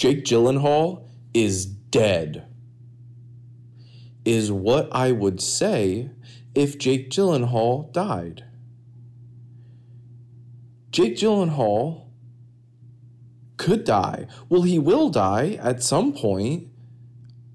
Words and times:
Jake 0.00 0.24
Gyllenhaal 0.24 1.06
is 1.34 1.66
dead. 1.66 2.46
Is 4.24 4.50
what 4.50 4.88
I 4.92 5.12
would 5.12 5.42
say 5.42 6.08
if 6.54 6.78
Jake 6.78 7.10
Gyllenhaal 7.10 7.92
died. 7.92 8.44
Jake 10.90 11.16
Gyllenhaal 11.16 12.06
could 13.58 13.84
die. 13.84 14.26
Well, 14.48 14.62
he 14.62 14.78
will 14.78 15.10
die 15.10 15.58
at 15.60 15.82
some 15.82 16.14
point. 16.14 16.68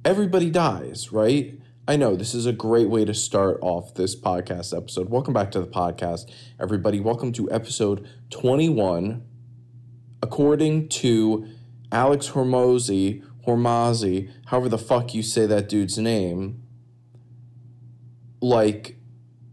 Everybody 0.06 0.52
dies, 0.52 1.12
right? 1.12 1.60
I 1.88 1.96
know 1.96 2.16
this 2.16 2.36
is 2.36 2.46
a 2.46 2.54
great 2.54 2.90
way 2.90 3.06
to 3.06 3.14
start 3.16 3.58
off 3.64 3.96
this 3.96 4.16
podcast 4.16 4.78
episode. 4.78 5.10
Welcome 5.10 5.34
back 5.34 5.50
to 5.54 5.60
the 5.60 5.66
podcast, 5.66 6.30
everybody. 6.60 7.00
Welcome 7.00 7.32
to 7.32 7.52
episode 7.52 8.08
21. 8.30 9.24
According 10.22 10.90
to 10.90 11.48
Alex 11.96 12.32
Hormozi, 12.32 13.24
Hormazi, 13.48 14.30
however 14.48 14.68
the 14.68 14.78
fuck 14.78 15.14
you 15.14 15.24
say 15.24 15.46
that 15.46 15.70
dude's 15.70 15.98
name, 15.98 16.62
like 18.42 18.98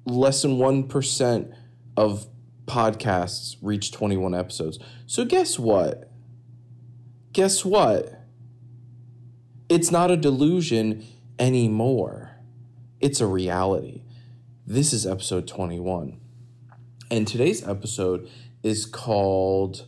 less 0.05 0.43
than 0.43 0.59
1% 0.59 1.55
of 1.97 2.27
podcasts 2.67 3.55
reach 3.63 3.93
21 3.93 4.35
episodes. 4.35 4.81
So 5.07 5.25
guess 5.25 5.57
what? 5.57 6.11
Guess 7.33 7.65
what? 7.65 8.13
It's 9.69 9.93
not 9.93 10.11
a 10.11 10.17
delusion 10.17 11.07
anymore. 11.39 12.39
It's 13.01 13.21
a 13.21 13.27
reality. 13.27 14.03
This 14.67 14.93
is 14.93 15.07
episode 15.07 15.47
21. 15.47 16.19
And 17.09 17.29
today's 17.29 17.67
episode 17.67 18.29
is 18.65 18.85
called 18.85 19.87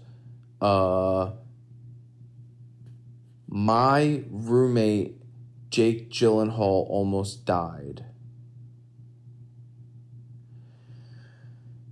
uh 0.60 1.32
My 3.56 4.24
roommate 4.30 5.14
Jake 5.70 6.10
Gyllenhaal 6.10 6.90
almost 6.90 7.44
died. 7.44 8.04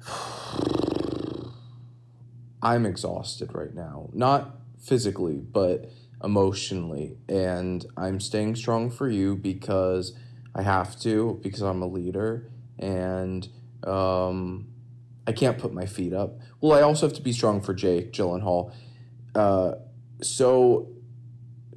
I'm 2.62 2.84
exhausted 2.84 3.55
right 3.55 3.72
now. 3.72 4.11
Not 4.12 4.56
physically, 4.81 5.37
but 5.37 5.89
emotionally. 6.25 7.17
And 7.28 7.87
I'm 7.97 8.19
staying 8.19 8.56
strong 8.56 8.91
for 8.91 9.09
you 9.09 9.37
because 9.37 10.17
I 10.56 10.62
have 10.62 10.98
to, 11.03 11.39
because 11.44 11.62
I'm 11.62 11.81
a 11.81 11.87
leader. 11.87 12.50
And 12.81 13.48
um, 13.84 14.67
I 15.28 15.33
can't 15.33 15.59
put 15.59 15.72
my 15.72 15.87
feet 15.87 16.12
up. 16.12 16.41
Well, 16.61 16.77
I 16.77 16.83
also 16.83 17.06
have 17.06 17.15
to 17.15 17.22
be 17.22 17.33
strong 17.33 17.61
for 17.61 17.72
Jake 17.72 18.12
Gyllenhaal. 18.12 18.75
Uh, 19.37 19.75
so, 20.22 20.92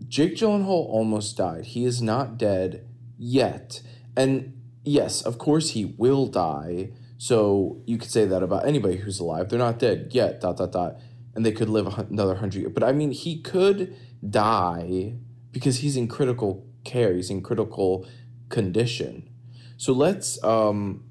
Jake 0.08 0.36
Gyllenhaal 0.36 0.90
almost 0.90 1.38
died. 1.38 1.66
He 1.66 1.86
is 1.86 2.02
not 2.02 2.38
dead 2.38 2.86
yet. 3.18 3.82
And 4.16 4.62
yes, 4.84 5.22
of 5.22 5.38
course, 5.38 5.72
he 5.72 5.86
will 5.86 6.28
die 6.28 6.90
so 7.18 7.82
you 7.86 7.98
could 7.98 8.12
say 8.12 8.26
that 8.26 8.44
about 8.44 8.68
anybody 8.68 8.98
who's 8.98 9.20
alive. 9.20 9.50
They're 9.50 9.60
not 9.60 9.80
dead 9.80 10.10
yet, 10.12 10.42
dot, 10.42 10.58
dot, 10.58 10.72
dot. 10.72 11.00
And 11.34 11.46
they 11.46 11.52
could 11.52 11.70
live 11.70 11.88
another 11.98 12.36
hundred 12.36 12.60
years. 12.60 12.74
But 12.74 12.84
I 12.84 12.92
mean, 12.92 13.12
he 13.12 13.42
could 13.42 13.96
die 14.28 15.16
because 15.52 15.80
he's 15.80 15.98
in 15.98 16.08
critical 16.08 16.66
care. 16.84 17.14
He's 17.14 17.30
in 17.30 17.42
critical 17.42 18.08
condition. 18.50 19.30
So 19.78 19.92
let's 19.92 20.42
um, 20.44 21.04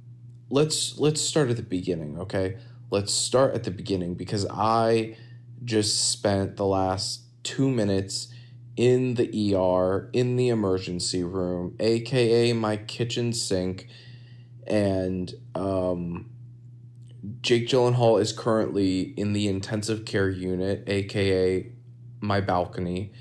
let's 0.50 0.98
let's 0.98 1.20
start 1.20 1.50
at 1.50 1.56
the 1.56 1.62
beginning, 1.62 2.18
okay? 2.18 2.56
Let's 2.90 3.12
start 3.12 3.54
at 3.54 3.64
the 3.64 3.70
beginning 3.70 4.14
because 4.14 4.46
I 4.50 5.16
just 5.64 6.10
spent 6.10 6.56
the 6.56 6.66
last 6.66 7.22
two 7.42 7.70
minutes 7.70 8.28
in 8.77 9.14
the 9.14 9.55
ER 9.55 10.11
in 10.12 10.36
the 10.36 10.48
emergency 10.48 11.22
room, 11.22 11.77
aka 11.78 12.53
my 12.53 12.77
kitchen 12.77 13.33
sink 13.33 13.89
and 14.67 15.33
um, 15.55 16.30
Jake 17.40 17.68
Gyllenhaal 17.68 18.20
is 18.20 18.33
currently 18.33 19.01
in 19.17 19.33
the 19.33 19.48
intensive 19.48 20.05
care 20.05 20.29
unit, 20.29 20.84
aka 20.86 21.70
my 22.20 22.40
balcony, 22.40 23.13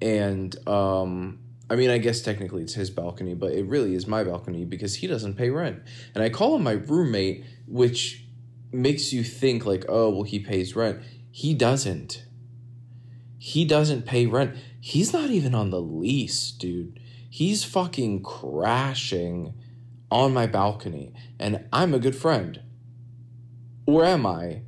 and 0.00 0.56
um, 0.68 1.40
I 1.68 1.76
mean, 1.76 1.90
I 1.90 1.98
guess 1.98 2.22
technically 2.22 2.62
it's 2.62 2.74
his 2.74 2.90
balcony, 2.90 3.34
but 3.34 3.52
it 3.52 3.66
really 3.66 3.94
is 3.94 4.06
my 4.06 4.24
balcony 4.24 4.64
because 4.64 4.96
he 4.96 5.06
doesn't 5.06 5.34
pay 5.34 5.50
rent, 5.50 5.82
and 6.14 6.22
I 6.22 6.30
call 6.30 6.56
him 6.56 6.62
my 6.62 6.72
roommate, 6.72 7.44
which 7.66 8.24
makes 8.72 9.12
you 9.12 9.24
think 9.24 9.64
like, 9.66 9.84
oh, 9.88 10.10
well, 10.10 10.22
he 10.22 10.38
pays 10.38 10.76
rent. 10.76 11.00
He 11.30 11.54
doesn't. 11.54 12.24
He 13.38 13.64
doesn't 13.64 14.06
pay 14.06 14.26
rent. 14.26 14.56
He's 14.86 15.12
not 15.12 15.30
even 15.30 15.52
on 15.52 15.70
the 15.70 15.80
lease, 15.80 16.52
dude. 16.52 17.00
He's 17.28 17.64
fucking 17.64 18.22
crashing 18.22 19.52
on 20.12 20.32
my 20.32 20.46
balcony 20.46 21.12
and 21.40 21.64
I'm 21.72 21.92
a 21.92 21.98
good 21.98 22.14
friend. 22.14 22.62
Or 23.84 24.04
am 24.04 24.24
I? 24.24 24.62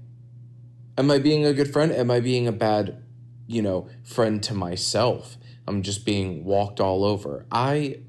Am 0.98 1.08
I 1.08 1.20
being 1.20 1.46
a 1.46 1.52
good 1.52 1.72
friend? 1.72 1.92
Am 1.92 2.10
I 2.10 2.18
being 2.18 2.48
a 2.48 2.52
bad, 2.52 3.00
you 3.46 3.62
know, 3.62 3.88
friend 4.02 4.42
to 4.42 4.54
myself? 4.54 5.36
I'm 5.68 5.82
just 5.82 6.04
being 6.04 6.42
walked 6.42 6.80
all 6.80 7.04
over. 7.04 7.46
I. 7.52 8.00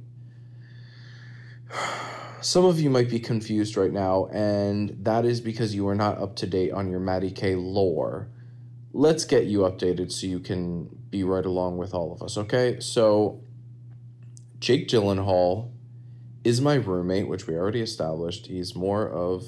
Some 2.41 2.65
of 2.65 2.79
you 2.79 2.89
might 2.89 3.11
be 3.11 3.19
confused 3.19 3.77
right 3.77 3.93
now, 3.93 4.29
and 4.31 4.97
that 5.03 5.25
is 5.25 5.41
because 5.41 5.75
you 5.75 5.87
are 5.87 5.93
not 5.93 6.17
up 6.17 6.37
to 6.37 6.47
date 6.47 6.71
on 6.71 6.89
your 6.89 7.01
Maddie 7.01 7.29
K 7.29 7.53
lore. 7.53 8.29
Let's 8.93 9.25
get 9.25 9.45
you 9.45 9.59
updated 9.59 10.11
so 10.11 10.25
you 10.25 10.39
can 10.39 10.98
be 11.09 11.23
right 11.23 11.45
along 11.45 11.77
with 11.77 11.93
all 11.93 12.11
of 12.13 12.21
us, 12.21 12.37
okay? 12.37 12.79
So, 12.79 13.41
Jake 14.59 14.87
Gyllenhaal 14.87 15.71
is 16.43 16.61
my 16.61 16.75
roommate, 16.75 17.27
which 17.27 17.47
we 17.47 17.55
already 17.55 17.81
established. 17.81 18.47
He's 18.47 18.75
more 18.75 19.09
of 19.09 19.45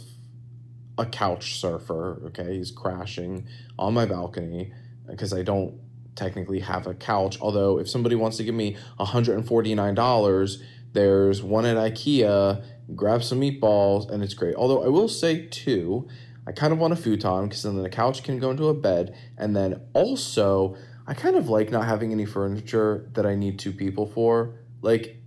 a 0.98 1.06
couch 1.06 1.60
surfer. 1.60 2.22
Okay, 2.28 2.58
he's 2.58 2.72
crashing 2.72 3.48
on 3.78 3.94
my 3.94 4.06
balcony 4.06 4.74
uh, 5.08 5.12
because 5.12 5.34
I 5.34 5.42
don't 5.42 5.80
technically 6.16 6.60
have 6.60 6.88
a 6.88 6.94
couch. 6.94 7.38
Although, 7.42 7.80
if 7.80 7.90
somebody 7.90 8.16
wants 8.16 8.38
to 8.38 8.44
give 8.44 8.56
me 8.56 8.78
$149, 9.00 10.64
there's 10.94 11.42
one 11.42 11.66
at 11.66 11.78
IKEA. 11.78 12.64
Grab 12.96 13.24
some 13.24 13.40
meatballs, 13.40 14.10
and 14.10 14.22
it's 14.22 14.34
great. 14.34 14.56
Although, 14.56 14.84
I 14.84 14.88
will 14.88 15.08
say, 15.08 15.48
too, 15.48 16.08
I 16.46 16.52
kind 16.52 16.74
of 16.74 16.80
want 16.80 16.94
a 16.94 16.98
futon 16.98 17.48
because 17.48 17.64
then 17.64 17.82
the 17.82 17.90
couch 17.90 18.24
can 18.24 18.40
go 18.40 18.52
into 18.52 18.68
a 18.68 18.74
bed. 18.74 19.16
And 19.38 19.56
then 19.56 19.82
also, 19.94 20.76
I 21.08 21.14
kind 21.14 21.36
of 21.36 21.50
like 21.50 21.72
not 21.72 21.86
having 21.86 22.12
any 22.12 22.26
furniture 22.26 23.10
that 23.14 23.26
I 23.26 23.36
need 23.36 23.60
two 23.60 23.72
people 23.72 24.06
for. 24.06 24.56
Like, 24.82 25.18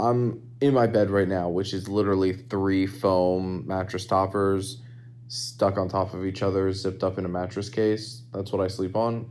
I'm 0.00 0.42
in 0.60 0.74
my 0.74 0.86
bed 0.86 1.10
right 1.10 1.28
now, 1.28 1.48
which 1.48 1.74
is 1.74 1.88
literally 1.88 2.32
three 2.32 2.86
foam 2.86 3.66
mattress 3.66 4.06
toppers 4.06 4.80
stuck 5.28 5.78
on 5.78 5.88
top 5.88 6.14
of 6.14 6.24
each 6.24 6.42
other, 6.42 6.72
zipped 6.72 7.02
up 7.02 7.18
in 7.18 7.24
a 7.24 7.28
mattress 7.28 7.68
case. 7.68 8.22
That's 8.32 8.52
what 8.52 8.62
I 8.62 8.68
sleep 8.68 8.96
on, 8.96 9.30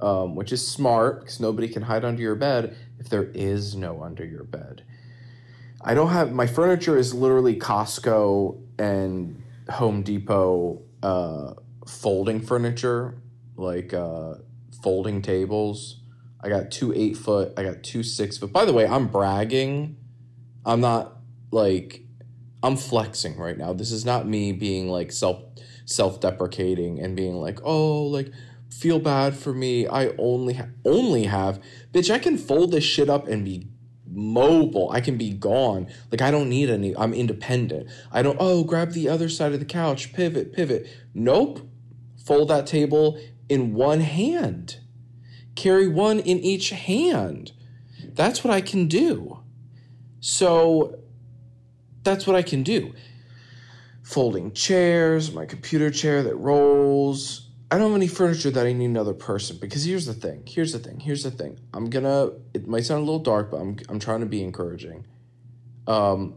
um, 0.00 0.34
which 0.34 0.52
is 0.52 0.66
smart 0.66 1.20
because 1.20 1.40
nobody 1.40 1.68
can 1.68 1.82
hide 1.82 2.04
under 2.04 2.22
your 2.22 2.34
bed 2.34 2.76
if 2.98 3.08
there 3.08 3.30
is 3.34 3.74
no 3.74 4.02
under 4.02 4.24
your 4.24 4.44
bed. 4.44 4.84
I 5.80 5.94
don't 5.94 6.10
have 6.10 6.32
my 6.32 6.46
furniture 6.46 6.96
is 6.96 7.12
literally 7.12 7.56
Costco 7.56 8.60
and 8.78 9.42
Home 9.68 10.02
Depot 10.02 10.80
uh, 11.02 11.54
folding 11.86 12.40
furniture, 12.40 13.20
like 13.56 13.92
uh, 13.92 14.34
folding 14.82 15.22
tables. 15.22 16.00
I 16.40 16.48
got 16.48 16.70
two 16.70 16.92
eight 16.92 17.16
foot, 17.16 17.52
I 17.56 17.62
got 17.62 17.82
two 17.82 18.02
six 18.02 18.38
foot. 18.38 18.52
By 18.52 18.64
the 18.64 18.72
way, 18.72 18.86
I'm 18.86 19.08
bragging 19.08 19.96
I'm 20.64 20.80
not 20.80 21.16
like 21.50 22.02
I'm 22.62 22.76
flexing 22.76 23.36
right 23.36 23.58
now. 23.58 23.72
This 23.72 23.90
is 23.90 24.04
not 24.04 24.26
me 24.26 24.52
being 24.52 24.88
like 24.88 25.12
self 25.12 25.42
self 25.84 26.20
deprecating 26.20 27.00
and 27.00 27.16
being 27.16 27.34
like, 27.34 27.58
oh, 27.64 28.04
like 28.04 28.30
feel 28.70 28.98
bad 28.98 29.36
for 29.36 29.52
me. 29.52 29.86
I 29.86 30.08
only 30.18 30.54
ha- 30.54 30.68
only 30.84 31.24
have 31.24 31.60
bitch. 31.92 32.12
I 32.12 32.18
can 32.18 32.38
fold 32.38 32.70
this 32.70 32.84
shit 32.84 33.10
up 33.10 33.26
and 33.26 33.44
be 33.44 33.68
mobile. 34.08 34.90
I 34.90 35.00
can 35.00 35.16
be 35.16 35.30
gone. 35.32 35.88
Like 36.10 36.22
I 36.22 36.30
don't 36.30 36.48
need 36.48 36.70
any. 36.70 36.96
I'm 36.96 37.12
independent. 37.12 37.88
I 38.12 38.22
don't. 38.22 38.36
Oh, 38.38 38.62
grab 38.64 38.92
the 38.92 39.08
other 39.08 39.28
side 39.28 39.52
of 39.52 39.58
the 39.58 39.66
couch. 39.66 40.12
Pivot. 40.12 40.52
Pivot. 40.52 40.86
Nope. 41.14 41.68
Fold 42.24 42.48
that 42.48 42.68
table 42.68 43.18
in 43.48 43.74
one 43.74 44.00
hand. 44.00 44.78
Carry 45.54 45.88
one 45.88 46.18
in 46.18 46.38
each 46.38 46.70
hand. 46.70 47.52
That's 48.14 48.42
what 48.42 48.52
I 48.52 48.60
can 48.60 48.88
do. 48.88 49.40
So 50.20 50.98
that's 52.02 52.26
what 52.26 52.36
I 52.36 52.42
can 52.42 52.62
do. 52.62 52.92
Folding 54.02 54.52
chairs, 54.52 55.32
my 55.32 55.46
computer 55.46 55.90
chair 55.90 56.22
that 56.22 56.36
rolls. 56.36 57.48
I 57.70 57.78
don't 57.78 57.88
have 57.88 57.96
any 57.96 58.08
furniture 58.08 58.50
that 58.50 58.66
I 58.66 58.72
need 58.72 58.84
another 58.86 59.14
person 59.14 59.56
because 59.58 59.84
here's 59.84 60.06
the 60.06 60.14
thing. 60.14 60.42
Here's 60.46 60.72
the 60.72 60.78
thing. 60.78 61.00
Here's 61.00 61.22
the 61.22 61.30
thing. 61.30 61.58
I'm 61.72 61.88
gonna. 61.88 62.32
It 62.52 62.66
might 62.68 62.84
sound 62.84 63.02
a 63.02 63.04
little 63.04 63.18
dark, 63.20 63.50
but 63.50 63.58
I'm 63.58 63.78
I'm 63.88 63.98
trying 63.98 64.20
to 64.20 64.26
be 64.26 64.42
encouraging. 64.42 65.06
Um. 65.86 66.36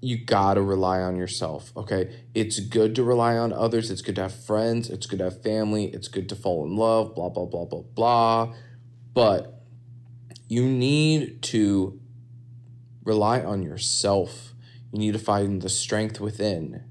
You 0.00 0.16
gotta 0.24 0.62
rely 0.62 1.00
on 1.00 1.16
yourself, 1.16 1.72
okay? 1.76 2.24
It's 2.34 2.58
good 2.58 2.94
to 2.94 3.04
rely 3.04 3.36
on 3.36 3.52
others. 3.52 3.90
It's 3.90 4.00
good 4.00 4.16
to 4.16 4.22
have 4.22 4.34
friends. 4.34 4.88
It's 4.88 5.06
good 5.06 5.18
to 5.18 5.24
have 5.24 5.42
family. 5.42 5.86
It's 5.86 6.08
good 6.08 6.28
to 6.30 6.36
fall 6.36 6.64
in 6.64 6.76
love, 6.76 7.14
blah, 7.14 7.28
blah, 7.28 7.44
blah, 7.44 7.66
blah, 7.66 7.82
blah. 7.82 8.54
But 9.12 9.62
you 10.48 10.66
need 10.66 11.42
to 11.42 12.00
rely 13.04 13.42
on 13.42 13.62
yourself. 13.62 14.54
You 14.92 14.98
need 14.98 15.12
to 15.12 15.18
find 15.18 15.60
the 15.60 15.68
strength 15.68 16.18
within 16.18 16.84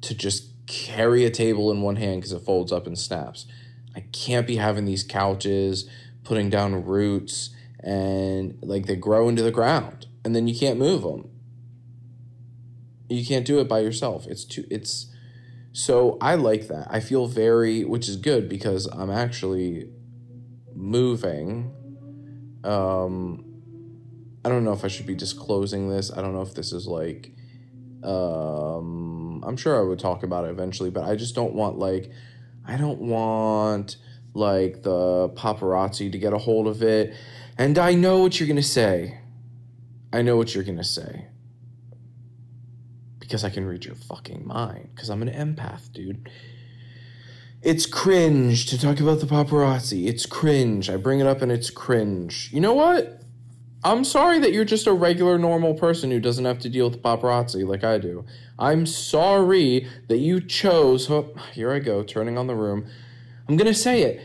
to 0.00 0.14
just 0.14 0.50
carry 0.66 1.24
a 1.24 1.30
table 1.30 1.70
in 1.70 1.82
one 1.82 1.96
hand 1.96 2.22
because 2.22 2.32
it 2.32 2.40
folds 2.40 2.72
up 2.72 2.86
and 2.86 2.98
snaps. 2.98 3.46
I 3.94 4.00
can't 4.12 4.46
be 4.46 4.56
having 4.56 4.86
these 4.86 5.04
couches, 5.04 5.88
putting 6.24 6.48
down 6.48 6.84
roots, 6.84 7.50
and 7.80 8.58
like 8.62 8.86
they 8.86 8.96
grow 8.96 9.28
into 9.28 9.42
the 9.42 9.50
ground 9.50 10.06
and 10.24 10.34
then 10.34 10.48
you 10.48 10.58
can't 10.58 10.78
move 10.78 11.02
them 11.02 11.28
you 13.08 13.24
can't 13.24 13.44
do 13.44 13.60
it 13.60 13.68
by 13.68 13.80
yourself. 13.80 14.26
It's 14.26 14.44
too 14.44 14.64
it's 14.70 15.06
so 15.72 16.18
i 16.20 16.34
like 16.34 16.68
that. 16.68 16.86
I 16.90 17.00
feel 17.00 17.26
very 17.26 17.84
which 17.84 18.08
is 18.08 18.16
good 18.16 18.48
because 18.48 18.86
i'm 18.86 19.10
actually 19.10 19.88
moving. 20.74 21.72
Um 22.64 23.44
i 24.44 24.48
don't 24.48 24.64
know 24.64 24.72
if 24.72 24.84
i 24.84 24.88
should 24.88 25.06
be 25.06 25.14
disclosing 25.14 25.88
this. 25.88 26.10
I 26.12 26.22
don't 26.22 26.32
know 26.32 26.42
if 26.42 26.54
this 26.54 26.72
is 26.72 26.86
like 26.86 27.32
um 28.02 29.42
i'm 29.46 29.56
sure 29.56 29.78
i 29.78 29.82
would 29.82 29.98
talk 29.98 30.22
about 30.22 30.44
it 30.44 30.50
eventually 30.50 30.90
but 30.90 31.04
i 31.04 31.16
just 31.16 31.34
don't 31.34 31.54
want 31.54 31.78
like 31.78 32.10
i 32.66 32.76
don't 32.76 33.00
want 33.00 33.96
like 34.34 34.82
the 34.82 35.30
paparazzi 35.30 36.12
to 36.12 36.18
get 36.18 36.34
a 36.34 36.38
hold 36.38 36.66
of 36.66 36.82
it. 36.82 37.14
And 37.56 37.78
i 37.78 37.94
know 37.94 38.18
what 38.18 38.38
you're 38.38 38.48
gonna 38.48 38.62
say. 38.62 39.20
I 40.12 40.22
know 40.22 40.36
what 40.36 40.54
you're 40.54 40.64
gonna 40.64 40.84
say 40.84 41.28
because 43.24 43.42
I 43.42 43.50
can 43.50 43.64
read 43.64 43.84
your 43.84 43.94
fucking 43.94 44.46
mind. 44.46 44.90
Because 44.94 45.08
I'm 45.08 45.22
an 45.22 45.30
empath, 45.30 45.90
dude. 45.92 46.28
It's 47.62 47.86
cringe 47.86 48.66
to 48.66 48.78
talk 48.78 49.00
about 49.00 49.20
the 49.20 49.26
paparazzi. 49.26 50.06
It's 50.06 50.26
cringe. 50.26 50.90
I 50.90 50.96
bring 50.96 51.20
it 51.20 51.26
up 51.26 51.40
and 51.40 51.50
it's 51.50 51.70
cringe. 51.70 52.50
You 52.52 52.60
know 52.60 52.74
what? 52.74 53.22
I'm 53.82 54.04
sorry 54.04 54.38
that 54.40 54.52
you're 54.52 54.66
just 54.66 54.86
a 54.86 54.92
regular, 54.92 55.38
normal 55.38 55.74
person 55.74 56.10
who 56.10 56.20
doesn't 56.20 56.44
have 56.44 56.58
to 56.60 56.68
deal 56.68 56.90
with 56.90 57.02
paparazzi 57.02 57.66
like 57.66 57.82
I 57.82 57.96
do. 57.96 58.26
I'm 58.58 58.84
sorry 58.84 59.88
that 60.08 60.18
you 60.18 60.40
chose. 60.40 61.10
Oh, 61.10 61.34
here 61.52 61.72
I 61.72 61.78
go, 61.78 62.02
turning 62.02 62.36
on 62.36 62.46
the 62.46 62.54
room. 62.54 62.86
I'm 63.48 63.56
going 63.56 63.72
to 63.72 63.78
say 63.78 64.02
it 64.02 64.20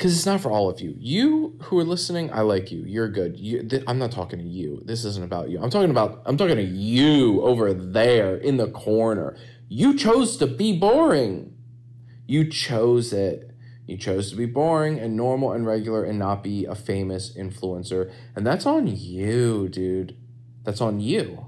because 0.00 0.16
it's 0.16 0.24
not 0.24 0.40
for 0.40 0.50
all 0.50 0.70
of 0.70 0.80
you. 0.80 0.94
You 0.98 1.58
who 1.64 1.78
are 1.78 1.84
listening, 1.84 2.32
I 2.32 2.40
like 2.40 2.72
you. 2.72 2.82
You're 2.86 3.10
good. 3.10 3.38
You, 3.38 3.62
th- 3.62 3.82
I'm 3.86 3.98
not 3.98 4.10
talking 4.10 4.38
to 4.38 4.44
you. 4.46 4.80
This 4.86 5.04
isn't 5.04 5.22
about 5.22 5.50
you. 5.50 5.60
I'm 5.62 5.68
talking 5.68 5.90
about 5.90 6.22
I'm 6.24 6.38
talking 6.38 6.56
to 6.56 6.62
you 6.62 7.42
over 7.42 7.74
there 7.74 8.34
in 8.34 8.56
the 8.56 8.70
corner. 8.70 9.36
You 9.68 9.94
chose 9.94 10.38
to 10.38 10.46
be 10.46 10.78
boring. 10.78 11.54
You 12.26 12.48
chose 12.48 13.12
it. 13.12 13.50
You 13.86 13.98
chose 13.98 14.30
to 14.30 14.36
be 14.36 14.46
boring 14.46 14.98
and 14.98 15.18
normal 15.18 15.52
and 15.52 15.66
regular 15.66 16.02
and 16.02 16.18
not 16.18 16.42
be 16.42 16.64
a 16.64 16.74
famous 16.74 17.36
influencer. 17.36 18.10
And 18.34 18.46
that's 18.46 18.64
on 18.64 18.86
you, 18.86 19.68
dude. 19.68 20.16
That's 20.62 20.80
on 20.80 21.00
you. 21.00 21.44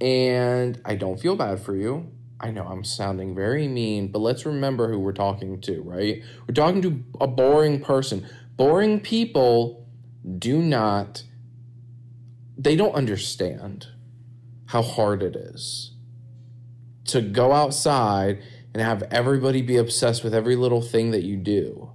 And 0.00 0.80
I 0.86 0.94
don't 0.94 1.20
feel 1.20 1.36
bad 1.36 1.60
for 1.60 1.76
you. 1.76 2.12
I 2.38 2.50
know 2.50 2.64
I'm 2.64 2.84
sounding 2.84 3.34
very 3.34 3.66
mean, 3.66 4.08
but 4.08 4.18
let's 4.18 4.44
remember 4.44 4.90
who 4.90 4.98
we're 4.98 5.12
talking 5.12 5.60
to, 5.62 5.80
right? 5.82 6.22
We're 6.46 6.54
talking 6.54 6.82
to 6.82 7.02
a 7.20 7.26
boring 7.26 7.80
person. 7.80 8.26
Boring 8.56 9.00
people 9.00 9.86
do 10.38 10.60
not, 10.60 11.22
they 12.58 12.76
don't 12.76 12.94
understand 12.94 13.86
how 14.66 14.82
hard 14.82 15.22
it 15.22 15.34
is 15.36 15.92
to 17.06 17.22
go 17.22 17.52
outside 17.52 18.42
and 18.74 18.82
have 18.82 19.04
everybody 19.10 19.62
be 19.62 19.76
obsessed 19.76 20.22
with 20.22 20.34
every 20.34 20.56
little 20.56 20.82
thing 20.82 21.12
that 21.12 21.22
you 21.22 21.36
do 21.36 21.92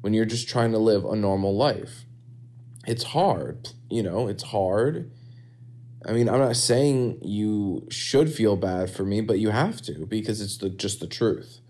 when 0.00 0.14
you're 0.14 0.24
just 0.24 0.48
trying 0.48 0.72
to 0.72 0.78
live 0.78 1.04
a 1.04 1.14
normal 1.14 1.56
life. 1.56 2.04
It's 2.86 3.04
hard, 3.04 3.68
you 3.90 4.02
know, 4.02 4.26
it's 4.26 4.44
hard 4.44 5.12
I 6.06 6.12
mean, 6.12 6.28
I'm 6.28 6.38
not 6.38 6.56
saying 6.56 7.18
you 7.22 7.86
should 7.90 8.32
feel 8.32 8.56
bad 8.56 8.90
for 8.90 9.04
me, 9.04 9.20
but 9.20 9.38
you 9.38 9.50
have 9.50 9.82
to 9.82 10.06
because 10.06 10.40
it's 10.40 10.56
the 10.56 10.70
just 10.70 11.00
the 11.00 11.06
truth. 11.06 11.60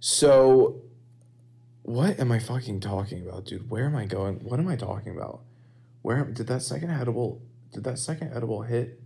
So 0.00 0.82
what 1.82 2.18
am 2.18 2.32
I 2.32 2.38
fucking 2.38 2.80
talking 2.80 3.26
about, 3.26 3.46
dude? 3.46 3.70
Where 3.70 3.86
am 3.86 3.96
I 3.96 4.06
going? 4.06 4.36
What 4.44 4.58
am 4.58 4.68
I 4.68 4.76
talking 4.76 5.16
about? 5.16 5.42
Where 6.02 6.24
did 6.24 6.46
that 6.48 6.62
second 6.62 6.90
edible 6.90 7.42
did 7.72 7.84
that 7.84 7.98
second 7.98 8.32
edible 8.34 8.62
hit 8.62 9.00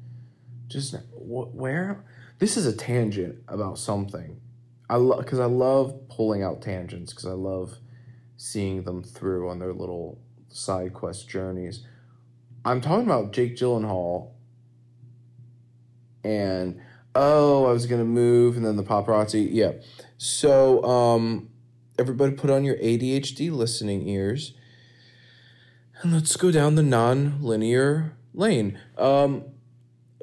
just 0.69 0.95
where 1.13 2.05
this 2.39 2.57
is 2.57 2.67
a 2.67 2.75
tangent 2.75 3.37
about 3.47 3.79
something. 3.79 4.41
I 4.89 4.97
love 4.97 5.27
cuz 5.27 5.39
I 5.39 5.47
love 5.47 6.09
pulling 6.09 6.43
out 6.43 6.63
tangents 6.63 7.13
cuz 7.13 7.27
I 7.27 7.33
love 7.33 7.79
seeing 8.37 8.85
them 8.85 9.03
through 9.03 9.49
on 9.51 9.59
their 9.59 9.73
little 9.73 10.19
side 10.49 10.95
quest 10.95 11.29
journeys 11.29 11.85
I'm 12.65 12.81
talking 12.81 13.05
about 13.05 13.33
Jake 13.33 13.57
Gyllenhaal 13.57 14.31
and 16.23 16.81
oh, 17.15 17.67
I 17.67 17.73
was 17.73 17.87
gonna 17.87 18.05
move 18.05 18.57
and 18.57 18.65
then 18.65 18.77
the 18.77 18.83
paparazzi. 18.83 19.49
Yeah. 19.51 19.73
So 20.17 20.83
um 20.85 21.51
everybody 21.99 22.33
put 22.33 22.51
on 22.51 22.65
your 22.65 22.77
ADHD 22.77 23.51
listening 23.53 24.09
ears 24.09 24.55
and 26.03 26.13
let's 26.13 26.37
go 26.37 26.51
down 26.51 26.75
the 26.75 26.83
non-linear 26.83 28.17
lane. 28.33 28.79
Um 28.97 29.45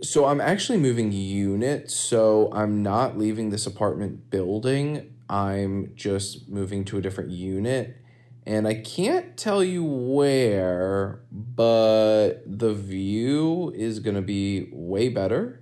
so 0.02 0.26
I'm 0.26 0.42
actually 0.42 0.80
moving 0.80 1.12
units, 1.12 1.94
so 1.94 2.52
I'm 2.54 2.82
not 2.82 3.20
leaving 3.20 3.52
this 3.52 3.68
apartment 3.68 4.32
building. 4.32 5.14
I'm 5.30 5.92
just 5.96 6.50
moving 6.50 6.84
to 6.86 6.98
a 6.98 7.02
different 7.02 7.30
unit 7.30 8.00
and 8.46 8.68
I 8.68 8.74
can't 8.76 9.38
tell 9.38 9.64
you 9.64 9.84
where, 9.84 11.22
but 11.32 12.42
the 12.46 12.74
view 12.74 13.72
is 13.76 14.00
going 14.00 14.16
to 14.16 14.22
be 14.22 14.70
way 14.72 15.10
better 15.10 15.62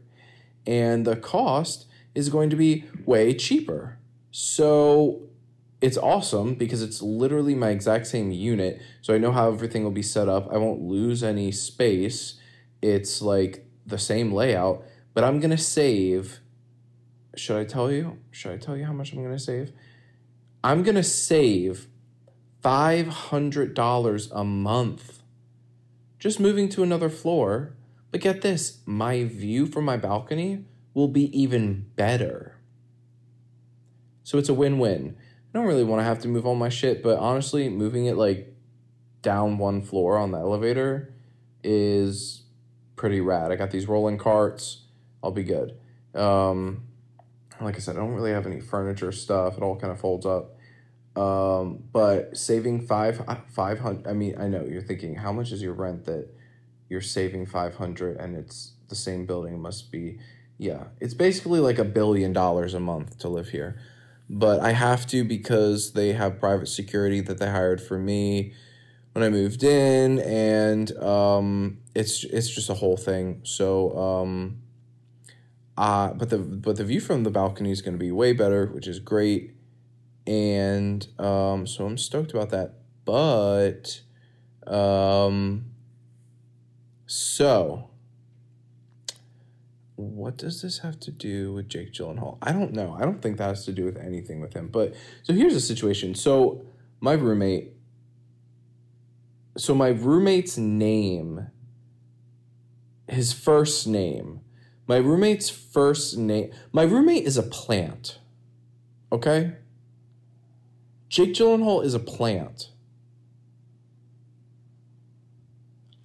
and 0.66 1.06
the 1.06 1.16
cost 1.16 1.88
is 2.16 2.30
going 2.30 2.50
to 2.52 2.56
be 2.56 2.86
way 3.06 3.34
cheaper. 3.34 3.98
So 4.32 5.24
it's 5.82 5.98
awesome 5.98 6.56
because 6.56 6.82
it's 6.82 7.02
literally 7.02 7.56
my 7.56 7.70
exact 7.70 8.08
same 8.08 8.32
unit. 8.32 8.82
So 9.02 9.14
I 9.14 9.18
know 9.18 9.32
how 9.32 9.52
everything 9.52 9.84
will 9.84 9.92
be 9.92 10.02
set 10.02 10.30
up. 10.30 10.48
I 10.52 10.58
won't 10.58 10.82
lose 10.82 11.22
any 11.22 11.52
space. 11.52 12.40
It's 12.82 13.22
like 13.22 13.66
the 13.86 13.98
same 13.98 14.32
layout, 14.32 14.84
but 15.14 15.26
I'm 15.26 15.40
going 15.40 15.52
to 15.52 15.58
save. 15.58 16.40
Should 17.36 17.58
I 17.58 17.66
tell 17.66 17.92
you? 17.92 18.20
Should 18.32 18.54
I 18.54 18.58
tell 18.58 18.78
you 18.78 18.86
how 18.86 18.94
much 18.94 19.12
I'm 19.12 19.20
going 19.24 19.36
to 19.36 19.44
save? 19.44 19.74
I'm 20.64 20.84
going 20.84 20.96
to 20.96 21.04
save 21.04 21.89
$500 22.64 24.32
a 24.32 24.44
month 24.44 25.20
just 26.20 26.40
moving 26.40 26.68
to 26.70 26.84
another 26.84 27.10
floor. 27.10 27.76
But 28.12 28.22
get 28.22 28.42
this 28.42 28.80
my 28.86 29.24
view 29.24 29.66
from 29.66 29.86
my 29.86 29.98
balcony 29.98 30.66
will 30.94 31.08
be 31.08 31.36
even 31.40 31.88
better. 31.96 32.58
So 34.24 34.38
it's 34.38 34.50
a 34.50 34.54
win 34.54 34.80
win. 34.80 35.16
I 35.18 35.58
don't 35.58 35.68
really 35.68 35.84
want 35.84 36.02
to 36.02 36.04
have 36.04 36.20
to 36.20 36.28
move 36.28 36.46
all 36.46 36.56
my 36.56 36.70
shit, 36.70 37.02
but 37.02 37.18
honestly, 37.18 37.70
moving 37.70 38.06
it 38.06 38.16
like 38.16 38.54
down 39.22 39.58
one 39.58 39.82
floor 39.82 40.18
on 40.18 40.32
the 40.32 40.38
elevator 40.38 41.14
is 41.64 42.44
pretty 42.96 43.22
rad. 43.22 43.52
I 43.52 43.56
got 43.56 43.72
these 43.72 43.88
rolling 43.88 44.18
carts. 44.18 44.84
I'll 45.24 45.32
be 45.32 45.44
good. 45.44 45.78
Um, 46.14 46.84
like 47.62 47.76
I 47.76 47.80
said, 47.80 47.96
I 47.96 48.00
don't 48.00 48.14
really 48.14 48.32
have 48.32 48.46
any 48.46 48.60
furniture 48.60 49.12
stuff. 49.12 49.58
It 49.58 49.64
all 49.64 49.76
kind 49.76 49.92
of 49.92 50.00
folds 50.00 50.26
up. 50.26 50.56
Um, 51.20 51.84
but 51.92 52.38
saving 52.38 52.88
five 52.88 53.22
five 53.50 53.80
hundred. 53.80 54.08
I 54.08 54.14
mean, 54.14 54.36
I 54.40 54.48
know 54.48 54.64
you're 54.64 54.82
thinking, 54.82 55.16
how 55.16 55.34
much 55.34 55.52
is 55.52 55.62
your 55.62 55.74
rent 55.74 56.06
that 56.06 56.30
you're 56.88 57.02
saving 57.02 57.46
five 57.46 57.76
hundred, 57.76 58.16
and 58.18 58.38
it's 58.38 58.76
the 58.88 58.96
same 58.96 59.26
building. 59.26 59.60
Must 59.60 59.92
be, 59.92 60.18
yeah. 60.58 60.86
It's 61.02 61.14
basically 61.14 61.60
like 61.60 61.78
a 61.78 61.84
billion 61.84 62.32
dollars 62.32 62.74
a 62.74 62.80
month 62.80 63.18
to 63.20 63.28
live 63.28 63.50
here, 63.50 63.78
but 64.30 64.62
I 64.62 64.72
have 64.72 65.06
to 65.08 65.26
because 65.26 65.92
they 65.92 66.14
have 66.14 66.40
private 66.40 66.68
security 66.68 67.20
that 67.20 67.38
they 67.38 67.50
hired 67.50 67.82
for 67.82 68.00
me 68.00 68.54
when 69.12 69.22
I 69.22 69.30
moved 69.30 69.62
in, 69.62 70.20
and 70.20 70.90
um, 71.00 71.80
it's 71.94 72.24
it's 72.24 72.50
just 72.50 72.70
a 72.70 72.76
whole 72.76 72.98
thing. 72.98 73.42
So. 73.44 73.98
Um, 73.98 74.62
uh, 75.78 76.12
but 76.12 76.30
the 76.30 76.38
but 76.38 76.76
the 76.76 76.84
view 76.84 77.00
from 77.00 77.24
the 77.24 77.32
balcony 77.32 77.72
is 77.72 77.82
going 77.82 77.94
to 77.94 77.98
be 77.98 78.12
way 78.12 78.34
better, 78.34 78.66
which 78.66 78.86
is 78.86 79.00
great 79.00 79.54
and 80.30 81.08
um, 81.20 81.68
so 81.68 81.86
I'm 81.86 81.98
stoked 81.98 82.32
about 82.32 82.52
that. 82.52 82.76
But 83.06 84.02
um, 84.72 85.66
so 87.08 87.90
what 89.96 90.38
does 90.38 90.62
this 90.62 90.80
have 90.80 91.00
to 91.02 91.12
do 91.12 91.54
with 91.54 91.68
Jake 91.68 91.94
Gyllenhaal? 91.94 92.38
I 92.44 92.52
don't 92.52 92.74
know. 92.74 92.96
I 92.98 93.02
don't 93.02 93.22
think 93.22 93.38
that 93.38 93.46
has 93.50 93.66
to 93.66 93.74
do 93.74 93.86
with 93.86 93.98
anything 93.98 94.40
with 94.40 94.54
him. 94.54 94.68
But 94.68 94.94
so 95.24 95.34
here's 95.34 95.56
the 95.56 95.60
situation. 95.60 96.16
So 96.16 96.64
my 97.02 97.14
roommate. 97.14 97.74
So 99.58 99.76
my 99.76 99.90
roommate's 99.90 100.58
name. 100.58 101.48
his 103.08 103.34
first 103.34 103.88
name. 103.88 104.42
My 104.88 104.98
roommate's 104.98 105.50
first 105.50 106.18
name. 106.18 106.52
My 106.72 106.84
roommate 106.84 107.26
is 107.26 107.38
a 107.38 107.44
plant. 107.44 108.20
Okay? 109.12 109.54
Jake 111.10 111.34
Gyllenhaal 111.34 111.84
is 111.84 111.96
a 111.96 112.00
plant. 112.00 112.70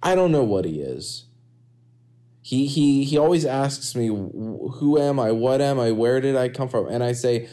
I 0.01 0.15
don't 0.15 0.31
know 0.31 0.43
what 0.43 0.65
he 0.65 0.81
is. 0.81 1.25
He 2.41 2.67
he 2.67 3.03
he 3.03 3.17
always 3.17 3.45
asks 3.45 3.95
me, 3.95 4.07
"Who 4.07 4.99
am 4.99 5.19
I? 5.19 5.31
What 5.31 5.61
am 5.61 5.79
I? 5.79 5.91
Where 5.91 6.19
did 6.21 6.35
I 6.35 6.49
come 6.49 6.69
from?" 6.69 6.87
And 6.87 7.03
I 7.03 7.11
say, 7.11 7.47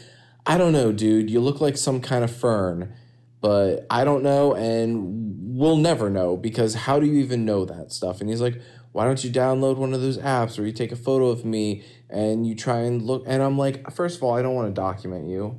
"I 0.47 0.59
don't 0.59 0.73
know, 0.73 0.93
dude. 0.93 1.31
You 1.31 1.41
look 1.41 1.61
like 1.61 1.77
some 1.77 2.01
kind 2.01 2.25
of 2.25 2.31
fern." 2.31 2.93
But 3.41 3.87
I 3.91 4.05
don't 4.05 4.23
know 4.23 4.55
and 4.55 5.57
we'll 5.59 5.77
never 5.77 6.09
know 6.09 6.37
because 6.37 6.75
how 6.75 7.01
do 7.01 7.07
you 7.07 7.21
even 7.21 7.45
know 7.45 7.65
that 7.65 7.91
stuff? 7.91 8.21
And 8.21 8.31
he's 8.31 8.41
like, 8.41 8.61
"Why 8.93 9.05
don't 9.05 9.23
you 9.25 9.31
download 9.31 9.79
one 9.79 9.93
of 9.95 10.01
those 10.01 10.19
apps 10.19 10.57
where 10.57 10.67
you 10.67 10.73
take 10.73 10.93
a 10.93 10.97
photo 10.97 11.27
of 11.27 11.45
me 11.45 11.83
and 12.09 12.47
you 12.47 12.55
try 12.55 12.81
and 12.81 13.03
look?" 13.03 13.25
And 13.27 13.43
I'm 13.43 13.59
like, 13.59 13.91
"First 13.93 14.17
of 14.19 14.23
all, 14.23 14.35
I 14.35 14.43
don't 14.43 14.55
want 14.55 14.69
to 14.69 14.81
document 14.81 15.29
you. 15.29 15.59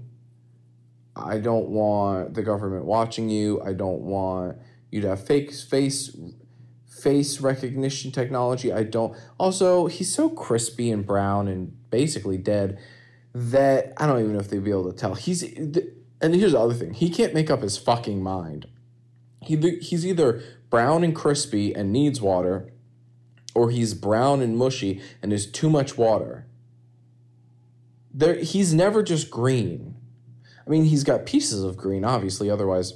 I 1.16 1.38
don't 1.38 1.70
want 1.70 2.34
the 2.34 2.42
government 2.42 2.86
watching 2.86 3.30
you. 3.30 3.62
I 3.62 3.74
don't 3.74 4.02
want 4.02 4.58
you 4.92 5.02
to 5.02 5.10
have 5.10 5.26
fake 5.26 5.54
face 5.54 6.16
face 6.88 7.42
recognition 7.42 8.12
technology. 8.12 8.72
I 8.72 8.84
don't. 8.84 9.16
Also, 9.38 9.88
he's 9.88 10.14
so 10.14 10.30
crispy 10.30 10.90
and 10.90 11.06
brown 11.06 11.48
and 11.48 11.76
basically 11.90 12.38
dead 12.38 12.80
that 13.34 13.94
I 13.98 14.08
don't 14.08 14.20
even 14.20 14.34
know 14.34 14.40
if 14.40 14.50
they'd 14.50 14.64
be 14.64 14.72
able 14.72 14.92
to 14.92 14.98
tell. 14.98 15.16
He's 15.16 15.44
and 15.44 16.36
here's 16.36 16.54
the 16.54 16.60
other 16.60 16.74
thing: 16.74 16.94
he 16.94 17.10
can't 17.10 17.34
make 17.34 17.52
up 17.52 17.62
his 17.62 17.78
fucking 17.78 18.24
mind. 18.24 18.68
He 19.42 19.58
he's 19.80 20.06
either 20.06 20.42
brown 20.70 21.04
and 21.04 21.16
crispy 21.16 21.76
and 21.76 21.92
needs 21.92 22.22
water, 22.22 22.72
or 23.54 23.70
he's 23.70 23.94
brown 23.94 24.42
and 24.42 24.58
mushy 24.58 25.02
and 25.22 25.34
is 25.34 25.46
too 25.46 25.70
much 25.70 25.98
water. 25.98 26.48
There, 28.14 28.36
he's 28.36 28.74
never 28.74 29.04
just 29.04 29.30
green. 29.30 29.96
I 30.66 30.70
mean, 30.70 30.86
he's 30.86 31.04
got 31.04 31.26
pieces 31.26 31.64
of 31.64 31.78
green, 31.78 32.06
obviously. 32.06 32.50
Otherwise, 32.50 32.94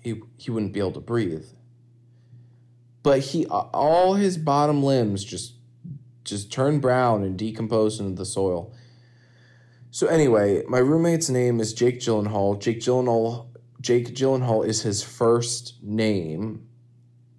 he 0.00 0.20
he 0.36 0.50
wouldn't 0.50 0.72
be 0.72 0.80
able 0.80 0.92
to 0.92 1.00
breathe 1.00 1.44
but 3.02 3.20
he 3.20 3.46
all 3.46 4.14
his 4.14 4.38
bottom 4.38 4.82
limbs 4.82 5.24
just 5.24 5.54
just 6.24 6.52
turn 6.52 6.78
brown 6.78 7.24
and 7.24 7.36
decompose 7.36 7.98
into 7.98 8.14
the 8.14 8.24
soil. 8.24 8.72
So 9.90 10.06
anyway, 10.06 10.62
my 10.68 10.78
roommate's 10.78 11.28
name 11.28 11.60
is 11.60 11.74
Jake 11.74 11.98
Gyllenhaal. 11.98 12.60
Jake 12.60 12.80
Gyllenhaal 12.80 13.48
Jake 13.80 14.14
Gyllenhaal 14.14 14.64
is 14.64 14.82
his 14.82 15.02
first 15.02 15.82
name. 15.82 16.66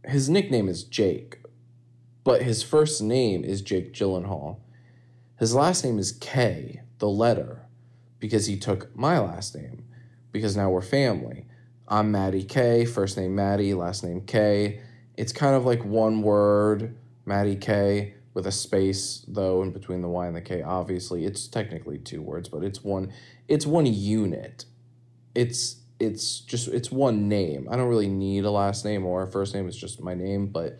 His 0.04 0.30
nickname 0.30 0.68
is 0.68 0.84
Jake, 0.84 1.42
but 2.26 2.42
his 2.42 2.62
first 2.62 3.02
name 3.02 3.46
is 3.46 3.62
Jake 3.62 3.94
Gyllenhaal. 3.94 4.60
His 5.40 5.56
last 5.56 5.84
name 5.86 5.98
is 5.98 6.12
K, 6.12 6.82
the 7.00 7.08
letter, 7.08 7.63
because 8.24 8.46
he 8.46 8.56
took 8.58 8.96
my 8.96 9.20
last 9.20 9.54
name, 9.54 9.84
because 10.32 10.56
now 10.56 10.70
we're 10.70 10.82
family. 10.82 11.46
I'm 11.88 12.12
Maddie 12.12 12.46
K, 12.46 12.86
first 12.86 13.18
name 13.18 13.36
Maddie, 13.36 13.74
last 13.74 14.04
name 14.04 14.22
K 14.22 14.80
it's 15.16 15.32
kind 15.32 15.56
of 15.56 15.66
like 15.66 15.84
one 15.86 16.22
word, 16.22 16.96
Maddie 17.26 17.56
K, 17.56 18.16
with 18.34 18.48
a 18.48 18.52
space 18.52 19.24
though 19.28 19.62
in 19.62 19.72
between 19.72 20.02
the 20.02 20.10
Y 20.10 20.28
and 20.28 20.36
the 20.36 20.42
K. 20.42 20.62
Obviously, 20.62 21.26
it's 21.26 21.48
technically 21.48 22.00
two 22.00 22.22
words, 22.22 22.50
but 22.50 22.64
it's 22.64 22.84
one. 22.84 23.14
It's 23.48 23.66
one 23.66 23.86
unit. 23.86 24.66
It's 25.36 25.78
it's 26.00 26.40
just 26.40 26.68
it's 26.70 26.92
one 26.92 27.30
name. 27.30 27.68
I 27.70 27.76
don't 27.76 27.88
really 27.88 28.08
need 28.08 28.46
a 28.46 28.52
last 28.52 28.86
name 28.86 29.06
or 29.06 29.24
a 29.24 29.32
first 29.32 29.54
name. 29.54 29.68
It's 29.68 29.78
just 29.78 30.02
my 30.02 30.16
name, 30.16 30.48
but 30.48 30.80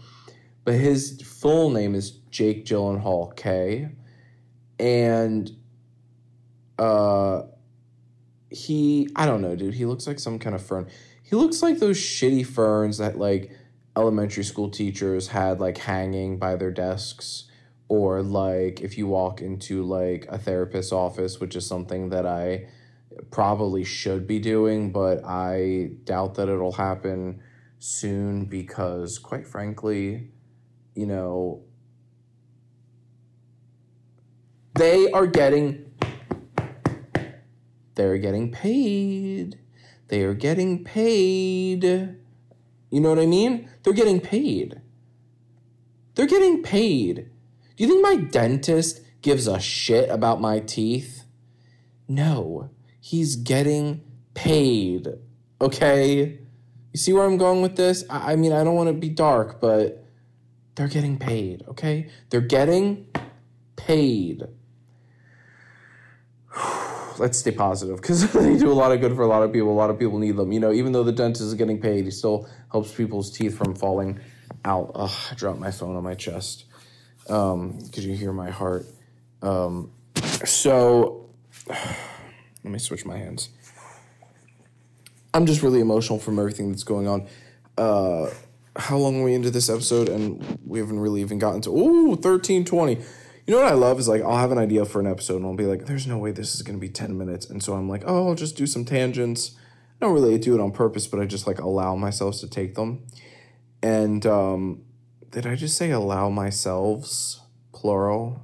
but 0.66 0.76
his 0.76 1.22
full 1.22 1.70
name 1.70 1.94
is 1.94 2.12
Jake 2.32 2.66
Gyllenhaal 2.66 3.36
K, 3.36 3.90
and 4.80 5.52
uh, 6.78 7.44
he 8.50 9.10
I 9.16 9.26
don't 9.26 9.42
know, 9.42 9.56
dude. 9.56 9.74
He 9.74 9.86
looks 9.86 10.08
like 10.08 10.20
some 10.20 10.40
kind 10.40 10.56
of 10.56 10.66
fern. 10.66 10.88
He 11.24 11.36
looks 11.36 11.62
like 11.62 11.80
those 11.80 11.98
shitty 11.98 12.46
ferns 12.46 12.98
that 13.00 13.18
like 13.18 13.52
elementary 13.96 14.44
school 14.44 14.70
teachers 14.70 15.30
had 15.30 15.60
like 15.60 15.78
hanging 15.78 16.38
by 16.40 16.56
their 16.56 16.72
desks 16.72 17.46
or 17.88 18.24
like 18.24 18.82
if 18.82 18.98
you 18.98 19.08
walk 19.08 19.42
into 19.42 19.84
like 19.84 20.26
a 20.30 20.38
therapist's 20.38 20.92
office 20.92 21.40
which 21.40 21.56
is 21.56 21.66
something 21.66 22.10
that 22.10 22.26
i 22.26 22.66
probably 23.30 23.84
should 23.84 24.26
be 24.26 24.40
doing 24.40 24.92
but 24.92 25.24
i 25.26 25.92
doubt 26.06 26.34
that 26.34 26.50
it'll 26.50 26.72
happen 26.72 27.40
soon 27.78 28.46
because 28.46 29.20
quite 29.20 29.46
frankly 29.46 30.32
you 30.96 31.06
know 31.06 31.62
they 34.76 35.12
are 35.12 35.28
getting 35.28 35.83
they're 37.96 38.18
getting 38.18 38.52
paid 38.52 39.60
they 40.08 40.24
are 40.24 40.34
getting 40.34 40.84
paid 40.84 42.18
you 42.94 43.00
know 43.00 43.10
what 43.10 43.18
I 43.18 43.26
mean? 43.26 43.68
They're 43.82 43.92
getting 43.92 44.22
paid. 44.22 44.80
They're 46.14 46.28
getting 46.28 46.62
paid. 46.62 47.32
Do 47.76 47.84
you 47.84 47.88
think 47.88 48.04
my 48.04 48.18
dentist 48.18 49.02
gives 49.24 49.48
a 49.48 49.60
shit 49.60 50.12
about 50.12 50.40
my 50.40 50.60
teeth? 50.60 51.24
No, 52.08 52.70
he's 53.02 53.36
getting 53.36 54.04
paid. 54.36 55.08
Okay? 55.60 56.38
You 56.92 57.00
see 57.00 57.14
where 57.14 57.26
I'm 57.26 57.40
going 57.40 57.64
with 57.64 57.78
this? 57.78 58.04
I, 58.12 58.34
I 58.34 58.36
mean, 58.36 58.54
I 58.54 58.64
don't 58.64 58.76
want 58.76 58.90
to 58.90 58.94
be 58.94 59.10
dark, 59.10 59.60
but 59.60 60.06
they're 60.76 60.88
getting 60.88 61.18
paid, 61.18 61.64
okay? 61.70 62.12
They're 62.30 62.42
getting 62.42 63.08
paid 63.76 64.44
let's 67.20 67.38
stay 67.40 67.52
positive 67.52 67.98
because 67.98 68.32
they 68.34 68.58
do 68.58 68.72
a 68.72 68.74
lot 68.74 68.92
of 68.92 69.02
good 69.02 69.16
for 69.16 69.24
a 69.24 69.28
lot 69.28 69.44
of 69.44 69.52
people. 69.52 69.72
A 69.72 69.74
lot 69.74 69.90
of 69.90 70.00
people 70.00 70.20
need 70.20 70.36
them. 70.36 70.52
You 70.52 70.60
know, 70.60 70.72
even 70.72 70.92
though 70.92 71.04
the 71.04 71.12
dentist 71.12 71.44
is 71.44 71.54
getting 71.54 71.80
paid, 71.80 72.06
he 72.06 72.12
still 72.12 72.48
helps 72.72 72.92
people's 72.92 73.32
teeth 73.32 73.58
from 73.58 73.76
falling 73.76 74.20
out. 74.66 74.92
Ugh, 74.96 75.12
I 75.32 75.36
dropped 75.36 75.60
my 75.60 75.72
phone 75.72 75.96
on 75.96 76.04
my 76.04 76.16
chest 76.16 76.66
because 77.24 77.54
um, 77.54 77.80
you 77.96 78.16
hear 78.16 78.34
my 78.34 78.50
heart. 78.50 78.86
Um, 79.42 79.92
so 80.46 81.30
let 81.68 82.72
me 82.72 82.80
switch 82.80 83.06
my 83.06 83.18
hands. 83.18 83.50
I'm 85.34 85.46
just 85.46 85.64
really 85.64 85.80
emotional 85.80 86.20
from 86.20 86.38
everything 86.38 86.70
that's 86.70 86.84
going 86.84 87.08
on. 87.08 87.28
Uh, 87.78 88.30
how 88.76 88.98
long 88.98 89.20
are 89.20 89.24
we 89.24 89.34
into 89.34 89.50
this 89.50 89.70
episode? 89.70 90.10
And 90.10 90.60
we 90.66 90.80
haven't 90.80 91.00
really 91.00 91.22
even 91.22 91.40
gotten 91.40 91.62
to, 91.62 91.70
ooh, 91.70 92.10
1320. 92.10 93.00
You 93.46 93.54
know 93.54 93.62
what 93.62 93.72
I 93.72 93.76
love 93.76 94.00
is 94.00 94.08
like 94.08 94.22
I'll 94.22 94.38
have 94.38 94.52
an 94.52 94.58
idea 94.58 94.86
for 94.86 95.02
an 95.02 95.08
episode 95.08 95.38
and 95.38 95.46
I'll 95.46 95.56
be 95.56 95.66
like, 95.66 95.86
there's 95.86 96.08
no 96.08 96.18
way 96.18 96.32
this 96.32 96.56
is 96.56 96.62
gonna 96.62 96.78
be 96.78 96.90
10 96.90 97.18
minutes. 97.18 97.50
And 97.50 97.62
so 97.62 97.74
I'm 97.74 97.90
like, 97.90 98.04
oh, 98.06 98.30
I'll 98.30 98.36
just 98.36 98.56
do 98.56 98.66
some 98.66 98.86
tangents. 98.86 99.52
I 100.02 100.06
don't 100.06 100.14
really 100.14 100.38
do 100.38 100.56
it 100.56 100.62
on 100.62 100.72
purpose, 100.72 101.08
but 101.08 101.20
I 101.20 101.26
just 101.26 101.46
like 101.46 101.60
allow 101.60 101.96
myself 101.96 102.40
to 102.40 102.50
take 102.50 102.76
them. 102.76 103.06
And 103.82 104.26
um, 104.26 104.84
did 105.32 105.46
I 105.46 105.56
just 105.56 105.78
say 105.78 105.92
allow 105.92 106.30
myself 106.30 107.40
plural? 107.74 108.42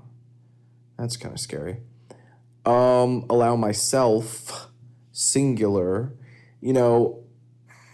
That's 0.97 1.15
kind 1.15 1.33
of 1.33 1.39
scary. 1.39 1.77
Um, 2.65 3.25
allow 3.29 3.55
myself 3.55 4.67
singular, 5.13 6.13
you 6.59 6.73
know, 6.73 7.23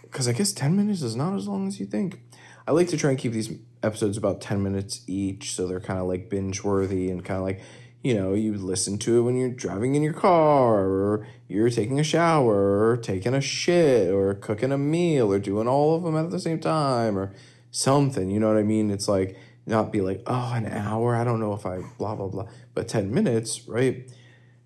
because 0.02 0.26
I 0.26 0.32
guess 0.32 0.52
10 0.52 0.74
minutes 0.74 1.02
is 1.02 1.14
not 1.14 1.36
as 1.36 1.46
long 1.46 1.68
as 1.68 1.78
you 1.78 1.86
think. 1.86 2.20
I 2.66 2.72
like 2.72 2.88
to 2.88 2.96
try 2.96 3.10
and 3.10 3.18
keep 3.18 3.32
these 3.32 3.50
episodes 3.86 4.16
about 4.16 4.40
10 4.40 4.62
minutes 4.62 5.02
each 5.06 5.54
so 5.54 5.66
they're 5.66 5.80
kind 5.80 6.00
of 6.00 6.06
like 6.06 6.28
binge 6.28 6.64
worthy 6.64 7.08
and 7.08 7.24
kind 7.24 7.38
of 7.38 7.44
like 7.44 7.60
you 8.02 8.14
know 8.14 8.34
you 8.34 8.52
listen 8.54 8.98
to 8.98 9.18
it 9.18 9.22
when 9.22 9.36
you're 9.36 9.50
driving 9.50 9.94
in 9.94 10.02
your 10.02 10.12
car 10.12 10.84
or 10.86 11.26
you're 11.48 11.70
taking 11.70 12.00
a 12.00 12.04
shower 12.04 12.88
or 12.90 12.96
taking 12.96 13.34
a 13.34 13.40
shit 13.40 14.12
or 14.12 14.34
cooking 14.34 14.72
a 14.72 14.78
meal 14.78 15.32
or 15.32 15.38
doing 15.38 15.68
all 15.68 15.94
of 15.94 16.02
them 16.02 16.16
at 16.16 16.30
the 16.30 16.40
same 16.40 16.58
time 16.58 17.16
or 17.16 17.32
something 17.70 18.30
you 18.30 18.40
know 18.40 18.48
what 18.48 18.56
i 18.58 18.62
mean? 18.62 18.90
It's 18.90 19.08
like 19.08 19.38
not 19.66 19.92
be 19.92 20.00
like 20.00 20.22
oh 20.26 20.52
an 20.54 20.66
hour? 20.66 21.16
I 21.16 21.24
don't 21.24 21.40
know 21.40 21.54
if 21.54 21.64
i 21.64 21.80
blah 21.98 22.14
blah 22.14 22.28
blah 22.28 22.46
but 22.74 22.88
10 22.88 23.12
minutes 23.12 23.66
right? 23.68 24.10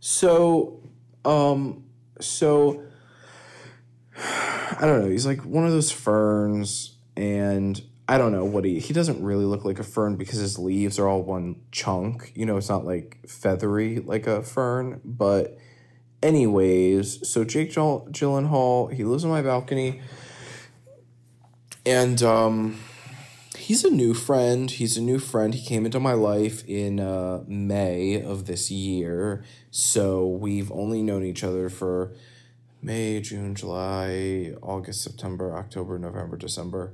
So 0.01 0.83
um 1.25 1.85
so 2.21 2.83
i 4.17 4.79
don't 4.81 5.03
know 5.03 5.11
he's 5.11 5.27
like 5.27 5.45
one 5.45 5.65
of 5.65 5.73
those 5.73 5.91
ferns 5.91 6.97
and 7.17 7.83
I 8.11 8.19
don't 8.19 8.33
know 8.33 8.45
what 8.45 8.65
he 8.65 8.81
he 8.81 8.93
doesn't 8.93 9.23
really 9.23 9.45
look 9.45 9.65
like 9.65 9.79
a 9.79 9.85
fern 9.85 10.17
because 10.17 10.41
his 10.41 10.59
leaves 10.59 10.99
are 10.99 11.07
all 11.07 11.23
one 11.23 11.63
chunk. 11.71 12.33
You 12.35 12.45
know, 12.45 12.57
it's 12.57 12.69
not 12.69 12.85
like 12.85 13.19
feathery 13.29 14.01
like 14.01 14.27
a 14.27 14.43
fern. 14.43 15.01
But 15.05 15.57
anyways, 16.21 17.29
so 17.29 17.45
Jake 17.45 17.71
Gyllenhaal 17.71 18.93
he 18.93 19.05
lives 19.05 19.23
on 19.25 19.31
my 19.31 19.43
balcony, 19.43 20.01
and 21.87 22.21
um, 22.25 22.81
he's 23.57 23.85
a 23.85 23.91
new 23.91 24.13
friend. 24.13 24.73
He's 24.73 24.97
a 24.97 25.03
new 25.03 25.21
friend. 25.21 25.55
He 25.55 25.65
came 25.65 25.87
into 25.87 26.01
my 26.01 26.15
life 26.15 26.65
in 26.67 26.99
uh, 26.99 27.45
May 27.47 28.21
of 28.21 28.47
this 28.47 28.73
year, 28.73 29.45
so 29.71 30.27
we've 30.27 30.73
only 30.73 31.01
known 31.01 31.23
each 31.23 31.45
other 31.45 31.69
for 31.69 32.11
May, 32.83 33.21
June, 33.21 33.55
July, 33.55 34.55
August, 34.63 35.01
September, 35.01 35.55
October, 35.55 35.97
November, 35.97 36.37
December 36.37 36.93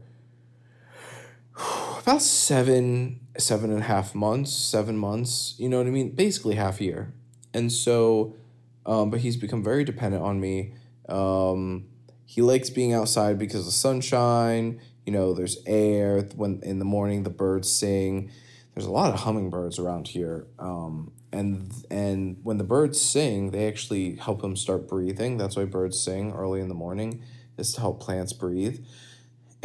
about 2.06 2.22
seven, 2.22 3.18
seven 3.36 3.68
and 3.72 3.80
a 3.80 3.82
half 3.82 4.14
months, 4.14 4.52
seven 4.52 4.96
months, 4.96 5.56
you 5.58 5.68
know 5.68 5.78
what 5.78 5.88
I 5.88 5.90
mean? 5.90 6.10
Basically 6.14 6.54
half 6.54 6.80
year. 6.80 7.12
And 7.52 7.72
so, 7.72 8.36
um, 8.86 9.10
but 9.10 9.18
he's 9.18 9.36
become 9.36 9.64
very 9.64 9.82
dependent 9.82 10.22
on 10.22 10.38
me. 10.40 10.74
Um, 11.08 11.88
he 12.24 12.42
likes 12.42 12.70
being 12.70 12.92
outside 12.92 13.40
because 13.40 13.66
of 13.66 13.72
sunshine. 13.72 14.80
You 15.04 15.12
know, 15.12 15.34
there's 15.34 15.58
air. 15.66 16.20
When 16.36 16.60
in 16.62 16.78
the 16.78 16.84
morning 16.84 17.24
the 17.24 17.30
birds 17.30 17.70
sing. 17.72 18.30
There's 18.74 18.86
a 18.86 18.92
lot 18.92 19.12
of 19.12 19.20
hummingbirds 19.20 19.80
around 19.80 20.06
here. 20.06 20.46
Um, 20.60 21.10
and 21.32 21.72
and 21.90 22.36
when 22.44 22.58
the 22.58 22.64
birds 22.64 23.00
sing, 23.00 23.50
they 23.50 23.66
actually 23.66 24.14
help 24.14 24.44
him 24.44 24.54
start 24.54 24.86
breathing. 24.86 25.38
That's 25.38 25.56
why 25.56 25.64
birds 25.64 25.98
sing 25.98 26.32
early 26.32 26.60
in 26.60 26.68
the 26.68 26.74
morning, 26.74 27.24
is 27.58 27.72
to 27.72 27.80
help 27.80 28.00
plants 28.00 28.32
breathe. 28.32 28.84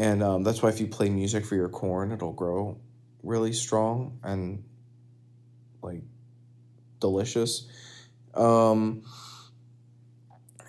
And 0.01 0.24
um, 0.24 0.41
that's 0.43 0.63
why 0.63 0.70
if 0.70 0.79
you 0.79 0.88
play 0.88 1.12
music 1.12 1.46
for 1.46 1.53
your 1.53 1.70
corn, 1.70 2.12
it'll 2.12 2.34
grow 2.34 2.79
really 3.22 3.53
strong 3.53 4.17
and 4.24 4.63
like 5.84 6.01
delicious. 7.00 7.67
Um, 8.34 9.03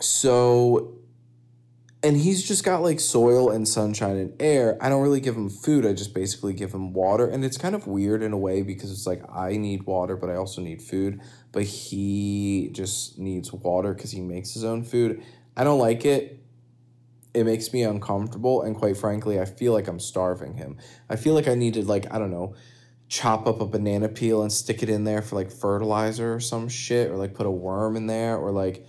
so 0.01 0.99
and 2.03 2.15
he's 2.15 2.47
just 2.47 2.63
got 2.63 2.83
like 2.83 3.01
soil 3.01 3.49
and 3.49 3.67
sunshine 3.67 4.19
and 4.19 4.35
air. 4.39 4.77
I 4.83 4.91
don't 4.91 5.01
really 5.01 5.21
give 5.21 5.35
him 5.35 5.49
food. 5.49 5.87
I 5.87 5.95
just 5.95 6.13
basically 6.13 6.53
give 6.53 6.75
him 6.75 6.93
water. 6.93 7.27
And 7.27 7.43
it's 7.43 7.57
kind 7.57 7.75
of 7.75 7.87
weird 7.87 8.23
in 8.23 8.35
a 8.35 8.39
way 8.39 8.61
because 8.61 8.93
it's 8.93 9.07
like 9.07 9.23
I 9.33 9.57
need 9.57 9.85
water, 9.85 10.15
but 10.15 10.29
I 10.29 10.35
also 10.35 10.61
need 10.61 10.83
food. 10.83 11.23
But 11.53 11.63
he 11.63 12.69
just 12.73 13.19
needs 13.19 13.51
water 13.51 13.95
because 13.95 14.11
he 14.11 14.21
makes 14.21 14.53
his 14.53 14.63
own 14.63 14.85
food. 14.85 15.23
I 15.57 15.65
don't 15.65 15.79
like 15.79 16.05
it. 16.05 16.42
It 17.35 17.45
makes 17.45 17.73
me 17.73 17.83
uncomfortable. 17.83 18.63
And 18.63 18.77
quite 18.77 18.97
frankly, 18.97 19.41
I 19.41 19.45
feel 19.45 19.73
like 19.73 19.89
I'm 19.89 20.01
starving 20.01 20.55
him. 20.55 20.77
I 21.09 21.17
feel 21.17 21.35
like 21.35 21.49
I 21.49 21.55
need 21.55 21.75
to, 21.75 21.85
like, 21.85 22.13
I 22.13 22.19
don't 22.19 22.31
know, 22.31 22.55
chop 23.09 23.47
up 23.47 23.61
a 23.61 23.67
banana 23.67 24.09
peel 24.09 24.43
and 24.43 24.51
stick 24.51 24.83
it 24.83 24.89
in 24.89 25.05
there 25.05 25.21
for 25.21 25.37
like 25.37 25.51
fertilizer 25.51 26.35
or 26.35 26.41
some 26.41 26.67
shit, 26.69 27.11
or 27.11 27.17
like 27.17 27.35
put 27.35 27.47
a 27.47 27.51
worm 27.51 27.95
in 27.95 28.07
there, 28.07 28.39
or 28.39 28.51
like 28.51 28.87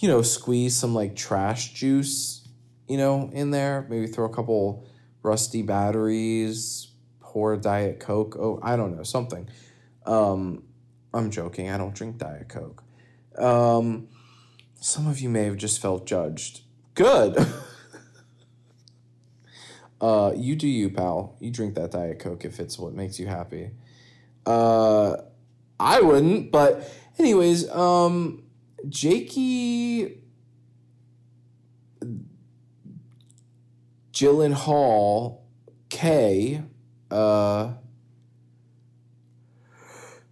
you 0.00 0.08
know, 0.08 0.20
squeeze 0.20 0.76
some 0.76 0.94
like 0.94 1.14
trash 1.14 1.74
juice, 1.74 2.48
you 2.88 2.96
know, 2.96 3.30
in 3.32 3.50
there. 3.52 3.86
Maybe 3.88 4.08
throw 4.08 4.24
a 4.24 4.34
couple 4.34 4.88
rusty 5.22 5.62
batteries, 5.62 6.90
pour 7.20 7.56
Diet 7.56 8.00
Coke. 8.00 8.34
Oh, 8.36 8.58
I 8.62 8.76
don't 8.76 8.96
know, 8.96 9.04
something. 9.04 9.48
Um, 10.04 10.64
I'm 11.14 11.30
joking. 11.30 11.70
I 11.70 11.78
don't 11.78 11.94
drink 11.94 12.18
Diet 12.18 12.48
Coke. 12.48 12.82
Um, 13.38 14.08
some 14.80 15.06
of 15.06 15.20
you 15.20 15.28
may 15.28 15.44
have 15.44 15.56
just 15.56 15.80
felt 15.80 16.04
judged. 16.04 16.62
Good. 16.94 17.36
uh, 20.00 20.32
you 20.36 20.56
do 20.56 20.68
you, 20.68 20.90
pal. 20.90 21.36
You 21.40 21.50
drink 21.50 21.74
that 21.74 21.92
Diet 21.92 22.18
Coke 22.18 22.44
if 22.44 22.60
it's 22.60 22.78
what 22.78 22.94
makes 22.94 23.18
you 23.18 23.26
happy. 23.26 23.70
Uh, 24.44 25.16
I 25.78 26.00
wouldn't, 26.00 26.50
but 26.50 26.90
anyways, 27.18 27.68
um, 27.70 28.42
Jakey 28.88 30.22
Gyllenhaal 34.12 35.38
K 35.88 36.62
uh 37.10 37.72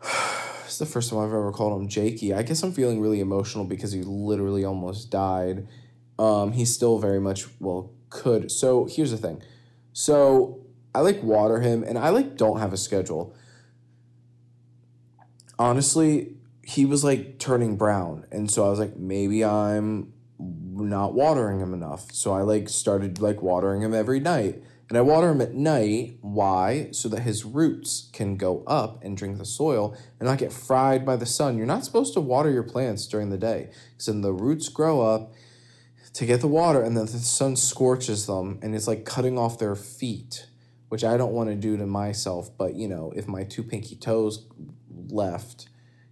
it's 0.64 0.78
the 0.78 0.86
first 0.86 1.10
time 1.10 1.18
I've 1.18 1.26
ever 1.26 1.52
called 1.52 1.80
him 1.80 1.88
Jakey. 1.88 2.32
I 2.32 2.42
guess 2.42 2.62
I'm 2.62 2.72
feeling 2.72 3.00
really 3.00 3.20
emotional 3.20 3.64
because 3.64 3.92
he 3.92 4.02
literally 4.02 4.64
almost 4.64 5.10
died. 5.10 5.66
Um, 6.20 6.52
still 6.66 6.98
very 6.98 7.18
much 7.18 7.46
well 7.60 7.92
could. 8.10 8.50
So 8.50 8.84
here's 8.84 9.10
the 9.10 9.16
thing. 9.16 9.42
So 9.94 10.60
I 10.94 11.00
like 11.00 11.22
water 11.22 11.60
him 11.60 11.82
and 11.82 11.96
I 11.96 12.10
like 12.10 12.36
don't 12.36 12.58
have 12.58 12.74
a 12.74 12.76
schedule. 12.76 13.34
Honestly, 15.58 16.34
he 16.62 16.84
was 16.84 17.02
like 17.02 17.38
turning 17.38 17.76
brown. 17.76 18.26
And 18.30 18.50
so 18.50 18.66
I 18.66 18.68
was 18.68 18.78
like, 18.78 18.98
maybe 18.98 19.42
I'm 19.42 20.12
not 20.38 21.14
watering 21.14 21.58
him 21.58 21.72
enough. 21.72 22.12
So 22.12 22.32
I 22.32 22.42
like 22.42 22.68
started 22.68 23.22
like 23.22 23.40
watering 23.40 23.80
him 23.80 23.94
every 23.94 24.20
night. 24.20 24.62
And 24.90 24.98
I 24.98 25.02
water 25.02 25.30
him 25.30 25.40
at 25.40 25.54
night. 25.54 26.18
Why? 26.20 26.88
So 26.90 27.08
that 27.08 27.20
his 27.20 27.46
roots 27.46 28.10
can 28.12 28.36
go 28.36 28.62
up 28.66 29.02
and 29.02 29.16
drink 29.16 29.38
the 29.38 29.46
soil 29.46 29.96
and 30.18 30.28
not 30.28 30.38
get 30.38 30.52
fried 30.52 31.06
by 31.06 31.16
the 31.16 31.24
sun. 31.24 31.56
You're 31.56 31.66
not 31.66 31.84
supposed 31.84 32.12
to 32.14 32.20
water 32.20 32.50
your 32.50 32.64
plants 32.64 33.06
during 33.06 33.30
the 33.30 33.38
day 33.38 33.70
because 33.92 34.06
then 34.06 34.20
the 34.20 34.32
roots 34.32 34.68
grow 34.68 35.00
up 35.00 35.32
to 36.12 36.26
get 36.26 36.40
the 36.40 36.48
water 36.48 36.82
and 36.82 36.96
then 36.96 37.06
the 37.06 37.18
sun 37.18 37.56
scorches 37.56 38.26
them 38.26 38.58
and 38.62 38.74
it's 38.74 38.88
like 38.88 39.04
cutting 39.04 39.38
off 39.38 39.58
their 39.58 39.76
feet, 39.76 40.46
which 40.88 41.04
I 41.04 41.16
don't 41.16 41.32
want 41.32 41.50
to 41.50 41.54
do 41.54 41.76
to 41.76 41.86
myself. 41.86 42.56
But 42.56 42.74
you 42.74 42.88
know, 42.88 43.12
if 43.14 43.28
my 43.28 43.44
two 43.44 43.62
pinky 43.62 43.96
toes 43.96 44.46
left, 45.08 45.68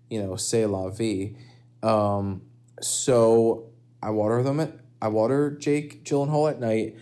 you 0.09 0.23
know, 0.23 0.37
say 0.37 0.67
la 0.67 0.89
vie. 0.91 1.37
Um, 1.83 2.43
so 2.81 3.71
I 4.03 4.11
water 4.11 4.43
them 4.43 4.61
at 4.61 4.73
I 5.01 5.09
water 5.09 5.51
Jake 5.51 6.05
Gyllenhaal 6.05 6.51
at 6.51 6.61
night, 6.61 6.97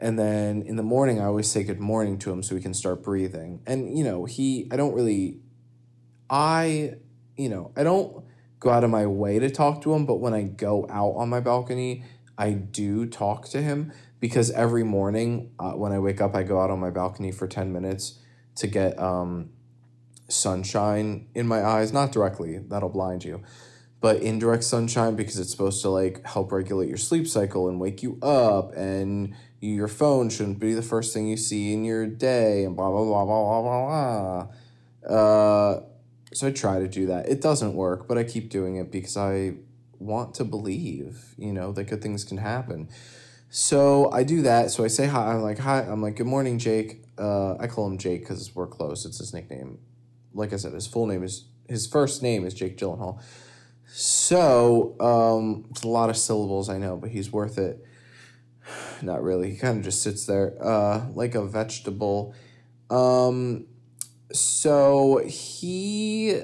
and 0.00 0.18
then 0.18 0.62
in 0.62 0.76
the 0.76 0.82
morning 0.82 1.20
I 1.20 1.24
always 1.24 1.50
say 1.50 1.62
good 1.62 1.80
morning 1.80 2.18
to 2.20 2.32
him 2.32 2.42
so 2.42 2.54
he 2.54 2.60
can 2.60 2.74
start 2.74 3.02
breathing. 3.02 3.62
And 3.66 3.96
you 3.96 4.04
know, 4.04 4.24
he 4.24 4.68
I 4.70 4.76
don't 4.76 4.94
really 4.94 5.40
I 6.30 6.94
you 7.36 7.48
know, 7.48 7.72
I 7.76 7.84
don't 7.84 8.24
go 8.60 8.70
out 8.70 8.84
of 8.84 8.90
my 8.90 9.06
way 9.06 9.38
to 9.38 9.50
talk 9.50 9.82
to 9.82 9.94
him, 9.94 10.06
but 10.06 10.16
when 10.16 10.34
I 10.34 10.42
go 10.42 10.86
out 10.90 11.12
on 11.12 11.28
my 11.28 11.40
balcony, 11.40 12.04
I 12.38 12.52
do 12.52 13.04
talk 13.04 13.48
to 13.48 13.60
him 13.60 13.92
because 14.20 14.50
every 14.52 14.84
morning 14.84 15.50
uh, 15.58 15.72
when 15.72 15.92
I 15.92 15.98
wake 15.98 16.20
up, 16.20 16.34
I 16.36 16.44
go 16.44 16.60
out 16.60 16.70
on 16.70 16.78
my 16.78 16.90
balcony 16.90 17.32
for 17.32 17.48
10 17.48 17.72
minutes 17.72 18.20
to 18.56 18.68
get 18.68 18.98
um, 18.98 19.50
sunshine 20.28 21.26
in 21.34 21.48
my 21.48 21.64
eyes, 21.64 21.92
not 21.92 22.12
directly, 22.12 22.58
that'll 22.58 22.88
blind 22.88 23.24
you, 23.24 23.42
but 24.00 24.22
indirect 24.22 24.64
sunshine 24.64 25.16
because 25.16 25.38
it's 25.38 25.50
supposed 25.50 25.82
to 25.82 25.90
like 25.90 26.24
help 26.24 26.52
regulate 26.52 26.88
your 26.88 26.96
sleep 26.96 27.26
cycle 27.26 27.68
and 27.68 27.80
wake 27.80 28.02
you 28.02 28.18
up 28.22 28.72
and 28.76 29.34
your 29.60 29.88
phone 29.88 30.30
shouldn't 30.30 30.60
be 30.60 30.74
the 30.74 30.82
first 30.82 31.12
thing 31.12 31.26
you 31.26 31.36
see 31.36 31.72
in 31.72 31.84
your 31.84 32.06
day 32.06 32.64
and 32.64 32.76
blah 32.76 32.90
blah 32.90 33.04
blah 33.04 33.24
blah 33.24 33.42
blah 33.42 33.62
blah 33.62 34.46
blah. 35.04 35.16
Uh, 35.16 35.82
so 36.32 36.46
I 36.46 36.50
try 36.52 36.78
to 36.78 36.86
do 36.86 37.06
that. 37.06 37.28
It 37.28 37.40
doesn't 37.40 37.74
work, 37.74 38.06
but 38.06 38.18
I 38.18 38.22
keep 38.22 38.50
doing 38.50 38.76
it 38.76 38.92
because 38.92 39.16
I 39.16 39.54
want 39.98 40.34
to 40.34 40.44
believe, 40.44 41.34
you 41.36 41.52
know, 41.52 41.72
that 41.72 41.84
good 41.84 42.02
things 42.02 42.24
can 42.24 42.38
happen. 42.38 42.88
So 43.50 44.10
I 44.12 44.24
do 44.24 44.42
that. 44.42 44.70
So 44.70 44.84
I 44.84 44.88
say 44.88 45.06
hi. 45.06 45.32
I'm 45.32 45.42
like, 45.42 45.58
hi. 45.58 45.80
I'm 45.80 46.02
like, 46.02 46.16
good 46.16 46.26
morning, 46.26 46.58
Jake. 46.58 47.04
Uh, 47.18 47.56
I 47.56 47.66
call 47.66 47.86
him 47.86 47.98
Jake 47.98 48.20
because 48.20 48.54
we're 48.54 48.66
close. 48.66 49.04
It's 49.04 49.18
his 49.18 49.32
nickname 49.32 49.78
like 50.38 50.52
I 50.52 50.56
said, 50.56 50.72
his 50.72 50.86
full 50.86 51.06
name 51.06 51.22
is 51.22 51.44
his 51.68 51.86
first 51.86 52.22
name 52.22 52.46
is 52.46 52.54
Jake 52.54 52.78
Gyllenhaal. 52.78 53.20
So 53.86 54.96
um, 55.00 55.66
it's 55.70 55.82
a 55.82 55.88
lot 55.88 56.10
of 56.10 56.16
syllables, 56.16 56.68
I 56.68 56.78
know, 56.78 56.96
but 56.96 57.10
he's 57.10 57.30
worth 57.30 57.58
it. 57.58 57.84
Not 59.02 59.22
really. 59.22 59.50
He 59.50 59.56
kind 59.56 59.78
of 59.78 59.84
just 59.84 60.02
sits 60.02 60.26
there 60.26 60.56
uh, 60.62 61.06
like 61.14 61.34
a 61.34 61.44
vegetable. 61.44 62.34
Um, 62.90 63.66
so 64.32 65.22
he 65.26 66.40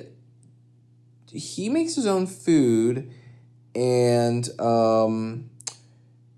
he 1.31 1.69
makes 1.69 1.95
his 1.97 2.07
own 2.07 2.27
food, 2.27 3.12
and 3.74 4.48
um, 4.60 5.50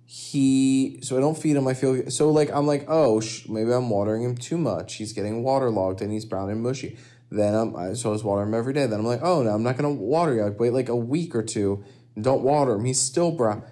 he 0.05 1.01
so 1.03 1.17
I 1.17 1.21
don't 1.21 1.37
feed 1.37 1.57
him. 1.57 1.67
I 1.69 1.75
feel 1.75 2.11
so 2.11 2.31
like 2.31 2.51
I'm 2.53 2.67
like 2.67 2.85
oh 2.89 3.21
sh- 3.21 3.49
maybe 3.49 3.73
I'm 3.73 3.91
watering 3.91 4.23
him 4.23 4.37
too 4.37 4.59
much. 4.59 4.95
He's 4.95 5.13
getting 5.13 5.43
waterlogged 5.43 6.01
and 6.03 6.13
he's 6.13 6.25
brown 6.25 6.51
and 6.51 6.63
mushy. 6.63 6.97
Then 7.31 7.55
I'm, 7.55 7.77
I, 7.77 7.95
so 7.95 8.11
I 8.11 8.13
was 8.13 8.23
watering 8.23 8.49
him 8.49 8.55
every 8.55 8.73
day. 8.73 8.87
Then 8.87 9.01
I'm 9.01 9.07
like, 9.07 9.23
oh, 9.23 9.43
no, 9.43 9.51
I'm 9.51 9.63
not 9.63 9.77
to 9.79 9.89
water 9.89 10.35
you. 10.35 10.45
I 10.45 10.51
wait 10.51 10.73
like 10.73 10.89
a 10.89 10.97
week 10.97 11.35
or 11.35 11.43
two 11.43 11.85
and 12.15 12.25
don't 12.25 12.43
water 12.43 12.75
him. 12.75 12.85
He's 12.85 13.01
still 13.01 13.33
brown. 13.33 13.65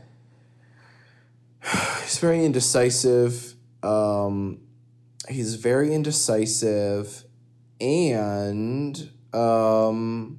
he's 2.03 2.19
very 2.19 2.45
indecisive. 2.45 3.55
Um, 3.83 4.61
he's 5.29 5.55
very 5.55 5.95
indecisive. 5.95 7.25
And 7.81 9.11
um, 9.33 10.39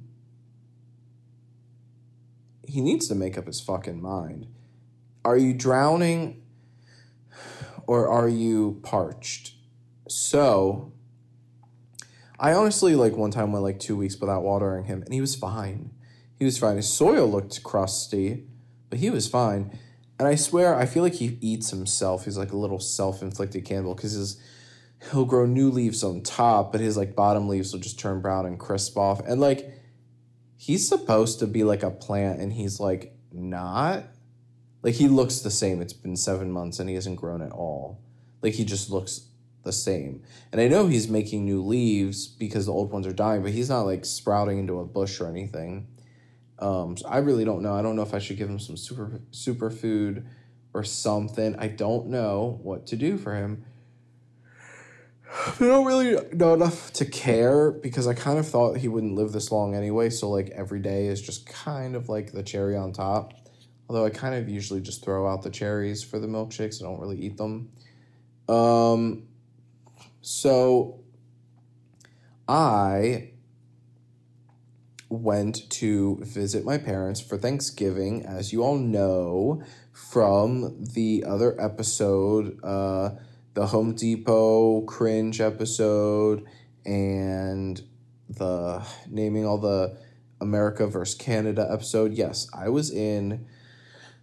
he 2.76 2.82
needs 2.82 3.08
to 3.08 3.14
make 3.14 3.38
up 3.38 3.46
his 3.46 3.58
fucking 3.58 4.02
mind. 4.02 4.46
Are 5.24 5.38
you 5.38 5.54
drowning 5.54 6.42
or 7.86 8.06
are 8.06 8.28
you 8.28 8.82
parched? 8.82 9.54
So 10.08 10.92
I 12.38 12.52
honestly 12.52 12.94
like 12.94 13.16
one 13.16 13.30
time 13.30 13.50
went 13.50 13.64
like 13.64 13.80
two 13.80 13.96
weeks 13.96 14.20
without 14.20 14.42
watering 14.42 14.84
him, 14.84 15.00
and 15.00 15.14
he 15.14 15.22
was 15.22 15.34
fine. 15.34 15.92
He 16.38 16.44
was 16.44 16.58
fine. 16.58 16.76
His 16.76 16.92
soil 16.92 17.26
looked 17.26 17.62
crusty, 17.62 18.44
but 18.90 18.98
he 18.98 19.08
was 19.08 19.26
fine. 19.26 19.70
And 20.18 20.28
I 20.28 20.34
swear, 20.34 20.74
I 20.74 20.84
feel 20.84 21.02
like 21.02 21.14
he 21.14 21.38
eats 21.40 21.70
himself. 21.70 22.26
He's 22.26 22.36
like 22.36 22.52
a 22.52 22.58
little 22.58 22.78
self-inflicted 22.78 23.64
cannibal 23.64 23.94
because 23.94 24.12
his 24.12 24.38
he'll 25.12 25.24
grow 25.24 25.46
new 25.46 25.70
leaves 25.70 26.04
on 26.04 26.20
top, 26.20 26.72
but 26.72 26.82
his 26.82 26.98
like 26.98 27.16
bottom 27.16 27.48
leaves 27.48 27.72
will 27.72 27.80
just 27.80 27.98
turn 27.98 28.20
brown 28.20 28.44
and 28.44 28.60
crisp 28.60 28.98
off. 28.98 29.20
And 29.20 29.40
like 29.40 29.75
he's 30.56 30.88
supposed 30.88 31.38
to 31.40 31.46
be 31.46 31.64
like 31.64 31.82
a 31.82 31.90
plant, 31.90 32.40
and 32.40 32.52
he's 32.52 32.80
like 32.80 33.16
not. 33.32 34.04
Like 34.82 34.94
he 34.94 35.08
looks 35.08 35.40
the 35.40 35.50
same. 35.50 35.80
It's 35.80 35.92
been 35.92 36.16
seven 36.16 36.50
months, 36.50 36.78
and 36.78 36.88
he 36.88 36.94
hasn't 36.94 37.16
grown 37.16 37.42
at 37.42 37.52
all. 37.52 38.00
Like 38.42 38.54
he 38.54 38.64
just 38.64 38.90
looks 38.90 39.28
the 39.64 39.72
same. 39.72 40.22
And 40.52 40.60
I 40.60 40.68
know 40.68 40.86
he's 40.86 41.08
making 41.08 41.44
new 41.44 41.62
leaves 41.62 42.26
because 42.26 42.66
the 42.66 42.72
old 42.72 42.90
ones 42.92 43.06
are 43.06 43.12
dying, 43.12 43.42
but 43.42 43.50
he's 43.50 43.68
not 43.68 43.82
like 43.82 44.04
sprouting 44.04 44.58
into 44.58 44.78
a 44.78 44.84
bush 44.84 45.20
or 45.20 45.28
anything. 45.28 45.88
Um, 46.58 46.96
so 46.96 47.06
I 47.06 47.18
really 47.18 47.44
don't 47.44 47.62
know. 47.62 47.74
I 47.74 47.82
don't 47.82 47.96
know 47.96 48.02
if 48.02 48.14
I 48.14 48.18
should 48.18 48.38
give 48.38 48.48
him 48.48 48.58
some 48.58 48.76
super 48.76 49.20
superfood 49.32 50.24
or 50.72 50.84
something. 50.84 51.56
I 51.58 51.68
don't 51.68 52.06
know 52.06 52.60
what 52.62 52.86
to 52.86 52.96
do 52.96 53.18
for 53.18 53.34
him. 53.34 53.64
I 55.32 55.54
don't 55.58 55.84
really 55.84 56.16
know 56.32 56.54
enough 56.54 56.92
to 56.94 57.04
care 57.04 57.72
because 57.72 58.06
I 58.06 58.14
kind 58.14 58.38
of 58.38 58.48
thought 58.48 58.76
he 58.76 58.88
wouldn't 58.88 59.14
live 59.14 59.32
this 59.32 59.50
long 59.50 59.74
anyway. 59.74 60.10
So 60.10 60.30
like 60.30 60.50
every 60.50 60.80
day 60.80 61.06
is 61.06 61.20
just 61.20 61.46
kind 61.46 61.96
of 61.96 62.08
like 62.08 62.32
the 62.32 62.42
cherry 62.42 62.76
on 62.76 62.92
top. 62.92 63.34
Although 63.88 64.04
I 64.04 64.10
kind 64.10 64.34
of 64.34 64.48
usually 64.48 64.80
just 64.80 65.04
throw 65.04 65.28
out 65.28 65.42
the 65.42 65.50
cherries 65.50 66.02
for 66.02 66.18
the 66.18 66.26
milkshakes. 66.26 66.82
I 66.82 66.86
don't 66.86 67.00
really 67.00 67.18
eat 67.20 67.36
them. 67.36 67.70
Um, 68.48 69.24
so 70.22 71.00
I 72.48 73.30
went 75.08 75.70
to 75.70 76.18
visit 76.22 76.64
my 76.64 76.78
parents 76.78 77.20
for 77.20 77.38
Thanksgiving, 77.38 78.26
as 78.26 78.52
you 78.52 78.62
all 78.62 78.76
know 78.76 79.62
from 79.92 80.84
the 80.94 81.24
other 81.26 81.58
episode, 81.60 82.58
uh, 82.64 83.10
the 83.56 83.66
Home 83.68 83.94
Depot 83.94 84.82
cringe 84.82 85.40
episode, 85.40 86.44
and 86.84 87.82
the 88.28 88.86
naming 89.08 89.46
all 89.46 89.56
the 89.56 89.96
America 90.42 90.86
versus 90.86 91.14
Canada 91.14 91.66
episode. 91.72 92.12
Yes, 92.12 92.48
I 92.52 92.68
was 92.68 92.90
in 92.90 93.46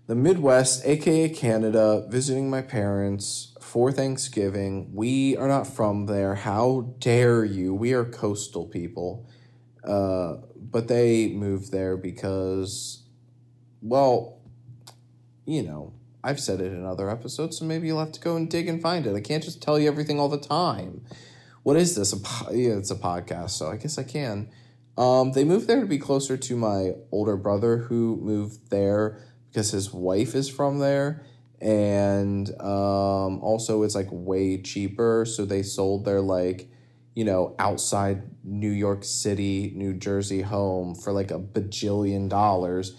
the 0.05 0.13
Midwest, 0.13 0.85
aka 0.85 1.29
Canada, 1.29 2.05
visiting 2.09 2.47
my 2.47 2.61
parents 2.61 3.57
for 3.59 3.91
Thanksgiving. 3.91 4.93
We 4.93 5.35
are 5.37 5.47
not 5.47 5.65
from 5.65 6.05
there. 6.05 6.35
How 6.35 6.93
dare 6.99 7.43
you? 7.43 7.73
We 7.73 7.93
are 7.93 8.05
coastal 8.05 8.67
people. 8.67 9.27
Uh, 9.83 10.35
but 10.55 10.87
they 10.87 11.29
moved 11.29 11.71
there 11.71 11.97
because, 11.97 13.01
well, 13.81 14.37
you 15.45 15.63
know, 15.63 15.93
I've 16.23 16.39
said 16.39 16.61
it 16.61 16.71
in 16.71 16.85
other 16.85 17.09
episodes, 17.09 17.57
so 17.59 17.65
maybe 17.65 17.87
you'll 17.87 17.99
have 17.99 18.11
to 18.13 18.19
go 18.19 18.35
and 18.35 18.49
dig 18.49 18.67
and 18.67 18.81
find 18.81 19.05
it. 19.05 19.15
I 19.15 19.21
can't 19.21 19.43
just 19.43 19.61
tell 19.61 19.77
you 19.77 19.87
everything 19.87 20.19
all 20.19 20.29
the 20.29 20.39
time. 20.39 21.03
What 21.63 21.75
is 21.75 21.95
this? 21.95 22.13
Po- 22.13 22.51
yeah, 22.51 22.73
it's 22.73 22.91
a 22.91 22.95
podcast, 22.95 23.51
so 23.51 23.69
I 23.69 23.77
guess 23.77 23.97
I 23.97 24.03
can. 24.03 24.49
Um, 24.97 25.31
they 25.31 25.43
moved 25.43 25.67
there 25.67 25.81
to 25.81 25.87
be 25.87 25.97
closer 25.97 26.37
to 26.37 26.55
my 26.55 26.93
older 27.11 27.35
brother, 27.35 27.77
who 27.77 28.17
moved 28.21 28.69
there 28.69 29.19
because 29.49 29.71
his 29.71 29.93
wife 29.93 30.35
is 30.35 30.49
from 30.49 30.79
there, 30.79 31.25
and 31.59 32.49
um, 32.61 33.39
also 33.39 33.83
it's 33.83 33.95
like 33.95 34.09
way 34.11 34.61
cheaper. 34.61 35.25
So 35.25 35.45
they 35.45 35.63
sold 35.63 36.05
their 36.05 36.21
like 36.21 36.69
you 37.15 37.23
know, 37.23 37.55
outside 37.59 38.23
New 38.43 38.71
York 38.71 39.03
City, 39.03 39.71
New 39.75 39.93
Jersey 39.93 40.41
home 40.41 40.95
for 40.95 41.13
like 41.13 41.31
a 41.31 41.39
bajillion 41.39 42.29
dollars. 42.29 42.95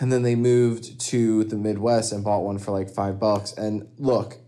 And 0.00 0.10
then 0.10 0.22
they 0.22 0.34
moved 0.34 1.00
to 1.00 1.44
the 1.44 1.56
Midwest 1.56 2.12
and 2.12 2.24
bought 2.24 2.42
one 2.42 2.58
for 2.58 2.72
like 2.72 2.90
five 2.90 3.20
bucks. 3.20 3.52
And 3.52 3.88
look, 3.98 4.38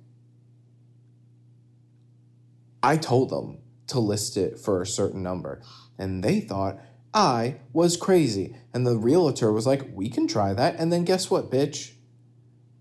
I 2.83 2.97
told 2.97 3.31
them 3.31 3.59
to 3.89 4.01
list 4.01 4.37
it 4.37 4.59
for 4.59 4.83
a 4.83 4.87
certain 4.87 5.23
number. 5.23 5.63
And 5.99 6.23
they 6.23 6.41
thought 6.41 6.79
I 7.15 7.57
was 7.73 7.97
crazy. 7.97 8.57
And 8.75 8.87
the 8.87 8.97
realtor 8.97 9.53
was 9.53 9.67
like, 9.67 9.89
we 9.93 10.09
can 10.09 10.27
try 10.27 10.53
that. 10.53 10.77
And 10.79 10.93
then 10.93 11.05
guess 11.05 11.31
what, 11.31 11.51
bitch? 11.51 11.93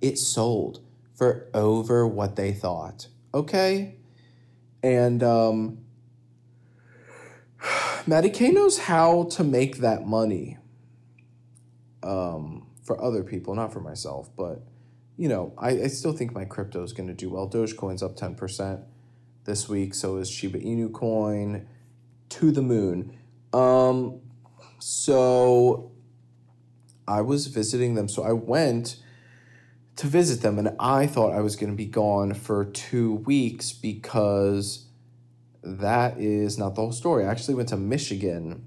It 0.01 0.17
sold 0.17 0.81
for 1.13 1.49
over 1.53 2.07
what 2.07 2.35
they 2.35 2.51
thought. 2.51 3.07
Okay? 3.33 3.95
And 4.81 5.23
um, 5.23 5.85
Maddie 8.07 8.29
K 8.29 8.51
knows 8.51 8.79
how 8.79 9.23
to 9.31 9.43
make 9.43 9.77
that 9.77 10.05
money 10.05 10.57
um, 12.05 12.67
for 12.83 13.01
other 13.03 13.23
people, 13.23 13.55
not 13.55 13.73
for 13.73 13.81
myself. 13.81 14.29
But, 14.35 14.61
you 15.17 15.27
know, 15.27 15.53
I, 15.57 15.69
I 15.71 15.87
still 15.87 16.13
think 16.13 16.33
my 16.33 16.45
crypto 16.45 16.83
is 16.83 16.93
going 16.93 17.07
to 17.07 17.13
do 17.13 17.29
well. 17.29 17.49
Dogecoin's 17.49 18.03
up 18.03 18.15
10% 18.15 18.83
this 19.45 19.67
week. 19.67 19.93
So 19.93 20.17
is 20.17 20.29
Shiba 20.29 20.59
Inu 20.59 20.93
coin 20.93 21.67
to 22.29 22.51
the 22.51 22.61
moon. 22.61 23.17
Um, 23.53 24.21
so 24.79 25.91
I 27.07 27.21
was 27.21 27.47
visiting 27.47 27.95
them. 27.95 28.07
So 28.07 28.23
I 28.23 28.33
went 28.33 28.97
to 29.95 30.07
visit 30.07 30.41
them 30.41 30.59
and 30.59 30.75
I 30.79 31.07
thought 31.07 31.33
I 31.33 31.41
was 31.41 31.55
going 31.55 31.71
to 31.71 31.75
be 31.75 31.85
gone 31.85 32.33
for 32.33 32.65
two 32.65 33.13
weeks 33.13 33.71
because 33.71 34.87
that 35.63 36.19
is 36.19 36.57
not 36.57 36.75
the 36.75 36.81
whole 36.81 36.91
story. 36.91 37.25
I 37.25 37.31
actually 37.31 37.55
went 37.55 37.69
to 37.69 37.77
Michigan 37.77 38.65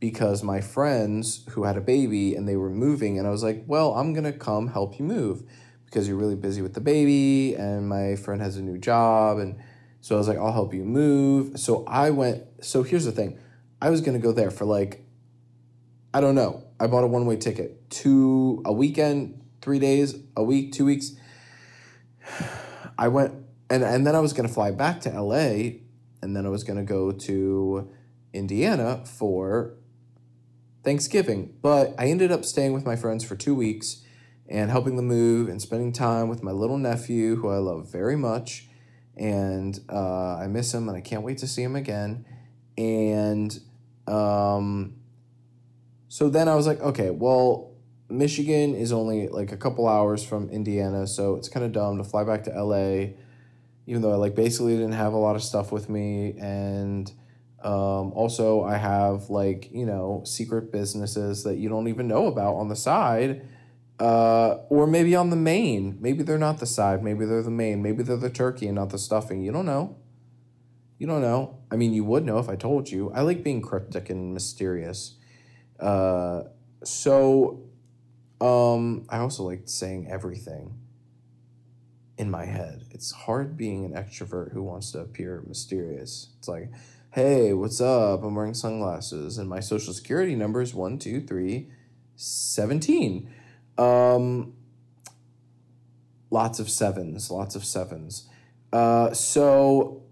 because 0.00 0.42
my 0.42 0.60
friends 0.60 1.44
who 1.50 1.64
had 1.64 1.76
a 1.76 1.80
baby 1.80 2.34
and 2.34 2.48
they 2.48 2.56
were 2.56 2.70
moving, 2.70 3.18
and 3.18 3.26
I 3.26 3.30
was 3.30 3.42
like, 3.42 3.64
well, 3.66 3.94
I'm 3.94 4.12
to 4.24 4.32
come 4.32 4.68
help 4.68 4.98
you 4.98 5.04
move 5.04 5.44
because 5.84 6.08
you're 6.08 6.16
really 6.16 6.36
busy 6.36 6.62
with 6.62 6.74
the 6.74 6.80
baby, 6.80 7.54
and 7.54 7.88
my 7.88 8.16
friend 8.16 8.40
has 8.40 8.56
a 8.56 8.62
new 8.62 8.78
job. 8.78 9.38
And 9.38 9.58
so 10.00 10.14
I 10.14 10.18
was 10.18 10.28
like, 10.28 10.38
I'll 10.38 10.52
help 10.52 10.72
you 10.72 10.84
move. 10.84 11.58
So 11.58 11.84
I 11.86 12.10
went, 12.10 12.44
so 12.60 12.82
here's 12.82 13.04
the 13.04 13.12
thing 13.12 13.38
I 13.82 13.90
was 13.90 14.00
to 14.18 14.22
go 14.22 14.32
there 14.32 14.50
for 14.50 14.64
like, 14.64 15.04
I 16.14 16.20
don't 16.20 16.34
know. 16.34 16.64
I 16.78 16.86
bought 16.86 17.04
a 17.04 17.06
one 17.06 17.26
way 17.26 17.36
ticket, 17.36 17.90
to 17.90 18.62
a 18.64 18.72
weekend, 18.72 19.42
three 19.60 19.78
days, 19.78 20.16
a 20.36 20.42
week, 20.42 20.72
two 20.72 20.86
weeks. 20.86 21.12
I 22.98 23.08
went, 23.08 23.34
and, 23.68 23.82
and 23.82 24.06
then 24.06 24.14
I 24.14 24.20
was 24.20 24.32
to 24.48 24.52
fly 24.52 24.70
back 24.70 25.00
to 25.02 25.10
LA 25.10 25.80
and 26.22 26.36
then 26.36 26.46
I 26.46 26.48
was 26.48 26.64
to 26.76 26.84
go 26.84 27.12
to 27.12 27.90
Indiana 28.32 29.04
for 29.04 29.74
Thanksgiving. 30.82 31.54
But 31.62 31.94
I 31.98 32.06
ended 32.06 32.32
up 32.32 32.44
staying 32.44 32.72
with 32.72 32.84
my 32.84 32.96
friends 32.96 33.24
for 33.24 33.36
two 33.36 33.54
weeks 33.54 34.02
and 34.48 34.70
helping 34.70 34.96
them 34.96 35.06
move 35.06 35.48
and 35.48 35.60
spending 35.60 35.92
time 35.92 36.28
with 36.28 36.42
my 36.42 36.50
little 36.50 36.78
nephew, 36.78 37.36
who 37.36 37.48
I 37.48 37.58
love 37.58 37.90
very 37.90 38.16
much. 38.16 38.68
And 39.16 39.78
uh, 39.88 40.36
I 40.36 40.46
miss 40.46 40.72
him 40.72 40.88
and 40.88 40.96
I 40.96 41.00
can't 41.00 41.22
wait 41.22 41.38
to 41.38 41.46
see 41.46 41.62
him 41.62 41.76
again. 41.76 42.24
And 42.76 43.58
um, 44.06 44.96
so 46.08 46.28
then 46.28 46.48
I 46.48 46.54
was 46.54 46.66
like, 46.66 46.80
okay, 46.80 47.10
well, 47.10 47.72
Michigan 48.08 48.74
is 48.74 48.92
only 48.92 49.28
like 49.28 49.52
a 49.52 49.56
couple 49.56 49.86
hours 49.86 50.24
from 50.24 50.50
Indiana, 50.50 51.06
so 51.06 51.36
it's 51.36 51.48
kind 51.48 51.64
of 51.64 51.70
dumb 51.70 51.98
to 51.98 52.04
fly 52.04 52.24
back 52.24 52.42
to 52.44 52.50
LA 52.50 53.12
even 53.90 54.02
though 54.02 54.12
I 54.12 54.16
like 54.16 54.36
basically 54.36 54.76
didn't 54.76 54.92
have 54.92 55.14
a 55.14 55.18
lot 55.18 55.34
of 55.34 55.42
stuff 55.42 55.72
with 55.72 55.88
me 55.88 56.36
and 56.38 57.10
um, 57.62 58.12
also 58.12 58.62
I 58.62 58.76
have 58.76 59.30
like 59.30 59.70
you 59.72 59.86
know 59.86 60.22
secret 60.24 60.72
businesses 60.72 61.44
that 61.44 61.56
you 61.56 61.68
don't 61.68 61.88
even 61.88 62.08
know 62.08 62.26
about 62.26 62.54
on 62.54 62.68
the 62.68 62.76
side 62.76 63.46
uh, 63.98 64.58
or 64.70 64.86
maybe 64.86 65.14
on 65.14 65.30
the 65.30 65.36
main. 65.36 65.98
Maybe 66.00 66.22
they're 66.22 66.38
not 66.38 66.58
the 66.58 66.66
side. 66.66 67.04
Maybe 67.04 67.26
they're 67.26 67.42
the 67.42 67.50
main. 67.50 67.82
Maybe 67.82 68.02
they're 68.02 68.16
the 68.16 68.30
turkey 68.30 68.66
and 68.66 68.76
not 68.76 68.90
the 68.90 68.98
stuffing. 68.98 69.42
You 69.42 69.52
don't 69.52 69.66
know. 69.66 69.96
You 70.98 71.06
don't 71.06 71.20
know. 71.20 71.58
I 71.70 71.76
mean 71.76 71.92
you 71.92 72.04
would 72.04 72.24
know 72.24 72.38
if 72.38 72.48
I 72.48 72.56
told 72.56 72.90
you. 72.90 73.10
I 73.12 73.20
like 73.22 73.42
being 73.42 73.60
cryptic 73.62 74.10
and 74.10 74.32
mysterious. 74.32 75.16
Uh, 75.78 76.44
so 76.82 77.62
um, 78.40 79.06
I 79.08 79.18
also 79.18 79.42
like 79.42 79.62
saying 79.66 80.08
everything 80.10 80.78
in 82.16 82.30
my 82.30 82.44
head. 82.44 82.84
It's 82.90 83.12
hard 83.12 83.56
being 83.56 83.84
an 83.84 83.92
extrovert 83.92 84.52
who 84.52 84.62
wants 84.62 84.92
to 84.92 85.00
appear 85.00 85.42
mysterious. 85.46 86.28
It's 86.38 86.48
like, 86.48 86.70
hey, 87.12 87.52
what's 87.52 87.80
up? 87.80 88.22
I'm 88.22 88.36
wearing 88.36 88.54
sunglasses 88.54 89.36
and 89.36 89.48
my 89.48 89.58
social 89.58 89.92
security 89.92 90.36
number 90.36 90.62
is 90.62 90.70
12317. 90.70 93.28
Um, 93.76 94.52
lots 96.30 96.60
of 96.60 96.70
sevens, 96.70 97.28
lots 97.28 97.56
of 97.56 97.64
sevens. 97.64 98.28
Uh, 98.72 99.12
so, 99.12 100.04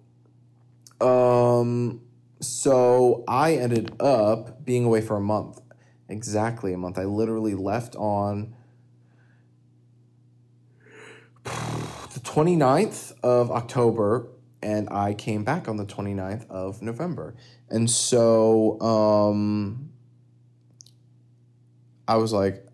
um, 1.01 2.01
so 2.41 3.23
I 3.29 3.55
ended 3.55 3.95
up 4.01 4.65
being 4.65 4.85
away 4.85 5.01
for 5.01 5.17
a 5.17 5.21
month, 5.21 5.61
exactly 6.09 6.73
a 6.73 6.79
month. 6.79 6.99
I 6.99 7.05
literally 7.05 7.55
left 7.55 7.95
on 7.95 8.57
the 11.45 12.21
29th 12.25 13.13
of 13.23 13.53
October 13.53 14.31
and 14.63 14.89
I 14.91 15.15
came 15.15 15.45
back 15.45 15.69
on 15.69 15.77
the 15.77 15.85
29th 15.85 16.49
of 16.51 16.83
November. 16.83 17.35
And 17.69 17.89
so 17.89 18.81
um, 18.81 19.91
I 22.07 22.17
was 22.17 22.33
like, 22.33 22.65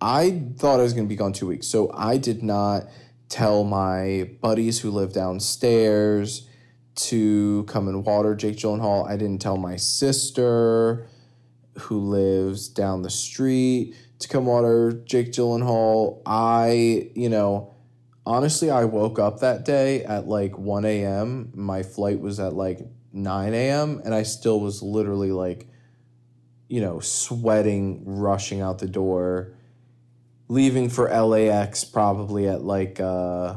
I 0.00 0.44
thought 0.56 0.80
I 0.80 0.82
was 0.82 0.94
going 0.94 1.06
to 1.06 1.08
be 1.08 1.16
gone 1.16 1.32
two 1.32 1.46
weeks. 1.46 1.66
So 1.66 1.90
I 1.94 2.16
did 2.16 2.42
not 2.42 2.88
tell 3.28 3.64
my 3.64 4.30
buddies 4.40 4.80
who 4.80 4.90
live 4.90 5.12
downstairs 5.12 6.48
to 6.96 7.64
come 7.64 7.86
and 7.88 8.04
water 8.04 8.34
Jake 8.34 8.56
Gyllenhaal. 8.56 9.08
I 9.08 9.16
didn't 9.16 9.40
tell 9.40 9.56
my 9.56 9.76
sister 9.76 11.06
who 11.78 11.98
lives 11.98 12.68
down 12.68 13.02
the 13.02 13.10
street 13.10 13.94
to 14.18 14.28
come 14.28 14.46
water 14.46 14.92
Jake 15.04 15.32
Gyllenhaal. 15.32 16.22
I, 16.26 17.10
you 17.14 17.28
know, 17.28 17.74
Honestly, 18.26 18.70
I 18.70 18.84
woke 18.84 19.18
up 19.18 19.40
that 19.40 19.64
day 19.64 20.04
at 20.04 20.26
like 20.26 20.58
1 20.58 20.84
a.m. 20.84 21.52
My 21.54 21.82
flight 21.82 22.20
was 22.20 22.38
at 22.38 22.52
like 22.52 22.80
9 23.12 23.54
a.m. 23.54 24.00
and 24.04 24.14
I 24.14 24.22
still 24.22 24.60
was 24.60 24.82
literally 24.82 25.32
like, 25.32 25.66
you 26.68 26.80
know, 26.80 27.00
sweating, 27.00 28.02
rushing 28.04 28.60
out 28.60 28.78
the 28.78 28.86
door, 28.86 29.54
leaving 30.48 30.88
for 30.88 31.08
LAX 31.08 31.84
probably 31.84 32.48
at 32.48 32.62
like 32.62 33.00
uh 33.00 33.56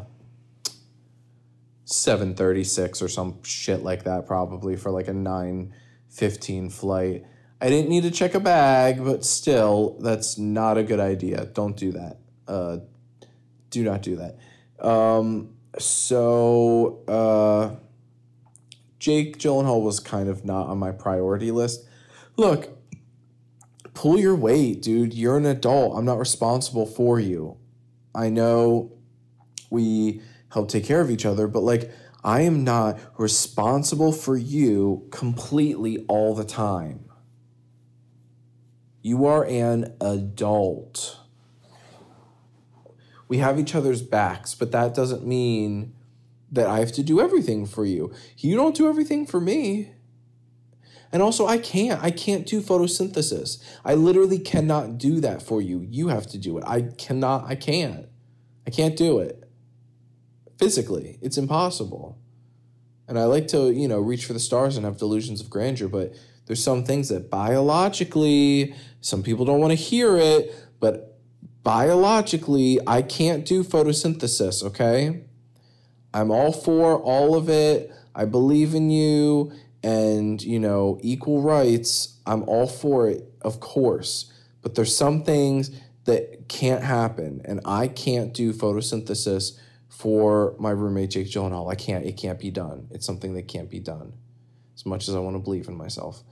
736 1.86 3.02
or 3.02 3.08
some 3.08 3.44
shit 3.44 3.84
like 3.84 4.04
that 4.04 4.26
probably 4.26 4.76
for 4.76 4.92
like 4.92 5.08
a 5.08 5.14
915 5.14 6.70
flight. 6.70 7.26
I 7.60 7.70
didn't 7.70 7.90
need 7.90 8.04
to 8.04 8.12
check 8.12 8.34
a 8.34 8.40
bag, 8.40 9.04
but 9.04 9.26
still 9.26 9.98
that's 10.02 10.38
not 10.38 10.78
a 10.78 10.84
good 10.84 11.00
idea. 11.00 11.46
Don't 11.46 11.76
do 11.76 11.92
that. 11.92 12.18
Uh 12.48 12.78
do 13.70 13.84
not 13.84 14.02
do 14.04 14.16
that. 14.18 14.38
Um 14.80 15.56
so 15.80 17.04
uh 17.08 17.76
Jake 19.00 19.38
Gyllenhaal 19.38 19.84
was 19.84 20.00
kind 20.00 20.30
of 20.30 20.46
not 20.46 20.68
on 20.68 20.78
my 20.78 20.92
priority 20.92 21.52
list. 21.52 21.86
Look, 22.38 22.70
pull 23.94 24.18
your 24.18 24.36
weight, 24.36 24.82
dude. 24.82 25.14
You're 25.14 25.38
an 25.38 25.46
adult. 25.46 25.98
I'm 25.98 26.06
not 26.06 26.20
responsible 26.20 26.86
for 26.86 27.20
you. 27.20 27.58
I 28.16 28.30
know 28.30 28.94
we 29.70 30.22
help 30.54 30.70
take 30.70 30.86
care 30.86 31.02
of 31.02 31.12
each 31.12 31.26
other, 31.26 31.48
but 31.48 31.64
like 31.64 31.92
I 32.24 32.42
am 32.42 32.64
not 32.64 32.98
responsible 33.18 34.14
for 34.14 34.38
you 34.38 35.08
completely 35.12 36.06
all 36.08 36.34
the 36.34 36.46
time. 36.46 37.06
You 39.02 39.26
are 39.26 39.46
an 39.46 39.96
adult. 40.00 41.20
We 43.34 43.40
have 43.40 43.58
each 43.58 43.74
other's 43.74 44.04
backs, 44.04 44.54
but 44.54 44.72
that 44.74 44.94
doesn't 44.94 45.26
mean 45.26 45.96
that 46.52 46.68
I 46.68 46.78
have 46.78 46.92
to 46.92 47.02
do 47.02 47.20
everything 47.20 47.66
for 47.66 47.84
you. 47.84 48.14
You 48.38 48.56
don't 48.56 48.76
do 48.76 48.88
everything 48.88 49.26
for 49.26 49.42
me. 49.42 49.90
And 51.12 51.24
also, 51.24 51.48
I 51.48 51.58
can't. 51.58 52.00
I 52.04 52.12
can't 52.12 52.46
do 52.46 52.62
photosynthesis. 52.62 53.58
I 53.84 53.96
literally 53.96 54.38
cannot 54.38 55.00
do 55.00 55.20
that 55.22 55.42
for 55.42 55.64
you. 55.64 55.84
You 55.90 56.10
have 56.10 56.28
to 56.28 56.38
do 56.38 56.60
it. 56.60 56.64
I 56.68 56.84
cannot. 56.96 57.46
I 57.46 57.56
can't. 57.56 58.06
I 58.68 58.70
can't 58.70 58.96
do 58.96 59.18
it. 59.18 59.50
Physically, 60.60 61.18
it's 61.20 61.40
impossible. 61.40 62.20
And 63.08 63.18
I 63.18 63.24
like 63.24 63.48
to, 63.48 63.72
you 63.72 63.88
know, 63.88 64.00
reach 64.00 64.26
for 64.26 64.34
the 64.34 64.40
stars 64.40 64.78
and 64.78 64.86
have 64.86 65.00
delusions 65.00 65.42
of 65.42 65.50
grandeur, 65.50 65.88
but 65.88 66.14
there's 66.46 66.64
some 66.64 66.84
things 66.84 67.10
that 67.10 67.32
biologically, 67.32 68.76
some 69.02 69.24
people 69.24 69.44
don't 69.44 69.60
want 69.60 69.72
to 69.72 69.76
hear 69.76 70.18
it, 70.18 70.54
but 70.80 71.13
biologically, 71.64 72.80
I 72.86 73.02
can't 73.02 73.46
do 73.46 73.64
photosynthesis, 73.64 74.64
okay? 74.64 75.24
I'm 76.14 76.32
all 76.32 76.52
for 76.52 76.98
all 76.98 77.36
of 77.36 77.50
it. 77.50 77.92
I 78.14 78.26
believe 78.26 78.76
in 78.76 78.90
you 78.90 79.52
and, 79.82 80.42
you 80.42 80.60
know, 80.60 81.00
equal 81.02 81.42
rights. 81.42 82.20
I'm 82.26 82.44
all 82.44 82.68
for 82.68 83.10
it, 83.10 83.24
of 83.42 83.60
course. 83.60 84.32
But 84.62 84.76
there's 84.76 84.96
some 84.96 85.24
things 85.24 85.72
that 86.06 86.48
can't 86.50 86.84
happen, 86.84 87.42
and 87.46 87.62
I 87.66 87.88
can't 87.88 88.34
do 88.34 88.54
photosynthesis 88.54 89.58
for 89.90 90.56
my 90.60 90.72
roommate 90.72 91.12
Jake 91.12 91.28
Gyllenhaal. 91.28 91.72
I 91.72 91.76
can't. 91.76 92.06
It 92.06 92.18
can't 92.18 92.40
be 92.40 92.52
done. 92.52 92.88
It's 92.92 93.06
something 93.06 93.34
that 93.36 93.48
can't 93.48 93.70
be 93.70 93.80
done. 93.80 94.14
As 94.76 94.86
much 94.86 95.08
as 95.08 95.16
I 95.16 95.20
want 95.20 95.36
to 95.36 95.40
believe 95.40 95.68
in 95.68 95.76
myself. 95.76 96.24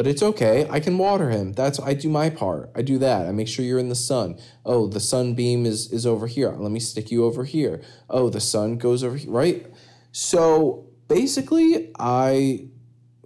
But 0.00 0.06
it's 0.06 0.22
okay. 0.22 0.66
I 0.70 0.80
can 0.80 0.96
water 0.96 1.28
him. 1.28 1.52
That's 1.52 1.78
I 1.78 1.92
do 1.92 2.08
my 2.08 2.30
part. 2.30 2.70
I 2.74 2.80
do 2.80 2.96
that. 3.00 3.26
I 3.26 3.32
make 3.32 3.48
sure 3.48 3.66
you're 3.66 3.78
in 3.78 3.90
the 3.90 3.94
sun. 3.94 4.38
Oh, 4.64 4.86
the 4.86 4.98
sunbeam 4.98 5.66
is 5.66 5.92
is 5.92 6.06
over 6.06 6.26
here. 6.26 6.52
Let 6.52 6.70
me 6.72 6.80
stick 6.80 7.10
you 7.10 7.26
over 7.26 7.44
here. 7.44 7.82
Oh, 8.08 8.30
the 8.30 8.40
sun 8.40 8.78
goes 8.78 9.04
over 9.04 9.18
here, 9.18 9.30
right? 9.30 9.66
So 10.10 10.86
basically, 11.06 11.92
I 11.98 12.68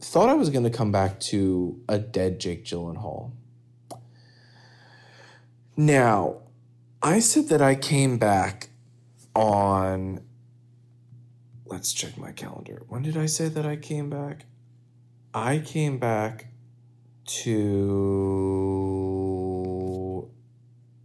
thought 0.00 0.28
I 0.28 0.34
was 0.34 0.50
going 0.50 0.64
to 0.64 0.70
come 0.70 0.90
back 0.90 1.20
to 1.30 1.80
a 1.88 1.96
dead 1.96 2.40
Jake 2.40 2.64
Gyllenhaal. 2.64 3.30
Now, 5.76 6.40
I 7.00 7.20
said 7.20 7.50
that 7.50 7.62
I 7.62 7.76
came 7.76 8.18
back 8.18 8.70
on. 9.36 10.24
Let's 11.66 11.92
check 11.92 12.18
my 12.18 12.32
calendar. 12.32 12.82
When 12.88 13.02
did 13.02 13.16
I 13.16 13.26
say 13.26 13.46
that 13.46 13.64
I 13.64 13.76
came 13.76 14.10
back? 14.10 14.46
I 15.32 15.58
came 15.60 15.98
back 15.98 16.48
to 17.26 17.54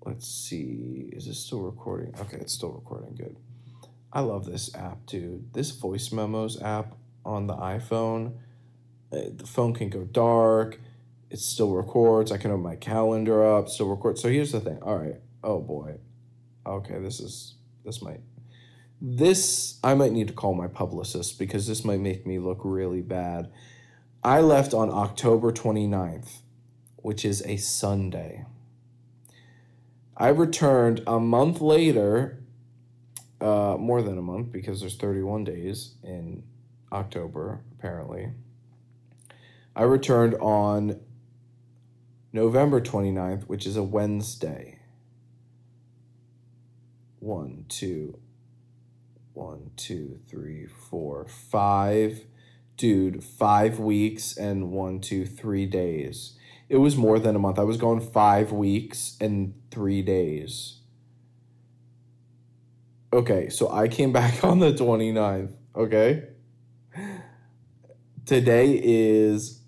let's 0.06 0.28
see 0.28 1.10
is 1.14 1.26
this 1.28 1.40
still 1.40 1.62
recording? 1.62 2.14
Okay 2.20 2.38
it's 2.38 2.54
still 2.54 2.72
recording 2.72 3.16
good. 3.16 3.36
I 4.12 4.22
love 4.22 4.46
this 4.46 4.74
app 4.76 5.06
dude. 5.06 5.54
This 5.54 5.72
voice 5.72 6.12
memos 6.12 6.62
app 6.62 6.96
on 7.26 7.48
the 7.48 7.56
iphone 7.56 8.34
uh, 9.12 9.22
the 9.36 9.46
phone 9.46 9.74
can 9.74 9.90
go 9.90 10.04
dark 10.04 10.80
it 11.30 11.40
still 11.40 11.74
records 11.74 12.32
i 12.32 12.38
can 12.38 12.52
open 12.52 12.64
my 12.64 12.76
calendar 12.76 13.44
up 13.44 13.70
still 13.70 13.90
record. 13.90 14.18
So 14.18 14.30
here's 14.30 14.52
the 14.52 14.60
thing 14.60 14.80
all 14.82 14.98
right 14.98 15.22
oh 15.44 15.60
boy. 15.60 15.96
Okay 16.66 17.00
this 17.00 17.20
is 17.20 17.56
this 17.86 18.02
might 18.02 18.22
this 19.02 19.80
i 19.84 19.94
might 19.94 20.12
need 20.12 20.28
to 20.28 20.34
call 20.34 20.54
my 20.54 20.68
publicist 20.68 21.40
because 21.40 21.66
this 21.68 21.86
might 21.86 22.02
make 22.02 22.28
me 22.28 22.38
look 22.38 22.60
really 22.64 23.02
bad 23.02 23.50
I 24.24 24.42
left 24.42 24.74
on 24.74 24.90
October 24.90 25.54
29th, 25.54 26.42
which 26.98 27.24
is 27.24 27.42
a 27.46 27.56
Sunday. 27.56 28.46
I 30.18 30.28
returned 30.28 31.02
a 31.08 31.22
month 31.22 31.62
later, 31.62 32.44
uh, 33.40 33.78
more 33.80 34.02
than 34.02 34.18
a 34.18 34.22
month 34.22 34.52
because 34.52 34.82
there's 34.82 34.98
31 34.98 35.46
days 35.46 35.94
in 36.04 36.44
October, 36.92 37.62
apparently. 37.72 38.32
I 39.74 39.84
returned 39.84 40.36
on 40.36 41.00
November 42.34 42.82
29th, 42.82 43.44
which 43.44 43.66
is 43.66 43.78
a 43.78 43.84
Wednesday. 43.84 44.80
One, 47.20 47.64
two, 47.70 48.20
one, 49.34 49.72
two, 49.78 50.20
three, 50.28 50.66
four, 50.66 51.26
five 51.26 52.26
dude, 52.80 53.22
five 53.22 53.78
weeks 53.78 54.38
and 54.38 54.72
one, 54.72 55.02
two, 55.02 55.26
three 55.26 55.66
days. 55.66 56.38
It 56.70 56.78
was 56.78 56.96
more 56.96 57.20
than 57.20 57.36
a 57.36 57.40
month. 57.40 57.60
I 57.60 57.64
was 57.64 57.76
going 57.76 58.00
five 58.00 58.54
weeks 58.54 59.18
and 59.20 59.54
three 59.70 60.02
days. 60.02 60.78
Okay, 63.12 63.50
so 63.50 63.70
I 63.70 63.90
came 63.90 64.14
back 64.20 64.44
on 64.46 64.60
the 64.60 64.72
29th, 64.72 65.52
okay? 65.76 66.30
Today 68.26 68.80
is 68.82 69.60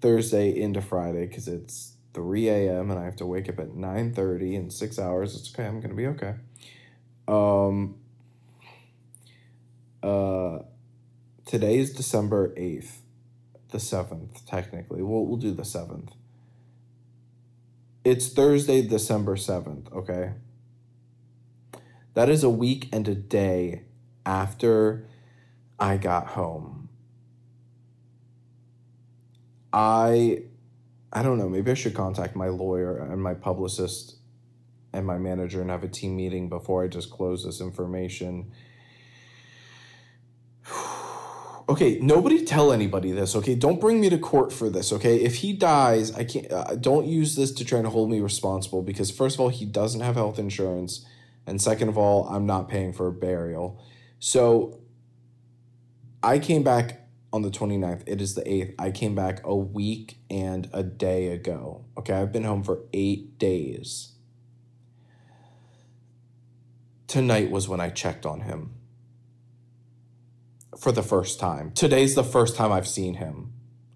Thursday 0.00 0.58
into 0.58 0.80
Friday 0.80 1.26
because 1.26 1.48
it's 1.48 1.96
3 2.14 2.48
a.m. 2.48 2.90
and 2.90 2.98
I 2.98 3.04
have 3.04 3.16
to 3.16 3.26
wake 3.26 3.50
up 3.50 3.58
at 3.58 3.72
9.30 3.72 4.54
in 4.54 4.70
six 4.70 4.98
hours. 4.98 5.36
It's 5.36 5.52
okay, 5.52 5.66
I'm 5.66 5.80
gonna 5.82 5.94
be 5.94 6.06
okay. 6.06 6.34
Um 7.28 7.96
uh 10.02 10.58
today 11.54 11.78
is 11.78 11.92
December 11.92 12.52
8th, 12.56 12.96
the 13.70 13.78
7th, 13.78 14.44
technically. 14.44 15.04
We'll, 15.04 15.24
we'll 15.24 15.36
do 15.36 15.52
the 15.52 15.62
7th. 15.62 16.08
It's 18.02 18.28
Thursday, 18.28 18.82
December 18.82 19.36
7th, 19.36 19.92
okay? 19.92 20.32
That 22.14 22.28
is 22.28 22.42
a 22.42 22.50
week 22.50 22.88
and 22.92 23.06
a 23.06 23.14
day 23.14 23.82
after 24.26 25.06
I 25.78 25.96
got 25.96 26.26
home. 26.26 26.88
I 29.72 30.42
I 31.12 31.22
don't 31.22 31.38
know, 31.38 31.48
maybe 31.48 31.70
I 31.70 31.74
should 31.74 31.94
contact 31.94 32.34
my 32.34 32.48
lawyer 32.48 32.96
and 32.96 33.22
my 33.22 33.34
publicist 33.34 34.16
and 34.92 35.06
my 35.06 35.18
manager 35.18 35.60
and 35.60 35.70
have 35.70 35.84
a 35.84 35.88
team 35.88 36.16
meeting 36.16 36.48
before 36.48 36.82
I 36.82 36.88
just 36.88 37.12
close 37.12 37.44
this 37.44 37.60
information 37.60 38.50
okay, 41.68 41.98
nobody 42.00 42.44
tell 42.44 42.72
anybody 42.72 43.12
this, 43.12 43.34
okay? 43.36 43.54
Don't 43.54 43.80
bring 43.80 44.00
me 44.00 44.10
to 44.10 44.18
court 44.18 44.52
for 44.52 44.68
this, 44.68 44.92
okay? 44.92 45.16
If 45.16 45.36
he 45.36 45.52
dies, 45.52 46.12
I 46.14 46.24
can't, 46.24 46.50
uh, 46.52 46.74
don't 46.76 47.06
use 47.06 47.36
this 47.36 47.52
to 47.52 47.64
try 47.64 47.80
to 47.82 47.90
hold 47.90 48.10
me 48.10 48.20
responsible 48.20 48.82
because, 48.82 49.10
first 49.10 49.36
of 49.36 49.40
all, 49.40 49.48
he 49.48 49.64
doesn't 49.64 50.00
have 50.00 50.16
health 50.16 50.38
insurance. 50.38 51.06
And 51.46 51.60
second 51.60 51.88
of 51.88 51.98
all, 51.98 52.28
I'm 52.28 52.46
not 52.46 52.68
paying 52.68 52.92
for 52.92 53.06
a 53.06 53.12
burial. 53.12 53.80
So 54.18 54.80
I 56.22 56.38
came 56.38 56.62
back 56.62 57.08
on 57.32 57.42
the 57.42 57.50
29th. 57.50 58.02
It 58.06 58.20
is 58.20 58.34
the 58.34 58.42
8th. 58.42 58.74
I 58.78 58.90
came 58.90 59.14
back 59.14 59.40
a 59.44 59.56
week 59.56 60.18
and 60.30 60.68
a 60.72 60.82
day 60.82 61.28
ago. 61.28 61.84
Okay, 61.98 62.12
I've 62.12 62.32
been 62.32 62.44
home 62.44 62.62
for 62.62 62.80
eight 62.92 63.38
days. 63.38 64.12
Tonight 67.06 67.50
was 67.50 67.68
when 67.68 67.80
I 67.80 67.90
checked 67.90 68.26
on 68.26 68.40
him 68.42 68.74
for 70.78 70.92
the 70.92 71.02
first 71.02 71.40
time. 71.40 71.70
Today's 71.72 72.14
the 72.14 72.24
first 72.24 72.56
time 72.56 72.72
I've 72.72 72.88
seen 72.88 73.14
him. 73.14 73.52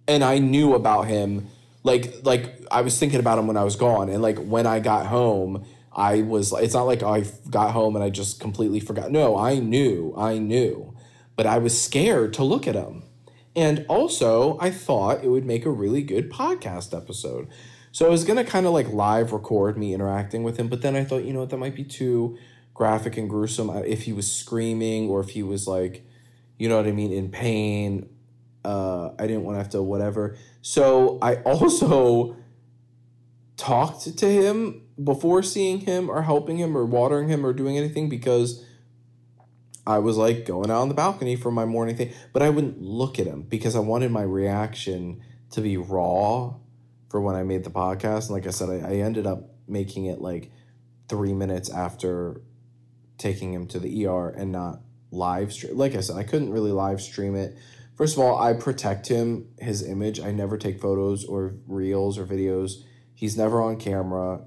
And 0.07 0.25
I 0.25 0.39
knew 0.39 0.75
about 0.75 1.07
him 1.07 1.49
like 1.85 2.25
like 2.25 2.55
I 2.71 2.83
was 2.83 2.99
thinking 2.99 3.21
about 3.21 3.39
him 3.39 3.47
when 3.47 3.57
I 3.57 3.65
was 3.65 3.77
gone 3.77 4.09
and 4.09 4.23
like 4.23 4.39
when 4.39 4.67
I 4.67 4.81
got 4.81 5.07
home, 5.07 5.65
I 5.93 6.23
was 6.23 6.53
it's 6.53 6.75
not 6.75 6.85
like 6.85 7.03
I 7.03 7.25
got 7.51 7.73
home 7.73 7.97
and 7.97 8.05
I 8.05 8.11
just 8.11 8.41
completely 8.41 8.81
forgot. 8.81 9.11
No, 9.11 9.37
I 9.37 9.59
knew, 9.59 10.15
I 10.17 10.39
knew. 10.39 10.95
But 11.37 11.47
I 11.47 11.59
was 11.59 11.81
scared 11.81 12.35
to 12.35 12.45
look 12.45 12.67
at 12.67 12.75
him. 12.75 13.05
And 13.55 13.87
also, 13.89 14.59
I 14.61 14.71
thought 14.71 15.25
it 15.25 15.29
would 15.29 15.45
make 15.45 15.65
a 15.65 15.71
really 15.71 16.03
good 16.03 16.31
podcast 16.31 16.97
episode. 16.97 17.49
So 17.91 18.07
I 18.07 18.09
was 18.09 18.25
going 18.25 18.37
to 18.37 18.49
kind 18.49 18.67
of 18.67 18.73
like 18.73 18.93
live 18.93 19.33
record 19.33 19.79
me 19.79 19.95
interacting 19.95 20.43
with 20.43 20.59
him, 20.59 20.69
but 20.69 20.83
then 20.83 20.95
I 20.95 21.05
thought, 21.05 21.25
you 21.25 21.33
know 21.33 21.41
what, 21.41 21.51
that 21.51 21.57
might 21.57 21.75
be 21.75 21.85
too 21.85 22.39
graphic 22.75 23.17
and 23.17 23.29
gruesome 23.29 23.71
uh, 23.71 23.81
if 23.81 24.03
he 24.03 24.13
was 24.13 24.31
screaming 24.31 25.09
or 25.09 25.21
if 25.21 25.31
he 25.31 25.43
was 25.43 25.67
like, 25.67 26.07
you 26.59 26.69
know 26.69 26.77
what 26.77 26.87
I 26.87 26.93
mean, 26.93 27.13
in 27.13 27.31
pain. 27.31 28.09
Uh, 28.65 29.11
I 29.19 29.27
didn't 29.27 29.45
want 29.45 29.55
to 29.57 29.59
have 29.63 29.71
to 29.71 29.83
whatever. 29.83 30.37
So 30.61 31.19
I 31.23 31.37
also 31.45 32.37
talked 33.57 34.17
to 34.19 34.27
him 34.27 34.83
before 35.03 35.43
seeing 35.43 35.81
him 35.81 36.11
or 36.11 36.23
helping 36.23 36.59
him 36.59 36.77
or 36.77 36.85
watering 36.85 37.29
him 37.29 37.45
or 37.45 37.53
doing 37.53 37.77
anything 37.77 38.09
because 38.09 38.65
I 39.87 39.99
was 39.99 40.17
like 40.17 40.45
going 40.45 40.71
out 40.71 40.83
on 40.83 40.89
the 40.89 40.95
balcony 40.95 41.35
for 41.35 41.51
my 41.51 41.65
morning 41.65 41.97
thing, 41.97 42.13
but 42.33 42.43
I 42.43 42.51
wouldn't 42.51 42.83
look 42.83 43.19
at 43.19 43.27
him 43.27 43.43
because 43.43 43.75
I 43.75 43.81
wanted 43.81 44.11
my 44.11 44.23
reaction 44.23 45.23
to 45.53 45.61
be 45.61 45.77
raw 45.77 46.55
for 47.09 47.21
when 47.21 47.35
I 47.35 47.43
made 47.43 47.65
the 47.65 47.71
podcast. 47.71 48.27
And 48.27 48.31
like 48.31 48.47
I 48.47 48.51
said, 48.51 48.69
I, 48.69 48.87
I 48.87 48.93
ended 48.97 49.27
up 49.27 49.51
making 49.67 50.05
it 50.05 50.21
like 50.21 50.51
three 51.09 51.33
minutes 51.33 51.71
after 51.71 52.43
taking 53.17 53.53
him 53.53 53.67
to 53.69 53.81
the 53.81 54.07
ER 54.07 54.29
and 54.29 54.53
not 54.53 54.81
live 55.11 55.53
stream. 55.53 55.77
Like 55.77 55.95
I 55.95 56.01
said, 56.01 56.17
I 56.17 56.23
couldn't 56.23 56.51
really 56.51 56.73
live 56.73 57.01
stream 57.01 57.35
it. 57.35 57.57
First 57.97 58.17
of 58.17 58.23
all, 58.23 58.41
I 58.41 58.53
protect 58.53 59.09
him, 59.09 59.49
his 59.59 59.87
image. 59.87 60.21
I 60.21 60.31
never 60.31 60.57
take 60.57 60.81
photos 60.81 61.25
or 61.25 61.55
reels 61.67 62.19
or 62.19 62.25
videos. 62.25 62.85
He's 63.15 63.37
never 63.37 63.61
on 63.61 63.77
camera 63.77 64.43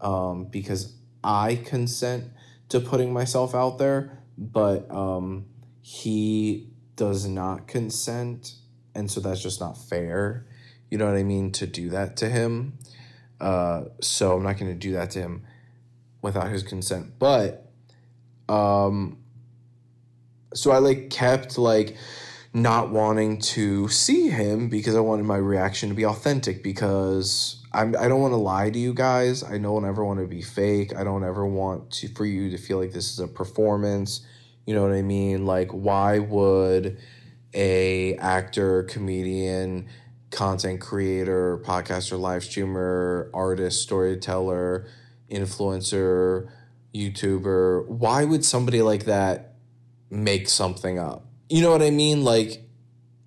um, 0.00 0.44
because 0.44 0.94
I 1.24 1.56
consent 1.56 2.30
to 2.68 2.78
putting 2.80 3.12
myself 3.12 3.54
out 3.54 3.78
there, 3.78 4.22
but 4.38 4.88
um, 4.90 5.46
he 5.80 6.70
does 6.94 7.26
not 7.26 7.66
consent. 7.66 8.54
And 8.94 9.10
so 9.10 9.20
that's 9.20 9.42
just 9.42 9.60
not 9.60 9.76
fair. 9.76 10.46
You 10.90 10.98
know 10.98 11.06
what 11.06 11.16
I 11.16 11.24
mean? 11.24 11.50
To 11.52 11.66
do 11.66 11.90
that 11.90 12.16
to 12.18 12.28
him. 12.28 12.78
Uh, 13.40 13.86
so 14.00 14.36
I'm 14.36 14.44
not 14.44 14.58
going 14.58 14.70
to 14.70 14.78
do 14.78 14.92
that 14.92 15.10
to 15.12 15.18
him 15.18 15.44
without 16.20 16.50
his 16.50 16.62
consent. 16.62 17.18
But 17.18 17.72
um, 18.48 19.18
so 20.54 20.70
I 20.70 20.78
like 20.78 21.10
kept 21.10 21.58
like 21.58 21.96
not 22.54 22.90
wanting 22.90 23.38
to 23.38 23.88
see 23.88 24.28
him 24.28 24.68
because 24.68 24.94
I 24.94 25.00
wanted 25.00 25.24
my 25.24 25.36
reaction 25.36 25.88
to 25.88 25.94
be 25.94 26.04
authentic 26.04 26.62
because 26.62 27.64
I'm 27.72 27.96
I 27.96 28.08
don't 28.08 28.20
want 28.20 28.32
to 28.32 28.38
lie 28.38 28.70
to 28.70 28.78
you 28.78 28.94
guys. 28.94 29.42
I 29.42 29.58
don't 29.58 29.84
ever 29.84 30.04
want 30.04 30.20
to 30.20 30.26
be 30.26 30.42
fake. 30.42 30.94
I 30.94 31.04
don't 31.04 31.24
ever 31.24 31.46
want 31.46 31.90
to 31.92 32.08
for 32.08 32.26
you 32.26 32.50
to 32.50 32.58
feel 32.58 32.78
like 32.78 32.92
this 32.92 33.12
is 33.12 33.18
a 33.18 33.28
performance. 33.28 34.26
You 34.66 34.74
know 34.74 34.82
what 34.82 34.92
I 34.92 35.02
mean? 35.02 35.46
Like 35.46 35.70
why 35.70 36.18
would 36.18 36.98
a 37.54 38.14
actor, 38.16 38.84
comedian, 38.84 39.88
content 40.30 40.80
creator, 40.80 41.58
podcaster, 41.64 42.18
live 42.18 42.44
streamer, 42.44 43.30
artist, 43.34 43.82
storyteller, 43.82 44.86
influencer, 45.30 46.48
YouTuber, 46.94 47.86
why 47.88 48.24
would 48.24 48.44
somebody 48.44 48.82
like 48.82 49.04
that 49.04 49.51
make 50.12 50.48
something 50.48 50.98
up? 50.98 51.24
You 51.48 51.62
know 51.62 51.70
what 51.70 51.82
I 51.82 51.90
mean? 51.90 52.22
Like 52.22 52.62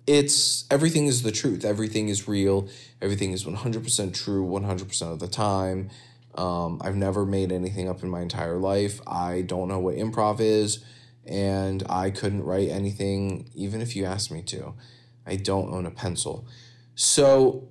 it's 0.06 0.64
everything 0.70 1.06
is 1.06 1.22
the 1.22 1.32
truth. 1.32 1.64
Everything 1.64 2.08
is 2.08 2.28
real. 2.28 2.68
Everything 3.02 3.32
is 3.32 3.44
100% 3.44 4.14
true 4.14 4.46
100% 4.46 5.12
of 5.12 5.18
the 5.18 5.28
time. 5.28 5.90
Um, 6.36 6.80
I've 6.84 6.96
never 6.96 7.26
made 7.26 7.50
anything 7.50 7.88
up 7.88 8.02
in 8.02 8.08
my 8.08 8.20
entire 8.20 8.56
life. 8.56 9.00
I 9.06 9.42
don't 9.42 9.68
know 9.68 9.80
what 9.80 9.96
improv 9.96 10.38
is, 10.38 10.84
and 11.24 11.82
I 11.88 12.10
couldn't 12.10 12.44
write 12.44 12.68
anything 12.68 13.50
even 13.54 13.80
if 13.80 13.96
you 13.96 14.04
asked 14.04 14.30
me 14.30 14.42
to. 14.42 14.74
I 15.26 15.36
don't 15.36 15.72
own 15.72 15.86
a 15.86 15.90
pencil. 15.90 16.46
So 16.94 17.68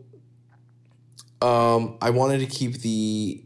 um, 1.41 1.97
I 2.01 2.09
wanted 2.09 2.39
to 2.39 2.47
keep 2.47 2.81
the 2.81 3.45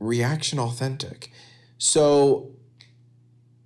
reaction 0.00 0.58
authentic. 0.58 1.30
So 1.78 2.55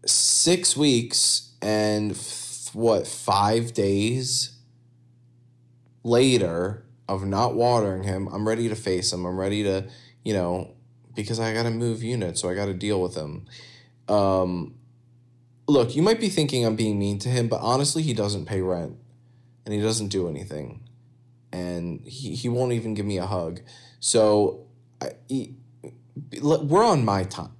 six 0.06 0.76
weeks 0.76 1.52
and 1.60 2.12
f- 2.12 2.70
what, 2.72 3.06
five 3.06 3.72
days 3.72 4.56
later 6.02 6.84
of 7.08 7.24
not 7.26 7.54
watering 7.54 8.04
him, 8.04 8.28
I'm 8.28 8.46
ready 8.46 8.68
to 8.68 8.76
face 8.76 9.12
him. 9.12 9.24
I'm 9.24 9.38
ready 9.38 9.62
to, 9.64 9.88
you 10.24 10.32
know, 10.32 10.74
because 11.14 11.40
I 11.40 11.52
got 11.52 11.64
to 11.64 11.70
move 11.70 12.02
units, 12.02 12.40
so 12.40 12.48
I 12.48 12.54
got 12.54 12.66
to 12.66 12.74
deal 12.74 13.02
with 13.02 13.16
him. 13.16 13.46
Um, 14.08 14.74
look, 15.66 15.94
you 15.96 16.02
might 16.02 16.20
be 16.20 16.28
thinking 16.28 16.64
I'm 16.64 16.76
being 16.76 16.98
mean 16.98 17.18
to 17.20 17.28
him, 17.28 17.48
but 17.48 17.60
honestly, 17.60 18.02
he 18.02 18.14
doesn't 18.14 18.46
pay 18.46 18.60
rent 18.60 18.96
and 19.64 19.74
he 19.74 19.80
doesn't 19.80 20.08
do 20.08 20.28
anything. 20.28 20.82
And 21.52 22.00
he, 22.06 22.34
he 22.34 22.48
won't 22.48 22.72
even 22.72 22.94
give 22.94 23.06
me 23.06 23.18
a 23.18 23.26
hug. 23.26 23.60
So 23.98 24.66
I, 25.00 25.12
he, 25.28 25.54
we're 26.40 26.84
on 26.84 27.04
my 27.04 27.24
time, 27.24 27.56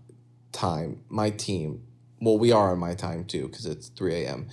time, 0.53 1.03
my 1.09 1.31
team. 1.31 1.83
Well, 2.21 2.39
we 2.39 2.53
are 2.53 2.73
on 2.73 2.79
my 2.79 2.95
time 2.95 3.25
too 3.25 3.49
because 3.49 3.65
it's 3.65 3.89
3 3.89 4.25
a.m. 4.25 4.49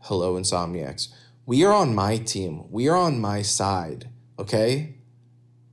Hello, 0.00 0.34
Insomniacs. 0.34 1.08
We 1.44 1.64
are 1.64 1.72
on 1.72 1.94
my 1.94 2.16
team. 2.16 2.64
We 2.70 2.88
are 2.88 2.96
on 2.96 3.20
my 3.20 3.42
side, 3.42 4.08
okay? 4.38 4.96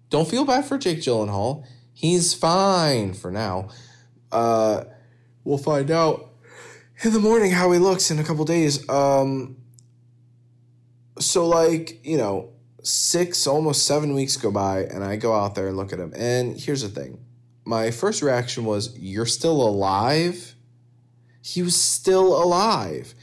Don't 0.10 0.28
feel 0.28 0.44
bad 0.44 0.66
for 0.66 0.78
Jake 0.78 1.00
Gyllenhaal. 1.00 1.66
He's 1.94 2.34
fine 2.34 3.14
for 3.14 3.32
now. 3.32 3.70
Uh, 4.32 4.84
we'll 5.46 5.58
find 5.58 5.90
out 5.90 6.34
in 7.04 7.14
the 7.14 7.20
morning 7.20 7.52
how 7.52 7.72
he 7.72 7.80
looks 7.80 8.12
in 8.12 8.20
a 8.20 8.24
couple 8.24 8.44
days. 8.44 8.88
Um, 8.90 9.58
so, 11.20 11.48
like, 11.48 12.06
you 12.06 12.18
know, 12.18 12.52
six, 12.84 13.48
almost 13.48 13.88
seven 13.88 14.14
weeks 14.14 14.36
go 14.36 14.52
by, 14.52 14.82
and 14.82 15.04
I 15.04 15.16
go 15.16 15.34
out 15.34 15.56
there 15.56 15.68
and 15.68 15.78
look 15.78 15.94
at 15.94 16.00
him. 16.00 16.14
And 16.16 16.60
here's 16.60 16.82
the 16.82 16.90
thing 16.90 17.20
my 17.66 17.92
first 17.92 18.22
reaction 18.22 18.66
was, 18.66 18.98
You're 18.98 19.26
still 19.26 19.62
alive? 19.62 20.56
He 21.48 21.62
was 21.62 21.82
still 21.82 22.44
alive. 22.44 23.16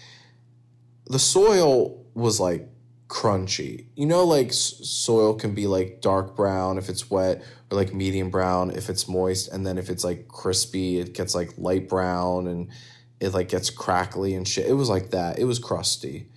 The 1.09 1.19
soil 1.19 2.07
was 2.15 2.41
like 2.41 2.67
crunchy. 3.07 3.89
You 3.97 4.07
know, 4.07 4.25
like 4.25 4.51
soil 4.51 5.35
can 5.35 5.55
be 5.55 5.67
like 5.67 6.01
dark 6.01 6.35
brown 6.35 6.79
if 6.79 6.89
it's 6.89 7.11
wet, 7.11 7.45
or 7.71 7.77
like 7.77 7.93
medium 7.93 8.31
brown 8.31 8.71
if 8.71 8.89
it's 8.89 9.07
moist, 9.07 9.53
and 9.53 9.67
then 9.67 9.77
if 9.77 9.91
it's 9.91 10.05
like 10.05 10.27
crispy, 10.27 10.99
it 11.01 11.13
gets 11.13 11.35
like 11.35 11.51
light 11.59 11.87
brown 11.87 12.47
and 12.47 12.71
it 13.21 13.35
like 13.35 13.51
gets 13.51 13.69
crackly 13.69 14.35
and 14.35 14.49
shit. 14.49 14.67
It 14.67 14.73
was 14.73 14.89
like 14.89 15.11
that. 15.11 15.39
It 15.39 15.45
was 15.45 15.59
crusty. 15.59 16.31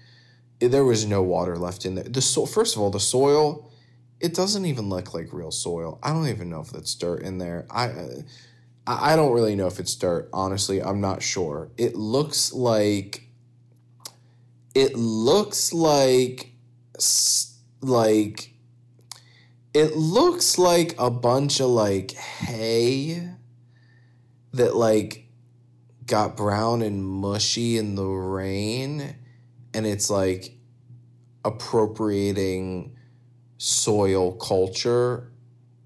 It, 0.60 0.70
there 0.70 0.84
was 0.84 1.06
no 1.06 1.24
water 1.24 1.58
left 1.58 1.86
in 1.86 1.96
there. 1.96 2.04
The 2.04 2.22
so 2.22 2.46
first 2.46 2.76
of 2.76 2.82
all, 2.82 2.90
the 2.90 3.00
soil, 3.00 3.72
it 4.20 4.34
doesn't 4.34 4.66
even 4.66 4.90
look 4.90 5.14
like 5.14 5.32
real 5.32 5.52
soil. 5.52 6.00
I 6.04 6.12
don't 6.12 6.28
even 6.28 6.50
know 6.50 6.60
if 6.60 6.70
that's 6.70 6.94
dirt 6.96 7.22
in 7.22 7.38
there. 7.38 7.66
I. 7.70 7.86
Uh, 7.86 8.22
I 8.88 9.18
don't 9.18 9.34
really 9.34 9.56
know 9.56 9.68
if 9.68 9.80
it's 9.80 9.96
dirt. 9.96 10.30
Honestly, 10.32 10.82
I'm 10.82 11.02
not 11.02 11.22
sure. 11.22 11.70
It 11.78 11.96
looks 11.96 12.54
like 12.54 13.24
it 14.74 14.96
looks 14.96 15.74
like 15.74 16.54
like 17.82 18.54
it 19.74 19.96
looks 19.96 20.58
like 20.58 20.96
a 20.98 21.12
bunch 21.12 21.60
of 21.60 21.68
like 21.70 22.12
hay 22.12 23.30
that 24.54 24.76
like 24.76 25.28
got 26.06 26.38
brown 26.38 26.82
and 26.82 27.06
mushy 27.06 27.78
in 27.78 27.96
the 27.96 28.06
rain 28.06 29.16
and 29.74 29.86
it's 29.86 30.10
like 30.10 30.58
appropriating 31.44 32.96
soil 33.58 34.32
culture 34.34 35.32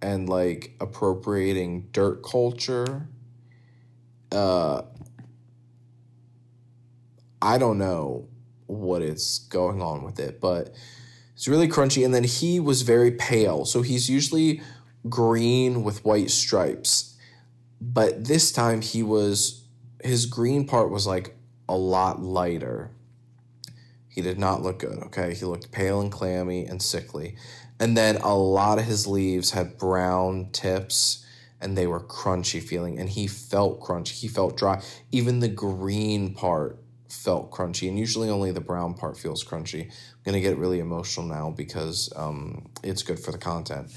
and 0.01 0.27
like 0.27 0.75
appropriating 0.79 1.87
dirt 1.91 2.23
culture 2.23 3.07
uh 4.31 4.81
I 7.41 7.57
don't 7.57 7.79
know 7.79 8.27
what 8.67 9.01
is 9.01 9.47
going 9.49 9.81
on 9.81 10.03
with 10.03 10.19
it, 10.19 10.39
but 10.39 10.73
it's 11.33 11.47
really 11.47 11.67
crunchy. 11.67 12.05
And 12.05 12.13
then 12.13 12.23
he 12.23 12.59
was 12.59 12.83
very 12.83 13.11
pale. 13.11 13.65
So 13.65 13.81
he's 13.81 14.09
usually 14.09 14.61
green 15.09 15.83
with 15.83 16.05
white 16.05 16.29
stripes. 16.29 17.17
But 17.81 18.25
this 18.25 18.51
time 18.51 18.81
he 18.81 19.01
was, 19.01 19.63
his 20.03 20.27
green 20.27 20.67
part 20.67 20.91
was 20.91 21.07
like 21.07 21.35
a 21.67 21.75
lot 21.75 22.21
lighter. 22.21 22.91
He 24.07 24.21
did 24.21 24.37
not 24.37 24.61
look 24.61 24.79
good, 24.79 24.99
okay? 25.05 25.33
He 25.33 25.45
looked 25.45 25.71
pale 25.71 25.99
and 25.99 26.11
clammy 26.11 26.65
and 26.65 26.81
sickly. 26.81 27.35
And 27.81 27.97
then 27.97 28.17
a 28.17 28.35
lot 28.35 28.77
of 28.77 28.85
his 28.85 29.07
leaves 29.07 29.51
had 29.51 29.77
brown 29.77 30.49
tips 30.51 31.25
and 31.59 31.75
they 31.75 31.87
were 31.87 31.99
crunchy 31.99 32.61
feeling. 32.61 32.99
And 32.99 33.09
he 33.09 33.25
felt 33.27 33.81
crunchy. 33.81 34.11
He 34.11 34.27
felt 34.27 34.55
dry. 34.55 34.81
Even 35.11 35.39
the 35.39 35.47
green 35.49 36.33
part 36.33 36.77
felt 37.09 37.51
crunchy, 37.51 37.89
and 37.89 37.99
usually 37.99 38.29
only 38.29 38.51
the 38.51 38.61
brown 38.61 38.93
part 38.93 39.17
feels 39.17 39.43
crunchy. 39.43 39.85
I'm 39.85 39.91
gonna 40.23 40.39
get 40.39 40.57
really 40.57 40.79
emotional 40.79 41.25
now 41.25 41.51
because 41.51 42.11
um, 42.15 42.69
it's 42.83 43.03
good 43.03 43.19
for 43.19 43.31
the 43.31 43.37
content. 43.37 43.91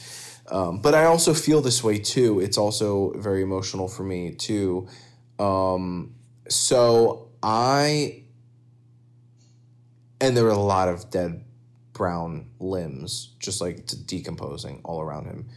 Um, 0.50 0.80
but 0.80 0.94
I 0.94 1.04
also 1.04 1.32
feel 1.32 1.60
this 1.60 1.82
way 1.82 1.98
too. 1.98 2.40
It's 2.40 2.58
also 2.58 3.12
very 3.16 3.42
emotional 3.42 3.88
for 3.88 4.02
me 4.02 4.32
too. 4.34 4.88
Um, 5.38 6.14
so 6.48 7.30
I, 7.42 8.24
and 10.20 10.36
there 10.36 10.44
were 10.44 10.50
a 10.50 10.58
lot 10.58 10.88
of 10.88 11.10
dead 11.10 11.44
brown 11.94 12.50
limbs, 12.60 13.34
just 13.38 13.60
like 13.60 13.86
decomposing 14.04 14.80
all 14.84 15.00
around 15.00 15.24
him. 15.24 15.48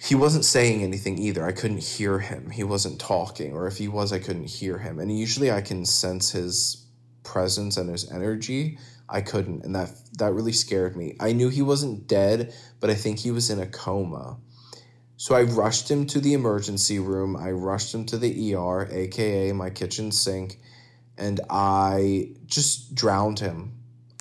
He 0.00 0.14
wasn't 0.14 0.44
saying 0.44 0.82
anything 0.82 1.18
either. 1.18 1.46
I 1.46 1.52
couldn't 1.52 1.82
hear 1.82 2.18
him. 2.18 2.50
He 2.50 2.64
wasn't 2.64 3.00
talking, 3.00 3.52
or 3.52 3.66
if 3.66 3.76
he 3.76 3.88
was, 3.88 4.12
I 4.12 4.18
couldn't 4.18 4.48
hear 4.48 4.78
him. 4.78 4.98
And 4.98 5.16
usually 5.16 5.50
I 5.50 5.60
can 5.60 5.84
sense 5.84 6.30
his 6.30 6.86
presence 7.22 7.76
and 7.76 7.90
his 7.90 8.10
energy. 8.10 8.78
I 9.08 9.20
couldn't, 9.20 9.64
and 9.64 9.74
that 9.74 9.90
that 10.18 10.32
really 10.32 10.52
scared 10.52 10.96
me. 10.96 11.16
I 11.20 11.32
knew 11.32 11.50
he 11.50 11.62
wasn't 11.62 12.06
dead, 12.06 12.54
but 12.80 12.90
I 12.90 12.94
think 12.94 13.18
he 13.18 13.30
was 13.30 13.50
in 13.50 13.60
a 13.60 13.66
coma. 13.66 14.38
So 15.16 15.34
I 15.34 15.42
rushed 15.42 15.90
him 15.90 16.06
to 16.08 16.20
the 16.20 16.34
emergency 16.34 16.98
room. 16.98 17.36
I 17.36 17.50
rushed 17.52 17.94
him 17.94 18.06
to 18.06 18.18
the 18.18 18.54
ER, 18.54 18.88
aka 18.90 19.52
my 19.52 19.70
kitchen 19.70 20.10
sink, 20.10 20.58
and 21.16 21.40
I 21.50 22.30
just 22.46 22.94
drowned 22.94 23.40
him. 23.40 23.72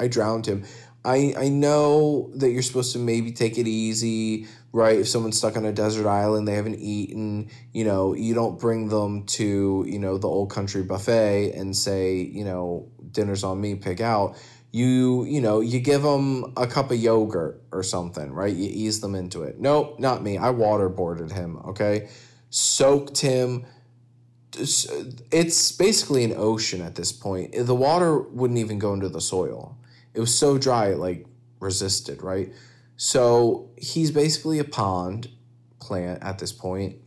I 0.04 0.08
drowned 0.08 0.45
him. 0.45 0.66
I 1.06 1.34
I 1.38 1.49
know 1.49 2.30
that 2.36 2.51
you're 2.51 2.62
supposed 2.62 2.93
to 2.93 2.99
maybe 2.99 3.32
take 3.32 3.58
it 3.58 3.68
easy, 3.68 4.47
right? 4.72 4.99
If 4.99 5.08
someone's 5.08 5.38
stuck 5.38 5.58
on 5.58 5.66
a 5.66 5.72
desert 5.72 6.08
island, 6.08 6.47
they 6.47 6.56
haven't 6.56 6.80
eaten, 6.80 7.49
you 7.74 7.86
know, 7.86 8.14
you 8.14 8.34
don't 8.34 8.60
bring 8.60 8.89
them 8.89 9.26
to, 9.38 9.86
you 9.88 9.99
know, 9.99 10.18
the 10.18 10.28
old 10.28 10.49
country 10.51 10.84
buffet 10.84 11.54
and 11.54 11.76
say, 11.76 12.18
you 12.18 12.43
know, 12.43 12.89
dinner's 13.12 13.43
on 13.43 13.60
me, 13.60 13.76
pick 13.76 14.01
out. 14.01 14.36
You 14.72 15.24
you 15.26 15.39
know 15.39 15.60
you 15.60 15.80
give 15.80 16.01
them 16.01 16.51
a 16.58 16.66
cup 16.66 16.89
of 16.89 16.97
yogurt 16.97 17.62
or 17.72 17.84
something 17.84 18.32
right? 18.32 18.54
You 18.54 18.70
ease 18.74 19.01
them 19.01 19.14
into 19.14 19.43
it. 19.43 19.60
Nope 19.60 19.99
not 19.99 20.24
me. 20.24 20.39
I 20.39 20.47
waterboarded 20.47 21.32
him 21.32 21.58
okay? 21.58 22.10
Soaked 22.49 23.22
him. 23.22 23.66
It's 24.58 25.72
basically 25.72 26.24
an 26.24 26.34
ocean 26.36 26.82
at 26.82 26.95
this 26.95 27.12
point. 27.12 27.54
The 27.56 27.76
water 27.76 28.20
wouldn't 28.20 28.60
even 28.60 28.80
go 28.80 28.93
into 28.93 29.10
the 29.10 29.22
soil 29.22 29.78
it 30.14 30.20
was 30.20 30.38
so 30.38 30.57
dry 30.57 30.88
it 30.88 30.97
like 30.97 31.26
resisted 31.59 32.22
right? 32.24 32.53
So 32.95 33.72
he's 33.78 34.11
basically 34.11 34.59
a 34.59 34.64
pond 34.64 35.30
plant 35.80 36.24
at 36.24 36.39
this 36.39 36.51
point. 36.51 36.97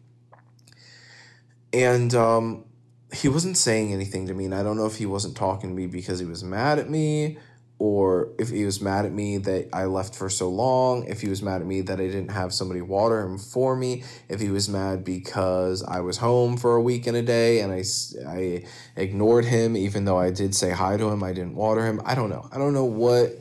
And 1.73 2.15
um, 2.15 2.65
he 3.13 3.29
wasn't 3.29 3.57
saying 3.57 3.93
anything 3.93 4.27
to 4.27 4.35
me 4.35 4.45
and 4.45 4.55
i 4.55 4.63
don't 4.63 4.77
know 4.77 4.87
if 4.87 4.97
he 4.97 5.07
wasn't 5.07 5.37
talking 5.37 5.71
to 5.71 5.77
me 5.77 5.87
because 5.87 6.19
he 6.19 6.27
was 6.27 6.43
mad 6.43 6.79
at 6.79 6.91
me 6.91 7.39
or 7.79 8.31
if 8.39 8.49
he 8.49 8.65
was 8.65 8.81
mad 8.81 9.05
at 9.05 9.13
me 9.13 9.37
that 9.37 9.69
I 9.73 9.85
left 9.85 10.15
for 10.15 10.31
so 10.31 10.49
long, 10.49 11.05
if 11.05 11.21
he 11.21 11.29
was 11.29 11.43
mad 11.43 11.61
at 11.61 11.67
me 11.67 11.83
that 11.83 12.01
I 12.01 12.07
didn't 12.07 12.31
have 12.31 12.55
somebody 12.55 12.81
water 12.81 13.21
him 13.21 13.39
for 13.39 13.77
me, 13.77 14.03
if 14.31 14.41
he 14.41 14.49
was 14.49 14.69
mad 14.69 15.05
because 15.05 15.83
I 15.83 16.01
was 16.01 16.17
home 16.17 16.57
for 16.57 16.75
a 16.75 16.81
week 16.81 17.07
and 17.07 17.17
a 17.17 17.23
day 17.23 17.61
and 17.61 17.71
I, 17.73 17.85
I 18.27 18.65
ignored 18.97 19.45
him, 19.45 19.77
even 19.77 20.07
though 20.07 20.19
I 20.19 20.31
did 20.31 20.55
say 20.55 20.71
hi 20.71 20.97
to 20.97 21.09
him, 21.09 21.23
I 21.23 21.35
didn't 21.35 21.55
water 21.55 21.85
him. 21.85 22.01
I 22.05 22.15
don't 22.15 22.31
know. 22.31 22.49
I 22.51 22.57
don't 22.57 22.73
know 22.73 22.87
what 22.87 23.39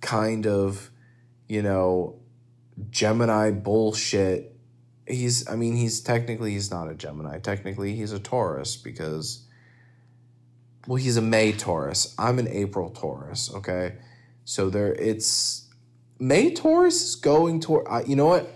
kind 0.00 0.48
of, 0.48 0.90
you 1.46 1.62
know, 1.62 2.16
Gemini 2.90 3.52
bullshit. 3.52 4.52
He's, 5.06 5.48
I 5.48 5.54
mean, 5.54 5.76
he's 5.76 6.00
technically, 6.00 6.50
he's 6.52 6.72
not 6.72 6.90
a 6.90 6.94
Gemini. 6.94 7.38
Technically, 7.38 7.94
he's 7.94 8.10
a 8.10 8.18
Taurus 8.18 8.76
because 8.76 9.45
well, 10.86 10.96
he's 10.96 11.16
a 11.16 11.22
May 11.22 11.52
Taurus. 11.52 12.14
I'm 12.18 12.38
an 12.38 12.48
April 12.48 12.90
Taurus. 12.90 13.52
Okay, 13.54 13.96
so 14.44 14.70
there 14.70 14.94
it's 14.94 15.68
May 16.18 16.52
Taurus 16.54 17.02
is 17.02 17.16
going 17.16 17.60
toward. 17.60 17.86
Uh, 17.88 18.02
you 18.06 18.16
know 18.16 18.26
what? 18.26 18.50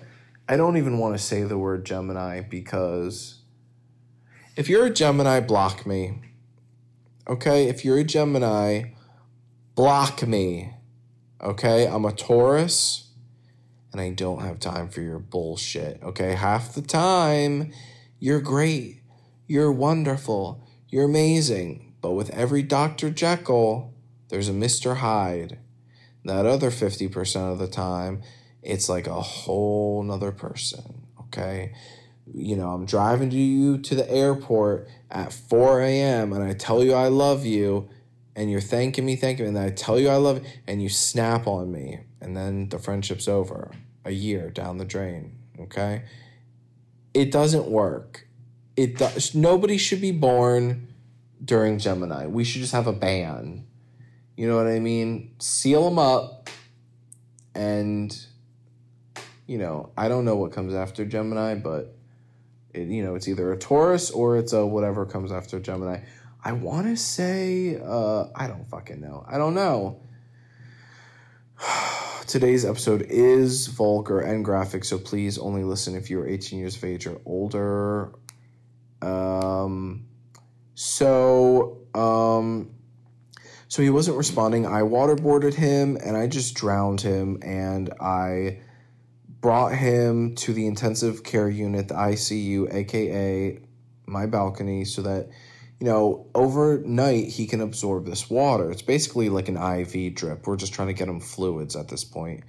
I 0.48 0.56
don't 0.56 0.76
even 0.76 0.98
want 0.98 1.14
to 1.16 1.22
say 1.22 1.42
the 1.42 1.58
word 1.58 1.84
Gemini 1.84 2.40
because 2.40 3.40
if 4.56 4.68
you're 4.68 4.86
a 4.86 4.90
Gemini, 4.90 5.40
block 5.40 5.86
me. 5.86 6.20
Okay, 7.28 7.68
if 7.68 7.84
you're 7.84 7.98
a 7.98 8.04
Gemini, 8.04 8.90
block 9.74 10.26
me. 10.26 10.74
Okay, 11.40 11.86
I'm 11.86 12.04
a 12.04 12.12
Taurus 12.12 13.10
and 13.92 14.00
I 14.00 14.10
don't 14.10 14.42
have 14.42 14.58
time 14.58 14.88
for 14.88 15.00
your 15.00 15.18
bullshit. 15.18 16.02
Okay, 16.02 16.34
half 16.34 16.74
the 16.74 16.82
time, 16.82 17.72
you're 18.18 18.40
great, 18.40 19.02
you're 19.46 19.72
wonderful, 19.72 20.66
you're 20.88 21.04
amazing. 21.04 21.89
But 22.00 22.12
with 22.12 22.30
every 22.30 22.62
Dr. 22.62 23.10
Jekyll, 23.10 23.92
there's 24.28 24.48
a 24.48 24.52
Mr. 24.52 24.96
Hyde. 24.96 25.58
That 26.24 26.46
other 26.46 26.70
50% 26.70 27.52
of 27.52 27.58
the 27.58 27.68
time, 27.68 28.22
it's 28.62 28.88
like 28.88 29.06
a 29.06 29.20
whole 29.20 30.02
nother 30.02 30.32
person, 30.32 31.06
okay? 31.22 31.72
You 32.32 32.56
know, 32.56 32.70
I'm 32.70 32.84
driving 32.84 33.30
to 33.30 33.36
you 33.36 33.78
to 33.78 33.94
the 33.94 34.10
airport 34.10 34.88
at 35.10 35.32
4 35.32 35.80
a.m. 35.80 36.32
and 36.32 36.44
I 36.44 36.52
tell 36.52 36.84
you 36.84 36.92
I 36.92 37.08
love 37.08 37.44
you, 37.44 37.88
and 38.36 38.50
you're 38.50 38.60
thanking 38.60 39.04
me, 39.04 39.16
thanking 39.16 39.44
me, 39.44 39.48
and 39.48 39.58
I 39.58 39.70
tell 39.70 39.98
you 39.98 40.08
I 40.08 40.16
love 40.16 40.44
you, 40.44 40.50
and 40.66 40.82
you 40.82 40.88
snap 40.88 41.46
on 41.46 41.72
me, 41.72 42.00
and 42.20 42.36
then 42.36 42.68
the 42.68 42.78
friendship's 42.78 43.26
over 43.26 43.72
a 44.04 44.12
year 44.12 44.50
down 44.50 44.78
the 44.78 44.84
drain, 44.84 45.38
okay? 45.58 46.04
It 47.12 47.32
doesn't 47.32 47.66
work. 47.66 48.28
It 48.76 48.98
does, 48.98 49.34
nobody 49.34 49.78
should 49.78 50.00
be 50.00 50.12
born 50.12 50.89
during 51.44 51.78
Gemini. 51.78 52.26
We 52.26 52.44
should 52.44 52.60
just 52.60 52.72
have 52.72 52.86
a 52.86 52.92
ban. 52.92 53.66
You 54.36 54.48
know 54.48 54.56
what 54.56 54.66
I 54.66 54.78
mean? 54.78 55.34
Seal 55.38 55.84
them 55.84 55.98
up 55.98 56.48
and 57.54 58.16
you 59.46 59.58
know, 59.58 59.90
I 59.96 60.08
don't 60.08 60.24
know 60.24 60.36
what 60.36 60.52
comes 60.52 60.74
after 60.74 61.04
Gemini, 61.04 61.56
but 61.56 61.96
it, 62.72 62.86
you 62.86 63.02
know, 63.02 63.16
it's 63.16 63.26
either 63.26 63.52
a 63.52 63.58
Taurus 63.58 64.10
or 64.10 64.36
it's 64.36 64.52
a 64.52 64.64
whatever 64.64 65.04
comes 65.04 65.32
after 65.32 65.58
Gemini. 65.58 66.04
I 66.42 66.52
want 66.52 66.86
to 66.86 66.96
say 66.96 67.80
uh 67.84 68.26
I 68.34 68.46
don't 68.46 68.68
fucking 68.68 69.00
know. 69.00 69.24
I 69.28 69.38
don't 69.38 69.54
know. 69.54 70.00
Today's 72.26 72.64
episode 72.64 73.02
is 73.02 73.66
vulgar 73.66 74.20
and 74.20 74.44
graphic, 74.44 74.84
so 74.84 74.98
please 74.98 75.36
only 75.36 75.64
listen 75.64 75.96
if 75.96 76.10
you're 76.10 76.28
18 76.28 76.60
years 76.60 76.76
of 76.76 76.84
age 76.84 77.06
or 77.06 77.20
older. 77.26 78.12
Um 79.02 80.06
so, 80.82 81.76
um, 81.94 82.70
so 83.68 83.82
he 83.82 83.90
wasn't 83.90 84.16
responding. 84.16 84.64
I 84.64 84.80
waterboarded 84.80 85.52
him 85.52 85.98
and 86.02 86.16
I 86.16 86.26
just 86.26 86.54
drowned 86.54 87.02
him 87.02 87.38
and 87.42 87.92
I 88.00 88.60
brought 89.42 89.74
him 89.74 90.34
to 90.36 90.54
the 90.54 90.66
intensive 90.66 91.22
care 91.22 91.50
unit, 91.50 91.88
the 91.88 91.96
ICU, 91.96 92.72
aka 92.72 93.60
my 94.06 94.24
balcony, 94.24 94.86
so 94.86 95.02
that 95.02 95.28
you 95.80 95.86
know 95.86 96.26
overnight 96.34 97.28
he 97.28 97.46
can 97.46 97.60
absorb 97.60 98.06
this 98.06 98.30
water. 98.30 98.70
It's 98.70 98.80
basically 98.80 99.28
like 99.28 99.50
an 99.50 99.58
IV 99.58 100.14
drip. 100.14 100.46
We're 100.46 100.56
just 100.56 100.72
trying 100.72 100.88
to 100.88 100.94
get 100.94 101.08
him 101.08 101.20
fluids 101.20 101.76
at 101.76 101.88
this 101.88 102.04
point. 102.04 102.42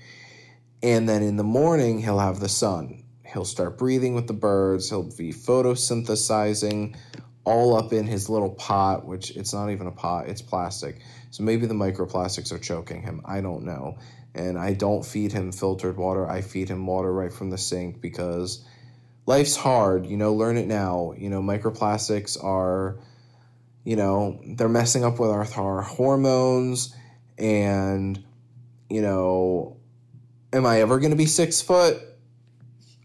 And 0.82 1.10
then 1.10 1.22
in 1.22 1.36
the 1.36 1.44
morning 1.44 2.00
he'll 2.00 2.20
have 2.20 2.40
the 2.40 2.48
sun. 2.48 3.04
He'll 3.26 3.44
start 3.44 3.78
breathing 3.78 4.16
with 4.16 4.28
the 4.28 4.34
birds. 4.34 4.90
He'll 4.90 5.04
be 5.04 5.34
photosynthesizing 5.34 6.96
all 7.44 7.76
up 7.76 7.92
in 7.94 8.06
his 8.06 8.30
little 8.30 8.52
pot, 8.52 9.06
which 9.06 9.36
it's 9.36 9.54
not 9.54 9.70
even 9.72 9.88
a 9.88 9.92
pot, 9.92 10.28
it's 10.28 10.42
plastic. 10.42 11.00
So 11.32 11.44
maybe 11.44 11.66
the 11.66 11.74
microplastics 11.74 12.52
are 12.52 12.60
choking 12.60 13.02
him. 13.02 13.22
I 13.26 13.42
don't 13.42 13.64
know. 13.64 13.98
And 14.36 14.58
I 14.58 14.74
don't 14.74 15.06
feed 15.06 15.32
him 15.32 15.52
filtered 15.52 15.98
water. 15.98 16.30
I 16.30 16.42
feed 16.42 16.70
him 16.70 16.86
water 16.86 17.12
right 17.12 17.34
from 17.34 17.50
the 17.50 17.58
sink 17.58 18.00
because 18.00 18.64
life's 19.26 19.56
hard. 19.56 20.06
You 20.06 20.18
know, 20.18 20.34
learn 20.34 20.58
it 20.58 20.68
now. 20.68 21.14
You 21.18 21.30
know, 21.30 21.42
microplastics 21.42 22.42
are, 22.42 23.00
you 23.84 23.96
know, 23.96 24.40
they're 24.46 24.70
messing 24.70 25.04
up 25.04 25.20
with 25.20 25.32
our, 25.32 25.48
our 25.58 25.82
hormones. 25.82 26.96
And, 27.38 28.24
you 28.90 29.02
know, 29.02 29.78
am 30.54 30.66
I 30.66 30.82
ever 30.82 31.00
going 31.00 31.12
to 31.12 31.18
be 31.18 31.26
six 31.26 31.62
foot? 31.62 31.98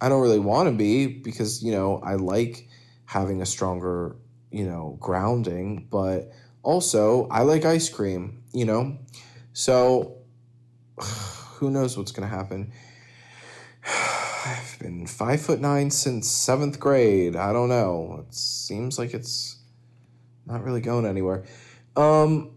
I 0.01 0.09
don't 0.09 0.21
really 0.21 0.39
want 0.39 0.69
to 0.69 0.75
be 0.75 1.07
because, 1.07 1.63
you 1.63 1.73
know, 1.73 2.01
I 2.05 2.17
like 2.17 2.69
having 3.07 3.41
a 3.41 3.47
stronger 3.47 4.17
you 4.51 4.65
know, 4.65 4.97
grounding, 5.01 5.87
but 5.91 6.33
also 6.63 7.29
I 7.29 7.43
like 7.43 7.65
ice 7.65 7.89
cream, 7.89 8.43
you 8.53 8.65
know? 8.65 8.99
So 9.53 10.19
who 10.99 11.71
knows 11.71 11.97
what's 11.97 12.13
going 12.13 12.29
to 12.29 12.35
happen? 12.35 12.73
I've 14.47 14.79
been 14.79 15.07
five 15.07 15.41
foot 15.41 15.61
nine 15.61 15.91
since 15.91 16.31
seventh 16.31 16.79
grade. 16.79 17.35
I 17.35 17.53
don't 17.53 17.69
know. 17.69 18.25
It 18.27 18.35
seems 18.35 18.99
like 18.99 19.13
it's 19.13 19.59
not 20.47 20.63
really 20.63 20.81
going 20.81 21.05
anywhere. 21.05 21.45
Um, 21.97 22.53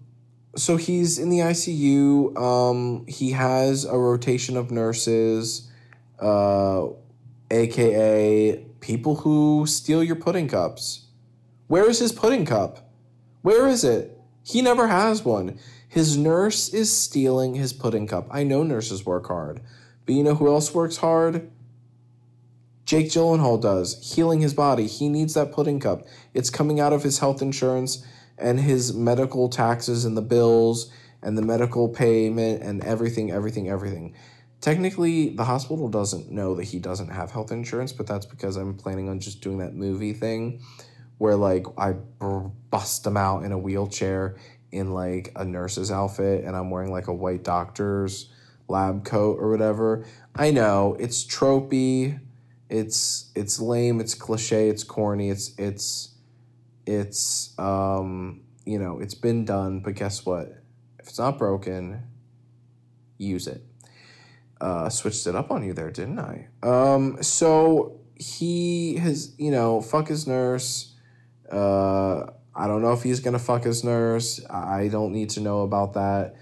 so 0.56 0.78
he's 0.78 1.18
in 1.18 1.30
the 1.30 1.40
ICU. 1.40 2.38
Um, 2.38 3.06
he 3.08 3.32
has 3.32 3.86
a 3.86 3.98
rotation 3.98 4.58
of 4.58 4.72
nurses, 4.72 5.70
uh, 6.20 6.88
aka 7.52 8.66
people 8.80 9.16
who 9.16 9.66
steal 9.66 10.04
your 10.04 10.16
pudding 10.16 10.48
cups. 10.48 11.06
Where 11.70 11.88
is 11.88 11.99
his 11.99 12.11
pudding 12.11 12.45
cup? 12.45 12.89
Where 13.43 13.67
is 13.67 13.84
it? 13.84 14.20
He 14.43 14.63
never 14.63 14.88
has 14.88 15.24
one. 15.24 15.59
His 15.88 16.17
nurse 16.17 16.74
is 16.74 16.91
stealing 16.91 17.53
his 17.53 17.74
pudding 17.74 18.07
cup. 18.07 18.28
I 18.32 18.43
know 18.43 18.63
nurses 18.63 19.05
work 19.05 19.28
hard, 19.28 19.61
But 20.03 20.15
you 20.15 20.24
know 20.24 20.34
who 20.34 20.47
else 20.47 20.74
works 20.74 20.97
hard? 20.97 21.51
Jake 22.86 23.11
Gyllenhaal 23.11 23.61
does, 23.61 24.15
healing 24.15 24.41
his 24.41 24.55
body. 24.55 24.88
He 24.88 25.09
needs 25.09 25.36
that 25.36 25.51
pudding 25.51 25.80
cup. 25.80 26.07
It's 26.34 26.49
coming 26.49 26.80
out 26.80 26.91
of 26.91 27.03
his 27.03 27.20
health 27.20 27.39
insurance 27.39 28.03
and 28.36 28.59
his 28.59 28.91
medical 28.95 29.47
taxes 29.47 30.05
and 30.05 30.17
the 30.17 30.24
bills 30.24 30.91
and 31.22 31.38
the 31.38 31.43
medical 31.43 31.88
payment 31.88 32.63
and 32.63 32.84
everything, 32.84 33.30
everything, 33.30 33.70
everything. 33.70 34.15
Technically, 34.59 35.30
the 35.30 35.45
hospital 35.45 35.88
doesn't 35.88 36.32
know 36.32 36.55
that 36.55 36.63
he 36.63 36.80
doesn't 36.80 37.09
have 37.09 37.30
health 37.30 37.51
insurance, 37.51 37.93
but 37.93 38.07
that's 38.07 38.26
because 38.26 38.55
I'm 38.55 38.74
planning 38.74 39.07
on 39.07 39.20
just 39.20 39.41
doing 39.41 39.59
that 39.59 39.76
movie 39.76 40.13
thing 40.13 40.63
where 41.20 41.36
like 41.36 41.67
I 41.78 41.93
bust 42.72 43.05
him 43.05 43.15
out 43.15 43.43
in 43.43 43.51
a 43.51 43.57
wheelchair 43.57 44.38
in 44.72 44.93
like 44.93 45.32
a 45.36 45.45
nurse's 45.45 45.91
outfit 45.91 46.43
and 46.43 46.55
I'm 46.55 46.72
wearing 46.72 46.91
like 46.91 47.07
a 47.07 47.13
white 47.13 47.43
doctor's 47.43 48.30
lab 48.67 49.05
coat 49.05 49.38
or 49.39 49.51
whatever. 49.51 50.05
I 50.36 50.49
know 50.49 50.95
it's 50.99 51.24
tropey, 51.24 52.20
it's 52.70 53.32
it's 53.36 53.59
lame, 53.59 53.99
it's 53.99 54.15
cliche, 54.15 54.70
it's 54.70 54.84
corny, 54.84 55.30
it's 55.30 55.53
it's 55.57 56.15
it's 56.86 57.57
um 57.59 58.41
you 58.65 58.78
know, 58.80 58.99
it's 58.99 59.15
been 59.15 59.45
done, 59.45 59.80
but 59.80 59.95
guess 59.95 60.26
what? 60.26 60.63
If 60.99 61.07
it's 61.07 61.20
not 61.20 61.38
broken, 61.38 62.03
use 63.17 63.47
it. 63.47 63.63
Uh, 64.61 64.89
switched 64.89 65.26
it 65.26 65.36
up 65.36 65.51
on 65.51 65.63
you 65.63 65.74
there, 65.74 65.89
didn't 65.89 66.20
I? 66.20 66.49
Um, 66.61 67.24
so 67.24 67.99
he 68.15 68.97
has, 68.97 69.34
you 69.39 69.49
know, 69.49 69.82
fuck 69.82 70.09
his 70.09 70.28
nurse. 70.28 70.93
Uh, 71.52 72.28
I 72.56 72.68
don't 72.68 72.82
know 72.82 72.93
if 72.93 73.04
he's 73.04 73.20
gonna 73.20 73.39
fuck 73.39 73.64
his 73.64 73.84
nurse. 73.84 74.43
I 74.50 74.88
don't 74.89 75.14
need 75.14 75.30
to 75.32 75.41
know 75.41 75.62
about 75.62 75.93
that. 75.93 76.36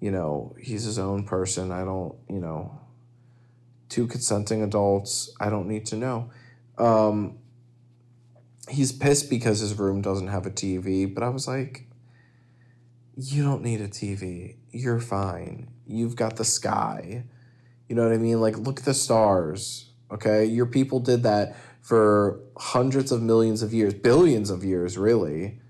You 0.00 0.10
know, 0.10 0.54
he's 0.60 0.84
his 0.84 0.98
own 0.98 1.24
person. 1.24 1.70
I 1.70 1.84
don't, 1.84 2.14
you 2.28 2.40
know, 2.40 2.80
two 3.88 4.06
consenting 4.06 4.62
adults. 4.62 5.34
I 5.40 5.48
don't 5.48 5.68
need 5.68 5.86
to 5.86 5.96
know. 5.96 6.30
Um, 6.78 7.38
he's 8.68 8.92
pissed 8.92 9.30
because 9.30 9.60
his 9.60 9.78
room 9.78 10.00
doesn't 10.00 10.28
have 10.28 10.46
a 10.46 10.50
TV, 10.50 11.12
but 11.12 11.22
I 11.22 11.28
was 11.28 11.46
like, 11.46 11.86
you 13.16 13.42
don't 13.42 13.62
need 13.62 13.80
a 13.80 13.88
TV. 13.88 14.56
You're 14.70 15.00
fine. 15.00 15.68
You've 15.86 16.16
got 16.16 16.36
the 16.36 16.44
sky. 16.44 17.24
You 17.88 17.96
know 17.96 18.04
what 18.04 18.12
I 18.12 18.18
mean? 18.18 18.40
Like, 18.40 18.56
look 18.56 18.80
at 18.80 18.84
the 18.84 18.94
stars. 18.94 19.90
Okay. 20.10 20.46
Your 20.46 20.66
people 20.66 21.00
did 21.00 21.22
that 21.24 21.56
for 21.82 22.40
hundreds 22.56 23.12
of 23.12 23.20
millions 23.20 23.62
of 23.62 23.74
years, 23.74 23.92
billions 23.92 24.48
of 24.48 24.64
years, 24.64 24.96
really. 24.96 25.60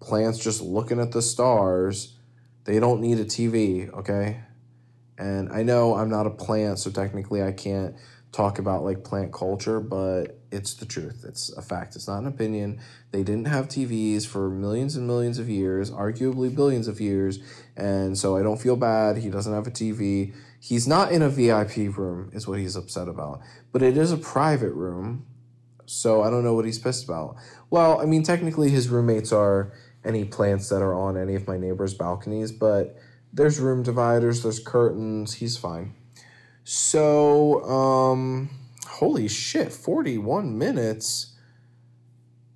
Plants 0.00 0.38
just 0.38 0.62
looking 0.62 0.98
at 0.98 1.12
the 1.12 1.22
stars. 1.22 2.16
They 2.64 2.80
don't 2.80 3.00
need 3.00 3.18
a 3.18 3.24
TV. 3.24 3.92
Okay. 3.92 4.40
And 5.18 5.52
I 5.52 5.62
know 5.62 5.94
I'm 5.94 6.08
not 6.08 6.26
a 6.26 6.30
plant, 6.30 6.78
so 6.78 6.90
technically 6.90 7.42
I 7.42 7.52
can't 7.52 7.94
talk 8.32 8.58
about 8.58 8.84
like 8.84 9.04
plant 9.04 9.32
culture, 9.32 9.80
but 9.80 10.38
it's 10.50 10.74
the 10.74 10.86
truth. 10.86 11.24
It's 11.26 11.52
a 11.52 11.62
fact. 11.62 11.96
It's 11.96 12.08
not 12.08 12.18
an 12.18 12.26
opinion. 12.26 12.80
They 13.10 13.22
didn't 13.22 13.46
have 13.46 13.68
TVs 13.68 14.26
for 14.26 14.48
millions 14.48 14.96
and 14.96 15.06
millions 15.06 15.38
of 15.38 15.48
years, 15.48 15.90
arguably 15.90 16.54
billions 16.54 16.88
of 16.88 17.00
years, 17.00 17.38
and 17.76 18.16
so 18.16 18.36
I 18.36 18.42
don't 18.42 18.60
feel 18.60 18.76
bad. 18.76 19.18
He 19.18 19.30
doesn't 19.30 19.52
have 19.52 19.66
a 19.66 19.70
TV. 19.70 20.34
He's 20.60 20.86
not 20.86 21.12
in 21.12 21.22
a 21.22 21.28
VIP 21.28 21.96
room, 21.96 22.30
is 22.32 22.46
what 22.46 22.58
he's 22.58 22.76
upset 22.76 23.08
about. 23.08 23.40
But 23.72 23.82
it 23.82 23.96
is 23.96 24.12
a 24.12 24.16
private 24.16 24.72
room, 24.72 25.26
so 25.90 26.22
I 26.22 26.30
don't 26.30 26.44
know 26.44 26.54
what 26.54 26.64
he's 26.64 26.78
pissed 26.78 27.04
about. 27.04 27.36
Well, 27.68 28.00
I 28.00 28.04
mean, 28.04 28.22
technically 28.22 28.70
his 28.70 28.88
roommates 28.88 29.32
are 29.32 29.72
any 30.04 30.24
plants 30.24 30.68
that 30.68 30.82
are 30.82 30.94
on 30.94 31.16
any 31.16 31.34
of 31.34 31.46
my 31.46 31.58
neighbors' 31.58 31.94
balconies, 31.94 32.52
but 32.52 32.96
there's 33.32 33.58
room 33.58 33.82
dividers, 33.82 34.42
there's 34.42 34.60
curtains. 34.60 35.34
He's 35.34 35.56
fine. 35.56 35.94
So, 36.64 37.64
um, 37.64 38.50
holy 38.86 39.28
shit, 39.28 39.72
41 39.72 40.56
minutes. 40.56 41.34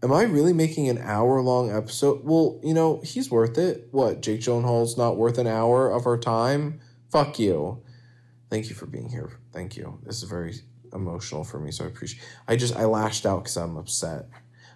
Am 0.03 0.13
I 0.13 0.23
really 0.23 0.53
making 0.53 0.89
an 0.89 0.99
hour 0.99 1.41
long 1.41 1.73
episode? 1.73 2.21
Well, 2.25 2.61
you 2.63 2.75
know, 2.75 3.01
he's 3.03 3.31
worth 3.31 3.59
it. 3.59 3.89
What, 3.91 4.21
Jake 4.21 4.41
Gyllenhaal's 4.41 4.97
not 4.97 5.17
worth 5.17 5.39
an 5.39 5.47
hour 5.47 5.91
of 5.91 6.07
our 6.07 6.19
time? 6.19 6.81
Fuck 7.11 7.39
you. 7.39 7.83
Thank 8.51 8.69
you 8.69 8.75
for 8.75 8.87
being 8.87 9.09
here. 9.09 9.33
Thank 9.53 9.77
you. 9.77 9.99
This 10.05 10.23
is 10.23 10.29
very 10.29 10.55
emotional 10.95 11.45
for 11.45 11.59
me, 11.59 11.71
so 11.71 11.85
I 11.85 11.89
appreciate 11.89 12.23
I 12.49 12.57
just 12.57 12.77
I 12.77 12.85
lashed 12.85 13.27
out 13.27 13.45
because 13.45 13.57
I'm 13.57 13.77
upset. 13.77 14.29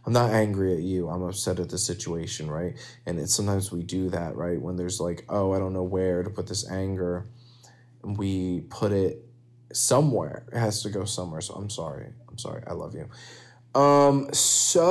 I'm 0.06 0.12
not 0.12 0.30
angry 0.30 0.72
at 0.72 0.80
you. 0.80 1.08
I'm 1.08 1.22
upset 1.22 1.60
at 1.60 1.68
the 1.68 1.76
situation, 1.76 2.50
right? 2.50 2.74
And 3.04 3.18
it's 3.18 3.34
sometimes 3.34 3.70
we 3.70 3.82
do 3.82 4.08
that, 4.10 4.36
right? 4.36 4.60
When 4.60 4.76
there's 4.76 5.00
like, 5.00 5.24
oh, 5.28 5.52
I 5.52 5.58
don't 5.58 5.74
know 5.74 5.82
where 5.82 6.22
to 6.22 6.30
put 6.30 6.46
this 6.46 6.70
anger 6.70 7.28
we 8.02 8.62
put 8.70 8.92
it 8.92 9.24
somewhere. 9.72 10.44
It 10.52 10.58
has 10.58 10.82
to 10.82 10.90
go 10.90 11.04
somewhere. 11.04 11.40
So 11.40 11.54
I'm 11.54 11.70
sorry. 11.70 12.12
I'm 12.28 12.38
sorry. 12.38 12.62
I 12.66 12.72
love 12.72 12.94
you. 12.94 13.08
Um, 13.78 14.32
so, 14.32 14.88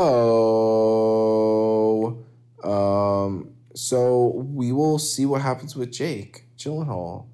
um, 2.63 3.51
so 3.73 4.27
we 4.35 4.71
will 4.71 4.99
see 4.99 5.25
what 5.25 5.41
happens 5.41 5.75
with 5.75 5.91
Jake 5.91 6.45
Gyllenhaal. 6.57 7.25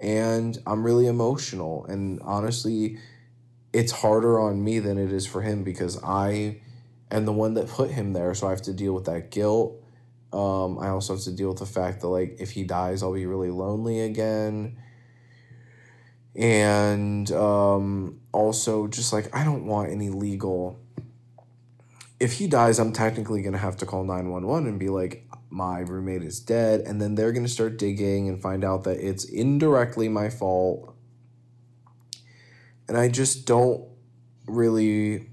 And 0.00 0.56
I'm 0.66 0.84
really 0.84 1.06
emotional. 1.06 1.84
And 1.86 2.20
honestly, 2.22 2.98
it's 3.72 3.92
harder 3.92 4.40
on 4.40 4.64
me 4.64 4.78
than 4.78 4.98
it 4.98 5.12
is 5.12 5.26
for 5.26 5.42
him 5.42 5.62
because 5.62 6.02
I 6.02 6.60
am 7.10 7.26
the 7.26 7.32
one 7.32 7.54
that 7.54 7.68
put 7.68 7.90
him 7.90 8.12
there. 8.12 8.34
So 8.34 8.46
I 8.46 8.50
have 8.50 8.62
to 8.62 8.72
deal 8.72 8.94
with 8.94 9.04
that 9.04 9.30
guilt 9.30 9.80
um, 10.32 10.78
I 10.78 10.88
also 10.88 11.14
have 11.14 11.24
to 11.24 11.32
deal 11.32 11.48
with 11.48 11.58
the 11.58 11.66
fact 11.66 12.00
that 12.00 12.08
like 12.08 12.36
if 12.38 12.52
he 12.52 12.62
dies, 12.64 13.02
I'll 13.02 13.12
be 13.12 13.26
really 13.26 13.50
lonely 13.50 14.00
again. 14.00 14.76
And 16.36 17.30
um, 17.32 18.20
also 18.32 18.86
just 18.86 19.12
like 19.12 19.34
I 19.34 19.44
don't 19.44 19.66
want 19.66 19.90
any 19.90 20.10
legal. 20.10 20.79
If 22.20 22.34
he 22.34 22.46
dies, 22.46 22.78
I'm 22.78 22.92
technically 22.92 23.40
gonna 23.42 23.58
have 23.58 23.78
to 23.78 23.86
call 23.86 24.04
nine 24.04 24.28
one 24.28 24.46
one 24.46 24.66
and 24.66 24.78
be 24.78 24.90
like, 24.90 25.26
my 25.48 25.80
roommate 25.80 26.22
is 26.22 26.38
dead, 26.38 26.82
and 26.82 27.00
then 27.00 27.14
they're 27.14 27.32
gonna 27.32 27.48
start 27.48 27.78
digging 27.78 28.28
and 28.28 28.40
find 28.40 28.62
out 28.62 28.84
that 28.84 28.98
it's 28.98 29.24
indirectly 29.24 30.08
my 30.08 30.28
fault. 30.28 30.94
And 32.86 32.98
I 32.98 33.08
just 33.08 33.46
don't 33.46 33.88
really 34.46 35.30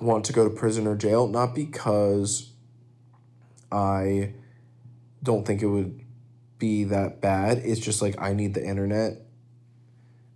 want 0.00 0.24
to 0.24 0.32
go 0.32 0.48
to 0.48 0.54
prison 0.54 0.86
or 0.86 0.96
jail, 0.96 1.28
not 1.28 1.54
because 1.54 2.52
I 3.70 4.34
don't 5.22 5.46
think 5.46 5.62
it 5.62 5.68
would 5.68 6.00
be 6.58 6.84
that 6.84 7.20
bad. 7.20 7.58
It's 7.58 7.80
just 7.80 8.02
like 8.02 8.20
I 8.20 8.32
need 8.32 8.54
the 8.54 8.64
internet. 8.64 9.20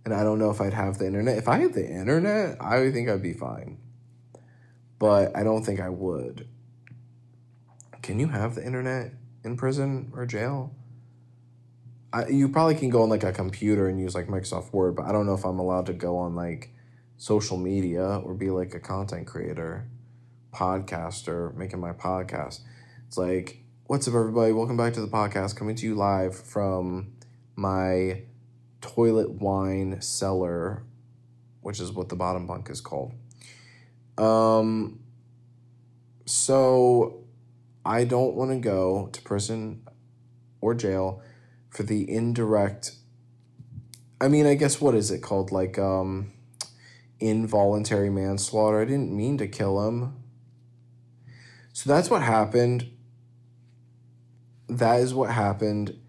And 0.05 0.13
I 0.13 0.23
don't 0.23 0.39
know 0.39 0.49
if 0.49 0.61
I'd 0.61 0.73
have 0.73 0.97
the 0.97 1.05
internet. 1.05 1.37
If 1.37 1.47
I 1.47 1.59
had 1.59 1.73
the 1.73 1.87
internet, 1.87 2.57
I 2.61 2.91
think 2.91 3.09
I'd 3.09 3.21
be 3.21 3.33
fine. 3.33 3.77
But 4.99 5.35
I 5.35 5.43
don't 5.43 5.63
think 5.63 5.79
I 5.79 5.89
would. 5.89 6.47
Can 8.01 8.19
you 8.19 8.27
have 8.27 8.55
the 8.55 8.65
internet 8.65 9.13
in 9.43 9.55
prison 9.55 10.11
or 10.13 10.25
jail? 10.25 10.75
I, 12.11 12.27
you 12.27 12.49
probably 12.49 12.75
can 12.75 12.89
go 12.89 13.03
on 13.03 13.09
like 13.09 13.23
a 13.23 13.31
computer 13.31 13.87
and 13.87 13.99
use 13.99 14.15
like 14.15 14.27
Microsoft 14.27 14.73
Word, 14.73 14.95
but 14.95 15.05
I 15.05 15.11
don't 15.11 15.25
know 15.25 15.35
if 15.35 15.45
I'm 15.45 15.59
allowed 15.59 15.85
to 15.85 15.93
go 15.93 16.17
on 16.17 16.35
like 16.35 16.73
social 17.17 17.57
media 17.57 18.03
or 18.03 18.33
be 18.33 18.49
like 18.49 18.73
a 18.73 18.79
content 18.79 19.27
creator, 19.27 19.87
podcaster, 20.53 21.55
making 21.55 21.79
my 21.79 21.91
podcast. 21.91 22.61
It's 23.07 23.17
like, 23.17 23.63
what's 23.85 24.07
up, 24.07 24.15
everybody? 24.15 24.51
Welcome 24.51 24.75
back 24.75 24.93
to 24.93 25.01
the 25.01 25.07
podcast. 25.07 25.55
Coming 25.55 25.75
to 25.75 25.85
you 25.85 25.95
live 25.95 26.35
from 26.35 27.13
my 27.55 28.23
toilet 28.81 29.31
wine 29.31 30.01
cellar, 30.01 30.83
which 31.61 31.79
is 31.79 31.91
what 31.91 32.09
the 32.09 32.15
bottom 32.15 32.47
bunk 32.47 32.69
is 32.69 32.81
called. 32.81 33.13
Um, 34.19 34.99
so 36.25 37.23
I 37.85 38.03
don't 38.03 38.35
want 38.35 38.51
to 38.51 38.57
go 38.57 39.09
to 39.11 39.21
prison 39.21 39.83
or 40.61 40.73
jail 40.73 41.21
for 41.69 41.83
the 41.83 42.09
indirect. 42.09 42.95
I 44.21 44.27
mean, 44.27 44.45
I 44.45 44.55
guess 44.55 44.81
what 44.81 44.95
is 44.95 45.11
it 45.11 45.19
called? 45.21 45.51
Like, 45.51 45.79
um, 45.79 46.33
involuntary 47.19 48.09
manslaughter. 48.09 48.81
I 48.81 48.85
didn't 48.85 49.15
mean 49.15 49.37
to 49.37 49.47
kill 49.47 49.87
him. 49.87 50.15
So 51.73 51.89
that's 51.89 52.09
what 52.09 52.21
happened 52.21 52.89
that 54.69 54.99
is 54.99 55.13
what 55.13 55.31
happened. 55.31 55.99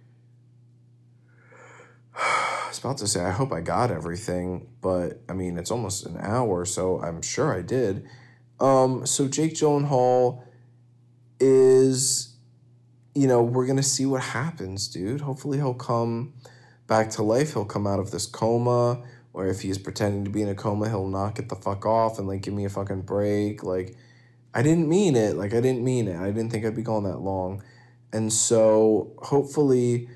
About 2.81 2.99
to 2.99 3.07
say, 3.07 3.23
I 3.23 3.31
hope 3.31 3.53
I 3.53 3.61
got 3.61 3.91
everything, 3.91 4.67
but 4.81 5.21
I 5.29 5.35
mean, 5.35 5.59
it's 5.59 5.71
almost 5.71 6.07
an 6.07 6.17
hour, 6.19 6.65
so 6.65 7.01
I'm 7.01 7.23
sure 7.23 7.55
I 7.55 7.63
did. 7.63 8.07
Um, 8.59 9.07
so 9.07 9.29
Jake 9.29 9.55
Gyllenhaal 9.55 10.43
is, 11.39 12.37
you 13.15 13.27
know, 13.27 13.43
we're 13.43 13.67
gonna 13.67 13.83
see 13.83 14.07
what 14.07 14.23
happens, 14.23 14.89
dude. 14.89 15.21
Hopefully, 15.21 15.59
he'll 15.59 15.75
come 15.75 16.35
back 16.87 17.11
to 17.11 17.23
life. 17.23 17.53
He'll 17.53 17.65
come 17.65 17.87
out 17.87 18.01
of 18.01 18.11
this 18.11 18.27
coma, 18.27 19.03
or 19.33 19.47
if 19.47 19.61
he's 19.61 19.79
pretending 19.79 20.25
to 20.25 20.31
be 20.31 20.43
in 20.43 20.49
a 20.49 20.55
coma, 20.55 20.89
he'll 20.89 21.09
knock 21.09 21.39
it 21.39 21.49
the 21.49 21.57
fuck 21.57 21.87
off 21.87 22.19
and 22.19 22.27
like 22.27 22.43
give 22.43 22.55
me 22.55 22.65
a 22.65 22.71
fucking 22.71 23.03
break. 23.03 23.63
Like, 23.63 23.97
I 24.55 24.63
didn't 24.63 24.89
mean 24.89 25.17
it. 25.17 25.37
Like, 25.37 25.55
I 25.55 25.61
didn't 25.61 25.85
mean 25.85 26.09
it. 26.09 26.17
I 26.17 26.27
didn't 26.27 26.51
think 26.51 26.65
I'd 26.65 26.77
be 26.77 26.83
gone 26.83 27.05
that 27.05 27.21
long. 27.21 27.63
And 28.13 28.33
so 28.33 29.13
hopefully 29.19 30.09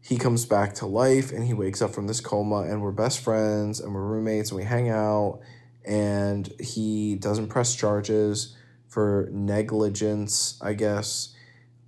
he 0.00 0.16
comes 0.16 0.46
back 0.46 0.74
to 0.74 0.86
life 0.86 1.32
and 1.32 1.44
he 1.44 1.52
wakes 1.52 1.82
up 1.82 1.94
from 1.94 2.06
this 2.06 2.20
coma 2.20 2.62
and 2.62 2.82
we're 2.82 2.92
best 2.92 3.20
friends 3.20 3.80
and 3.80 3.94
we're 3.94 4.02
roommates 4.02 4.50
and 4.50 4.58
we 4.58 4.64
hang 4.64 4.88
out 4.88 5.40
and 5.84 6.52
he 6.60 7.16
doesn't 7.16 7.48
press 7.48 7.74
charges 7.74 8.56
for 8.86 9.28
negligence, 9.32 10.58
I 10.62 10.74
guess. 10.74 11.34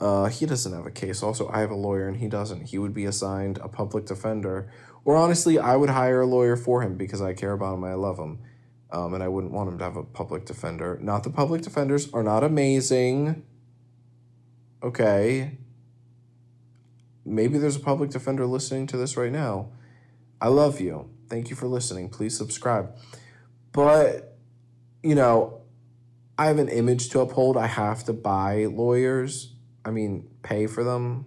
Uh, 0.01 0.29
he 0.29 0.47
doesn't 0.47 0.73
have 0.73 0.87
a 0.87 0.91
case. 0.91 1.23
Also, 1.23 1.49
I 1.49 1.61
have 1.61 1.71
a 1.71 1.77
lawyer 1.77 2.09
and 2.09 2.17
he 2.17 2.29
doesn't. 2.29 2.69
He 2.69 2.79
would 2.79 2.95
be 2.95 3.05
assigned 3.05 3.59
a 3.59 3.69
public 3.69 4.07
defender. 4.07 4.73
Or 5.05 5.17
honestly, 5.17 5.59
I 5.59 5.77
would 5.77 5.91
hire 5.91 6.23
a 6.23 6.27
lawyer 6.27 6.57
for 6.57 6.83
him 6.83 6.97
because 6.97 7.21
I 7.21 7.35
care 7.35 7.53
about 7.53 7.75
him. 7.75 7.85
I 7.85 7.95
love 7.95 8.19
him. 8.19 8.39
Um, 8.91 9.15
and 9.15 9.23
I 9.23 9.29
wouldn't 9.29 9.53
want 9.53 9.69
him 9.69 9.79
to 9.79 9.85
have 9.85 9.97
a 9.97 10.03
public 10.03 10.47
defender. 10.47 10.99
Not 11.01 11.23
the 11.23 11.31
public 11.31 11.63
defenders 11.63 12.13
are 12.13 12.23
not 12.23 12.43
amazing. 12.43 13.45
Okay. 14.83 15.59
Maybe 17.25 17.59
there's 17.59 17.77
a 17.77 17.81
public 17.81 18.11
defender 18.11 18.47
listening 18.47 18.87
to 18.89 18.97
this 18.97 19.17
right 19.17 19.33
now. 19.33 19.69
I 20.41 20.49
love 20.49 20.81
you. 20.81 21.11
Thank 21.29 21.51
you 21.51 21.57
for 21.57 21.67
listening. 21.67 22.09
Please 22.09 22.37
subscribe. 22.37 22.97
But, 23.73 24.37
you 25.03 25.15
know, 25.15 25.61
I 26.39 26.47
have 26.47 26.59
an 26.59 26.69
image 26.69 27.11
to 27.11 27.21
uphold. 27.21 27.57
I 27.57 27.67
have 27.67 28.05
to 28.05 28.13
buy 28.13 28.67
lawyers. 28.67 29.53
I 29.85 29.91
mean, 29.91 30.29
pay 30.43 30.67
for 30.67 30.83
them. 30.83 31.27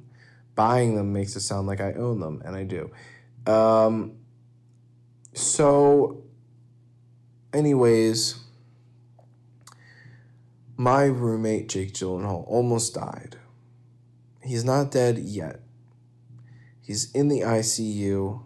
Buying 0.56 0.96
them 0.96 1.14
makes 1.14 1.36
it 1.36 1.42
sound 1.42 1.68
like 1.68 1.82
I 1.82 1.94
own 1.94 2.20
them, 2.20 2.42
and 2.46 2.56
I 2.56 2.64
do. 2.64 2.92
Um, 3.52 4.18
so, 5.34 6.24
anyways, 7.54 8.40
my 10.78 11.06
roommate, 11.06 11.70
Jake 11.70 11.94
Gyllenhaal, 11.94 12.48
almost 12.48 12.94
died. 12.94 13.38
He's 14.44 14.64
not 14.64 14.92
dead 14.92 15.18
yet. 15.18 15.63
He's 16.84 17.10
in 17.12 17.30
the 17.30 17.40
ICU, 17.42 18.44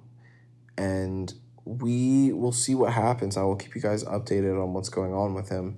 and 0.77 1.33
we 1.65 2.31
will 2.31 2.51
see 2.51 2.75
what 2.75 2.93
happens. 2.93 3.35
I 3.35 3.41
will 3.41 3.55
keep 3.55 3.75
you 3.75 3.81
guys 3.81 4.03
updated 4.03 4.61
on 4.61 4.73
what's 4.73 4.89
going 4.89 5.13
on 5.13 5.33
with 5.33 5.49
him. 5.49 5.77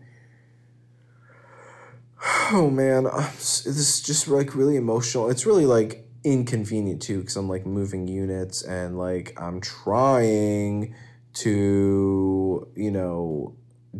Oh 2.51 2.69
man, 2.71 3.03
this 3.03 3.65
is 3.67 4.01
just 4.01 4.27
like 4.27 4.55
really 4.55 4.75
emotional. 4.75 5.29
It's 5.29 5.45
really 5.45 5.67
like 5.67 6.07
inconvenient 6.23 6.99
too 7.01 7.19
because 7.19 7.35
I'm 7.35 7.47
like 7.47 7.65
moving 7.65 8.07
units 8.07 8.63
and 8.63 8.97
like 8.97 9.39
I'm 9.39 9.61
trying 9.61 10.95
to, 11.35 12.67
you 12.75 12.91
know, 12.91 13.55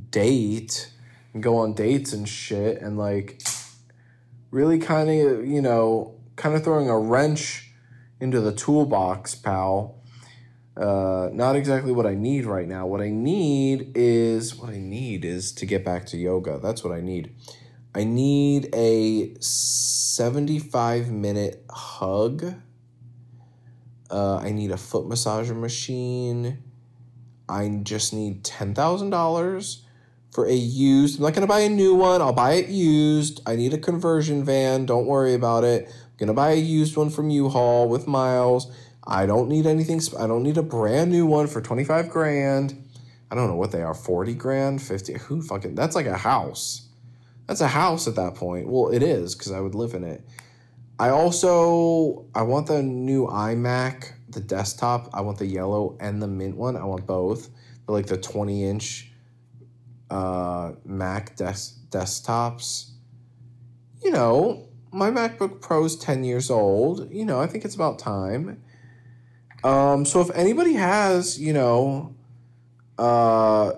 date 0.10 0.91
and 1.34 1.43
go 1.43 1.57
on 1.57 1.74
dates 1.74 2.12
and 2.12 2.28
shit 2.28 2.82
and 2.82 2.97
like 2.97 3.41
really 4.51 4.80
kind 4.80 5.10
of, 5.10 5.45
you 5.45 5.62
know, 5.62 6.16
kind 6.36 6.55
of 6.55 6.64
throwing 6.64 6.89
a 6.89 6.97
wrench 6.97 7.69
into 8.20 8.42
the 8.42 8.52
toolbox, 8.52 9.36
pal. 9.36 9.96
Uh, 10.76 11.30
not 11.34 11.56
exactly 11.56 11.92
what 11.92 12.06
I 12.06 12.16
need 12.16 12.46
right 12.46 12.68
now. 12.68 12.88
What 12.88 13.02
I 13.02 13.10
need 13.10 13.92
is 13.96 14.56
what 14.56 14.70
I 14.70 14.78
need 14.78 15.26
is 15.26 15.52
to 15.54 15.66
get 15.66 15.84
back 15.84 16.06
to 16.08 16.18
yoga. 16.18 16.60
That's 16.62 16.84
what 16.84 16.94
I 16.94 17.02
need. 17.02 17.36
I 17.94 18.04
need 18.04 18.70
a 18.74 19.36
75 19.40 21.10
minute 21.12 21.66
hug. 21.70 22.56
Uh, 24.10 24.38
I 24.38 24.52
need 24.52 24.72
a 24.72 24.78
foot 24.78 25.06
massager 25.06 25.56
machine. 25.56 26.64
I 27.48 27.68
just 27.84 28.14
need 28.14 28.44
$10,000 28.44 29.78
for 30.32 30.46
a 30.46 30.54
used. 30.54 31.18
I'm 31.18 31.24
not 31.24 31.34
going 31.34 31.42
to 31.42 31.48
buy 31.48 31.62
a 31.62 31.70
new 31.70 31.96
one. 31.96 32.22
I'll 32.22 32.32
buy 32.32 32.54
it 32.54 32.70
used. 32.70 33.42
I 33.46 33.56
need 33.56 33.74
a 33.74 33.78
conversion 33.78 34.44
van. 34.44 34.86
Don't 34.86 35.08
worry 35.08 35.34
about 35.34 35.64
it. 35.64 35.92
To 36.28 36.34
buy 36.34 36.52
a 36.52 36.56
used 36.56 36.98
one 36.98 37.10
from 37.10 37.30
U-Haul 37.30 37.88
with 37.88 38.08
miles. 38.08 38.72
I 39.08 39.26
don't 39.26 39.48
need 39.48 39.66
anything. 39.66 40.02
I 40.20 40.28
don't 40.28 40.44
need 40.44 40.58
a 40.58 40.64
brand 40.64 41.12
new 41.12 41.26
one 41.26 41.48
for 41.48 41.62
25 41.62 42.10
grand. 42.10 42.86
I 43.32 43.36
don't 43.36 43.48
know 43.48 43.56
what 43.56 43.72
they 43.72 43.82
are 43.82 43.94
40 43.94 44.34
grand, 44.36 44.82
50. 44.82 45.14
Who 45.14 45.42
fucking. 45.42 45.76
That's 45.76 45.96
like 45.96 46.06
a 46.06 46.18
house. 46.18 46.88
That's 47.48 47.62
a 47.62 47.68
house 47.68 48.08
at 48.08 48.16
that 48.16 48.36
point. 48.36 48.68
Well, 48.68 48.90
it 48.90 49.02
is 49.02 49.36
because 49.36 49.52
I 49.52 49.60
would 49.60 49.76
live 49.76 49.94
in 49.94 50.04
it. 50.04 50.24
I 51.00 51.10
also 51.10 52.26
I 52.36 52.44
want 52.44 52.68
the 52.68 52.84
new 52.84 53.26
iMac, 53.28 54.12
the 54.30 54.42
desktop. 54.42 55.10
I 55.14 55.22
want 55.22 55.40
the 55.40 55.48
yellow 55.48 55.98
and 56.00 56.22
the 56.22 56.28
mint 56.28 56.58
one. 56.58 56.76
I 56.76 56.84
want 56.84 57.08
both. 57.08 57.50
They're 57.88 57.96
like 57.96 58.06
the 58.06 58.18
20 58.18 58.66
inch 58.66 59.12
uh, 60.10 60.74
Mac 60.86 61.36
des- 61.38 61.74
desktops. 61.90 62.92
You 64.04 64.12
know, 64.12 64.69
my 64.92 65.12
MacBook 65.12 65.62
Pro 65.62 65.86
is 65.86 65.96
10 65.96 66.24
years 66.24 66.50
old. 66.50 67.12
You 67.12 67.26
know, 67.26 67.40
I 67.40 67.48
think 67.48 67.66
it's 67.66 67.76
about 67.76 68.00
time. 68.00 68.62
Um, 69.64 70.06
so 70.06 70.22
if 70.22 70.30
anybody 70.32 70.74
has, 70.74 71.40
you 71.40 71.54
know, 71.54 72.16
uh, 72.98 73.74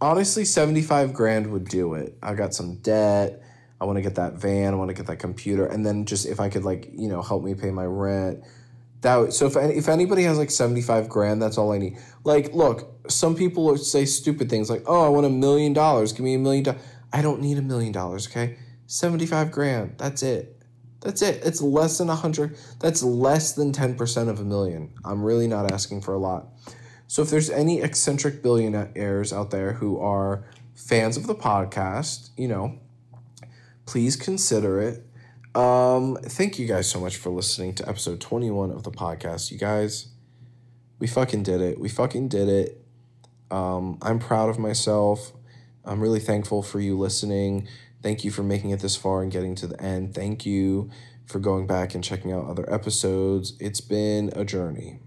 honestly, 0.00 0.44
75 0.44 1.12
grand 1.12 1.50
would 1.52 1.68
do 1.68 1.94
it. 1.94 2.16
I 2.22 2.34
got 2.34 2.54
some 2.54 2.76
debt. 2.76 3.42
I 3.80 3.84
want 3.84 3.96
to 3.96 4.02
get 4.02 4.14
that 4.16 4.34
van. 4.34 4.74
I 4.74 4.76
want 4.76 4.90
to 4.90 4.94
get 4.94 5.06
that 5.06 5.18
computer. 5.18 5.66
And 5.66 5.84
then 5.84 6.04
just 6.04 6.26
if 6.26 6.40
I 6.40 6.48
could, 6.48 6.64
like, 6.64 6.90
you 6.92 7.08
know, 7.08 7.22
help 7.22 7.42
me 7.42 7.54
pay 7.54 7.70
my 7.70 7.84
rent. 7.84 8.44
That, 9.00 9.32
so 9.32 9.46
if, 9.46 9.56
if 9.56 9.88
anybody 9.88 10.22
has 10.22 10.38
like 10.38 10.50
75 10.50 11.08
grand, 11.08 11.42
that's 11.42 11.58
all 11.58 11.72
I 11.72 11.78
need. 11.78 11.98
Like, 12.22 12.52
look, 12.52 13.10
some 13.10 13.34
people 13.34 13.76
say 13.76 14.04
stupid 14.04 14.48
things 14.48 14.70
like, 14.70 14.84
oh, 14.86 15.04
I 15.04 15.08
want 15.08 15.26
a 15.26 15.30
million 15.30 15.72
dollars. 15.72 16.12
Give 16.12 16.24
me 16.24 16.34
a 16.34 16.38
million 16.38 16.64
dollars. 16.64 16.80
I 17.12 17.22
don't 17.22 17.40
need 17.40 17.58
a 17.58 17.62
million 17.62 17.92
dollars, 17.92 18.26
okay? 18.28 18.56
75 18.86 19.50
grand. 19.50 19.94
That's 19.98 20.22
it. 20.22 20.62
That's 21.00 21.20
it. 21.20 21.44
It's 21.44 21.60
less 21.60 21.98
than 21.98 22.08
a 22.08 22.14
hundred. 22.14 22.56
That's 22.80 23.02
less 23.02 23.52
than 23.52 23.72
10% 23.72 24.28
of 24.28 24.40
a 24.40 24.44
million. 24.44 24.92
I'm 25.04 25.22
really 25.22 25.48
not 25.48 25.70
asking 25.72 26.02
for 26.02 26.14
a 26.14 26.18
lot. 26.18 26.46
So 27.08 27.22
if 27.22 27.30
there's 27.30 27.50
any 27.50 27.82
eccentric 27.82 28.42
billionaires 28.42 29.32
out 29.32 29.50
there 29.50 29.74
who 29.74 30.00
are 30.00 30.44
fans 30.74 31.16
of 31.16 31.26
the 31.26 31.34
podcast, 31.34 32.30
you 32.36 32.48
know, 32.48 32.78
please 33.84 34.16
consider 34.16 34.80
it. 34.80 35.06
Um, 35.54 36.16
thank 36.22 36.58
you 36.58 36.66
guys 36.66 36.88
so 36.88 37.00
much 37.00 37.16
for 37.16 37.30
listening 37.30 37.74
to 37.74 37.88
episode 37.88 38.20
21 38.20 38.70
of 38.70 38.84
the 38.84 38.90
podcast. 38.90 39.50
You 39.50 39.58
guys, 39.58 40.08
we 40.98 41.06
fucking 41.06 41.42
did 41.42 41.60
it. 41.60 41.78
We 41.78 41.88
fucking 41.88 42.28
did 42.28 42.48
it. 42.48 42.82
Um, 43.50 43.98
I'm 44.00 44.18
proud 44.18 44.48
of 44.48 44.58
myself. 44.58 45.32
I'm 45.84 46.00
really 46.00 46.20
thankful 46.20 46.62
for 46.62 46.80
you 46.80 46.96
listening. 46.96 47.66
Thank 48.02 48.24
you 48.24 48.30
for 48.30 48.42
making 48.42 48.70
it 48.70 48.80
this 48.80 48.96
far 48.96 49.22
and 49.22 49.30
getting 49.30 49.54
to 49.56 49.66
the 49.66 49.80
end. 49.80 50.14
Thank 50.14 50.46
you 50.46 50.90
for 51.26 51.38
going 51.38 51.66
back 51.66 51.94
and 51.94 52.02
checking 52.02 52.32
out 52.32 52.46
other 52.46 52.72
episodes. 52.72 53.54
It's 53.60 53.80
been 53.80 54.32
a 54.34 54.44
journey. 54.44 55.00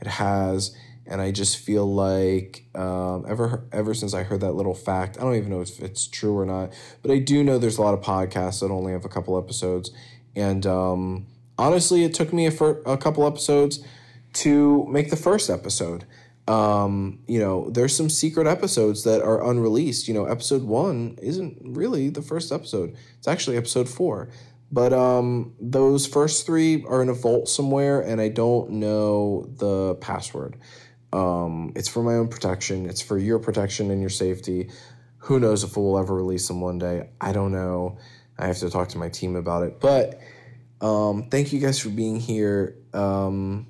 It 0.00 0.06
has, 0.06 0.76
and 1.06 1.20
I 1.20 1.30
just 1.30 1.58
feel 1.58 1.86
like 1.92 2.64
um, 2.74 3.24
ever 3.26 3.64
ever 3.72 3.94
since 3.94 4.12
I 4.12 4.22
heard 4.22 4.40
that 4.40 4.52
little 4.52 4.74
fact, 4.74 5.16
I 5.18 5.22
don't 5.22 5.36
even 5.36 5.50
know 5.50 5.62
if 5.62 5.80
it's 5.80 6.06
true 6.06 6.36
or 6.36 6.44
not, 6.44 6.72
but 7.02 7.10
I 7.10 7.18
do 7.18 7.42
know 7.42 7.58
there's 7.58 7.78
a 7.78 7.82
lot 7.82 7.94
of 7.94 8.00
podcasts 8.00 8.60
that 8.60 8.70
only 8.70 8.92
have 8.92 9.04
a 9.04 9.08
couple 9.08 9.38
episodes, 9.38 9.90
and 10.34 10.66
um, 10.66 11.26
honestly, 11.58 12.04
it 12.04 12.12
took 12.12 12.32
me 12.32 12.46
a, 12.46 12.50
fir- 12.50 12.82
a 12.84 12.98
couple 12.98 13.26
episodes 13.26 13.82
to 14.34 14.86
make 14.88 15.08
the 15.08 15.16
first 15.16 15.48
episode 15.48 16.04
um, 16.48 17.20
you 17.26 17.40
know, 17.40 17.70
there's 17.70 17.94
some 17.94 18.08
secret 18.08 18.46
episodes 18.46 19.04
that 19.04 19.22
are 19.22 19.48
unreleased. 19.48 20.06
You 20.06 20.14
know, 20.14 20.26
episode 20.26 20.62
one 20.62 21.18
isn't 21.20 21.58
really 21.62 22.08
the 22.08 22.22
first 22.22 22.52
episode. 22.52 22.96
It's 23.18 23.28
actually 23.28 23.56
episode 23.56 23.88
four. 23.88 24.30
But 24.70 24.92
um, 24.92 25.54
those 25.60 26.06
first 26.06 26.46
three 26.46 26.84
are 26.84 27.02
in 27.02 27.08
a 27.08 27.14
vault 27.14 27.48
somewhere, 27.48 28.00
and 28.00 28.20
I 28.20 28.28
don't 28.28 28.70
know 28.72 29.48
the 29.58 29.94
password. 29.96 30.58
Um, 31.12 31.72
it's 31.76 31.88
for 31.88 32.02
my 32.02 32.14
own 32.14 32.28
protection. 32.28 32.88
It's 32.88 33.00
for 33.00 33.16
your 33.16 33.38
protection 33.38 33.90
and 33.90 34.00
your 34.00 34.10
safety. 34.10 34.70
Who 35.18 35.40
knows 35.40 35.64
if 35.64 35.76
we'll 35.76 35.98
ever 35.98 36.14
release 36.14 36.48
them 36.48 36.60
one 36.60 36.78
day? 36.78 37.10
I 37.20 37.32
don't 37.32 37.52
know. 37.52 37.98
I 38.38 38.46
have 38.46 38.58
to 38.58 38.70
talk 38.70 38.88
to 38.90 38.98
my 38.98 39.08
team 39.08 39.34
about 39.36 39.62
it. 39.62 39.80
But 39.80 40.20
um, 40.80 41.28
thank 41.30 41.52
you 41.52 41.60
guys 41.60 41.78
for 41.78 41.88
being 41.88 42.20
here. 42.20 42.76
Um, 42.92 43.68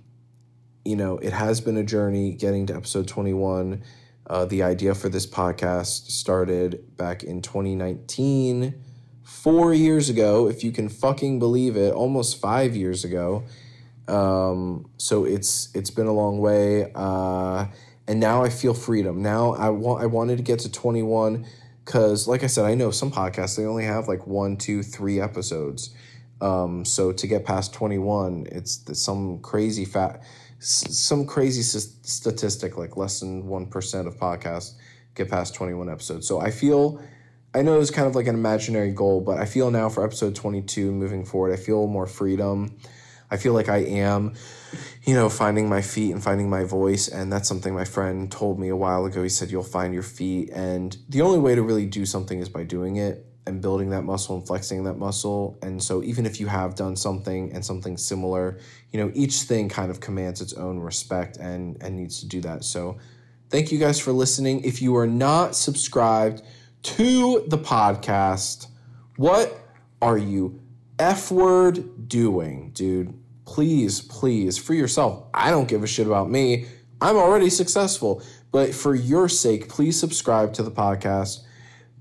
you 0.87 0.97
know, 0.97 1.19
it 1.19 1.33
has 1.33 1.61
been 1.61 1.77
a 1.77 1.83
journey 1.83 2.33
getting 2.33 2.67
to 2.67 2.77
episode 2.77 3.09
21. 3.09 3.83
Uh, 4.29 4.45
the 4.45 4.63
idea 4.63 4.95
for 4.95 5.09
this 5.09 5.27
podcast 5.27 6.11
started 6.11 6.97
back 6.97 7.23
in 7.23 7.43
2019, 7.43 8.75
four 9.23 9.75
years 9.75 10.09
ago, 10.09 10.49
if 10.49 10.63
you 10.65 10.73
can 10.73 10.89
fucking 10.89 11.39
believe 11.39 11.77
it, 11.77 11.93
almost 11.93 12.41
five 12.41 12.77
years 12.77 13.05
ago. 13.05 13.45
Um, 14.09 14.89
so 14.99 15.25
it's 15.25 15.69
it's 15.75 15.91
been 15.91 16.07
a 16.07 16.13
long 16.13 16.39
way, 16.39 16.93
uh, 16.95 17.67
and 18.07 18.21
now 18.21 18.45
I 18.45 18.51
feel 18.51 18.75
freedom. 18.75 19.23
Now 19.23 19.55
I 19.55 19.71
want 19.71 20.03
I 20.03 20.07
wanted 20.07 20.37
to 20.37 20.45
get 20.45 20.61
to 20.61 20.71
21 20.71 21.45
because, 21.85 22.29
like 22.29 22.45
I 22.45 22.47
said, 22.47 22.65
I 22.65 22.75
know 22.75 22.93
some 22.93 23.11
podcasts 23.11 23.57
they 23.57 23.65
only 23.65 23.85
have 23.85 24.07
like 24.07 24.27
one, 24.27 24.57
two, 24.57 24.85
three 24.85 25.21
episodes. 25.21 25.91
Um, 26.41 26.85
so 26.85 27.13
to 27.13 27.27
get 27.27 27.45
past 27.45 27.73
21, 27.75 28.47
it's 28.51 28.83
some 29.01 29.41
crazy 29.41 29.85
fat 29.85 30.23
some 30.59 31.27
crazy 31.27 31.63
statistic 31.63 32.79
like 32.79 32.97
less 32.97 33.21
than 33.21 33.45
1% 33.45 34.07
of 34.07 34.17
podcasts 34.17 34.75
get 35.15 35.31
past 35.31 35.55
21 35.55 35.91
episodes. 35.91 36.27
So 36.27 36.41
I 36.41 36.51
feel 36.51 37.01
I 37.55 37.63
know 37.63 37.81
it's 37.81 37.91
kind 37.91 38.07
of 38.07 38.15
like 38.15 38.27
an 38.27 38.35
imaginary 38.35 38.91
goal, 38.91 39.23
but 39.23 39.39
I 39.39 39.47
feel 39.47 39.71
now 39.71 39.89
for 39.89 40.05
episode 40.05 40.35
22 40.35 40.93
moving 40.93 41.25
forward, 41.25 41.53
I 41.53 41.57
feel 41.57 41.87
more 41.87 42.07
freedom. 42.07 42.77
I 43.31 43.39
feel 43.39 43.55
like 43.55 43.69
I 43.69 43.79
am, 43.79 44.35
you 45.05 45.15
know, 45.15 45.29
finding 45.29 45.69
my 45.69 45.81
feet 45.81 46.13
and 46.13 46.23
finding 46.23 46.51
my 46.51 46.65
voice. 46.65 47.09
And 47.09 47.33
that's 47.33 47.49
something 47.49 47.75
my 47.75 47.85
friend 47.85 48.31
told 48.31 48.61
me 48.61 48.69
a 48.69 48.77
while 48.77 49.05
ago. 49.07 49.23
He 49.23 49.31
said, 49.31 49.51
You'll 49.51 49.63
find 49.63 49.95
your 49.95 50.03
feet. 50.03 50.51
And 50.51 50.97
the 51.09 51.23
only 51.23 51.39
way 51.39 51.55
to 51.55 51.63
really 51.63 51.87
do 51.87 52.05
something 52.05 52.41
is 52.41 52.49
by 52.49 52.63
doing 52.63 52.97
it 52.97 53.25
and 53.47 53.63
building 53.63 53.91
that 53.91 54.03
muscle 54.03 54.37
and 54.37 54.47
flexing 54.47 54.85
that 54.85 54.99
muscle. 54.99 55.59
And 55.63 55.83
so, 55.83 56.03
even 56.03 56.27
if 56.27 56.41
you 56.41 56.47
have 56.47 56.75
done 56.75 56.97
something 56.97 57.53
and 57.53 57.65
something 57.65 57.97
similar, 57.97 58.59
you 58.93 59.01
know, 59.01 59.13
each 59.15 59.43
thing 59.43 59.69
kind 59.69 59.91
of 59.91 60.01
commands 60.01 60.41
its 60.41 60.53
own 60.55 60.79
respect 60.81 61.37
and, 61.37 61.77
and 61.81 61.97
needs 61.97 62.21
to 62.21 62.27
do 62.27 62.41
that. 62.43 62.65
So, 62.65 62.99
thank 63.51 63.71
you 63.71 63.79
guys 63.79 64.01
for 64.01 64.13
listening. 64.13 64.65
If 64.65 64.83
you 64.83 64.97
are 64.97 65.07
not 65.07 65.55
subscribed, 65.55 66.43
to 66.87 67.45
the 67.49 67.59
podcast. 67.59 68.69
What 69.17 69.59
are 70.01 70.17
you 70.17 70.61
F 71.01 71.33
word 71.33 72.09
doing, 72.09 72.71
dude? 72.73 73.13
Please, 73.45 74.01
please, 74.01 74.57
for 74.57 74.73
yourself. 74.73 75.25
I 75.35 75.51
don't 75.51 75.67
give 75.67 75.83
a 75.83 75.87
shit 75.89 76.07
about 76.07 76.31
me. 76.31 76.67
I'm 77.01 77.17
already 77.17 77.51
successful. 77.51 78.23
But 78.53 78.73
for 78.73 78.95
your 78.95 79.29
sake, 79.29 79.69
please 79.69 79.99
subscribe 79.99 80.53
to 80.55 80.63
the 80.63 80.71
podcast 80.71 81.41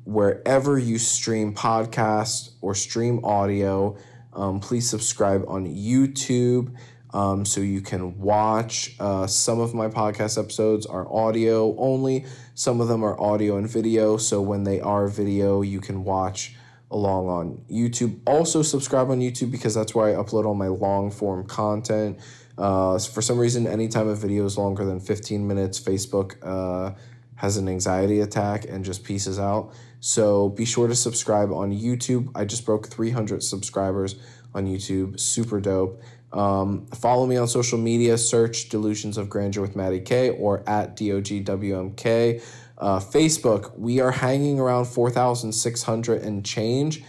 wherever 0.06 0.78
you 0.78 0.98
stream 0.98 1.54
podcasts 1.54 2.52
or 2.62 2.74
stream 2.74 3.24
audio. 3.26 3.98
Um, 4.34 4.60
please 4.60 4.90
subscribe 4.90 5.44
on 5.48 5.66
YouTube 5.66 6.76
um, 7.14 7.46
so 7.46 7.62
you 7.62 7.82
can 7.82 8.20
watch. 8.20 8.96
Uh, 9.00 9.26
some 9.26 9.60
of 9.60 9.74
my 9.74 9.88
podcast 9.88 10.38
episodes 10.38 10.86
are 10.86 11.12
audio 11.12 11.76
only, 11.78 12.26
some 12.54 12.82
of 12.82 12.88
them 12.88 13.04
are 13.04 13.20
audio 13.20 13.58
and 13.58 13.70
video. 13.70 14.18
So 14.18 14.42
when 14.42 14.64
they 14.64 14.80
are 14.82 15.08
video, 15.08 15.62
you 15.62 15.80
can 15.80 16.04
watch 16.04 16.56
along 16.92 17.30
on 17.30 17.66
YouTube. 17.70 18.20
Also, 18.28 18.62
subscribe 18.62 19.10
on 19.10 19.20
YouTube 19.20 19.50
because 19.50 19.74
that's 19.74 19.96
where 19.96 20.08
I 20.08 20.22
upload 20.22 20.46
all 20.46 20.54
my 20.54 20.68
long 20.68 21.10
form 21.10 21.48
content. 21.48 22.20
Uh, 22.58 23.00
for 23.00 23.22
some 23.22 23.38
reason, 23.38 23.66
anytime 23.66 24.08
a 24.08 24.16
video 24.16 24.46
is 24.46 24.58
longer 24.58 24.86
than 24.86 25.00
15 25.00 25.48
minutes, 25.48 25.80
Facebook 25.80 26.36
uh, 26.44 26.96
has 27.36 27.58
an 27.58 27.68
anxiety 27.68 28.22
attack 28.22 28.66
and 28.68 28.86
just 28.86 29.04
pieces 29.04 29.40
out. 29.40 29.74
So 30.00 30.50
be 30.50 30.66
sure 30.66 30.88
to 30.88 30.96
subscribe 30.96 31.52
on 31.52 31.72
YouTube. 31.72 32.30
I 32.36 32.46
just 32.46 32.66
broke 32.66 32.88
300 32.88 33.42
subscribers 33.44 34.16
on 34.54 34.66
YouTube. 34.66 35.20
Super 35.20 35.60
dope. 35.60 36.02
Um, 36.32 36.86
follow 36.88 37.26
me 37.26 37.38
on 37.38 37.48
social 37.48 37.78
media. 37.78 38.18
Search 38.18 38.70
Delusions 38.70 39.18
of 39.18 39.30
Grandeur 39.30 39.62
with 39.62 39.76
Maddie 39.76 40.02
K 40.02 40.30
or 40.32 40.68
at 40.68 40.96
DOGWMK. 40.98 42.44
Uh, 42.78 43.00
Facebook, 43.00 43.78
we 43.78 44.02
are 44.02 44.12
hanging 44.12 44.60
around 44.60 44.86
4,600 44.86 46.22
and 46.22 46.46
change. 46.46 47.04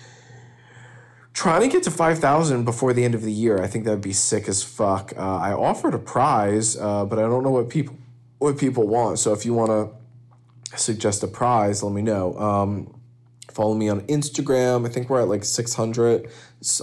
Trying 1.33 1.63
to 1.63 1.69
get 1.69 1.83
to 1.83 1.91
5,000 1.91 2.65
before 2.65 2.93
the 2.93 3.05
end 3.05 3.15
of 3.15 3.23
the 3.23 3.33
year. 3.33 3.61
I 3.61 3.67
think 3.67 3.85
that 3.85 3.91
would 3.91 4.01
be 4.01 4.13
sick 4.13 4.49
as 4.49 4.63
fuck. 4.63 5.13
Uh, 5.17 5.21
I 5.21 5.53
offered 5.53 5.93
a 5.93 5.99
prize, 5.99 6.77
uh, 6.77 7.05
but 7.05 7.19
I 7.19 7.23
don't 7.23 7.43
know 7.43 7.51
what 7.51 7.69
people 7.69 7.97
what 8.39 8.59
people 8.59 8.87
want. 8.87 9.19
So 9.19 9.33
if 9.33 9.47
you 9.47 9.55
want 9.55 9.71
to 9.71 9.89
suggest 10.77 11.23
a 11.23 11.29
prize, 11.29 11.83
let 11.83 11.93
me 11.93 12.03
know. 12.03 12.39
Um, 12.39 12.97
Follow 13.57 13.75
me 13.75 13.89
on 13.89 14.03
Instagram. 14.03 14.85
I 14.85 14.91
think 14.91 15.09
we're 15.09 15.23
at 15.23 15.29
like 15.29 15.43
600 15.43 16.25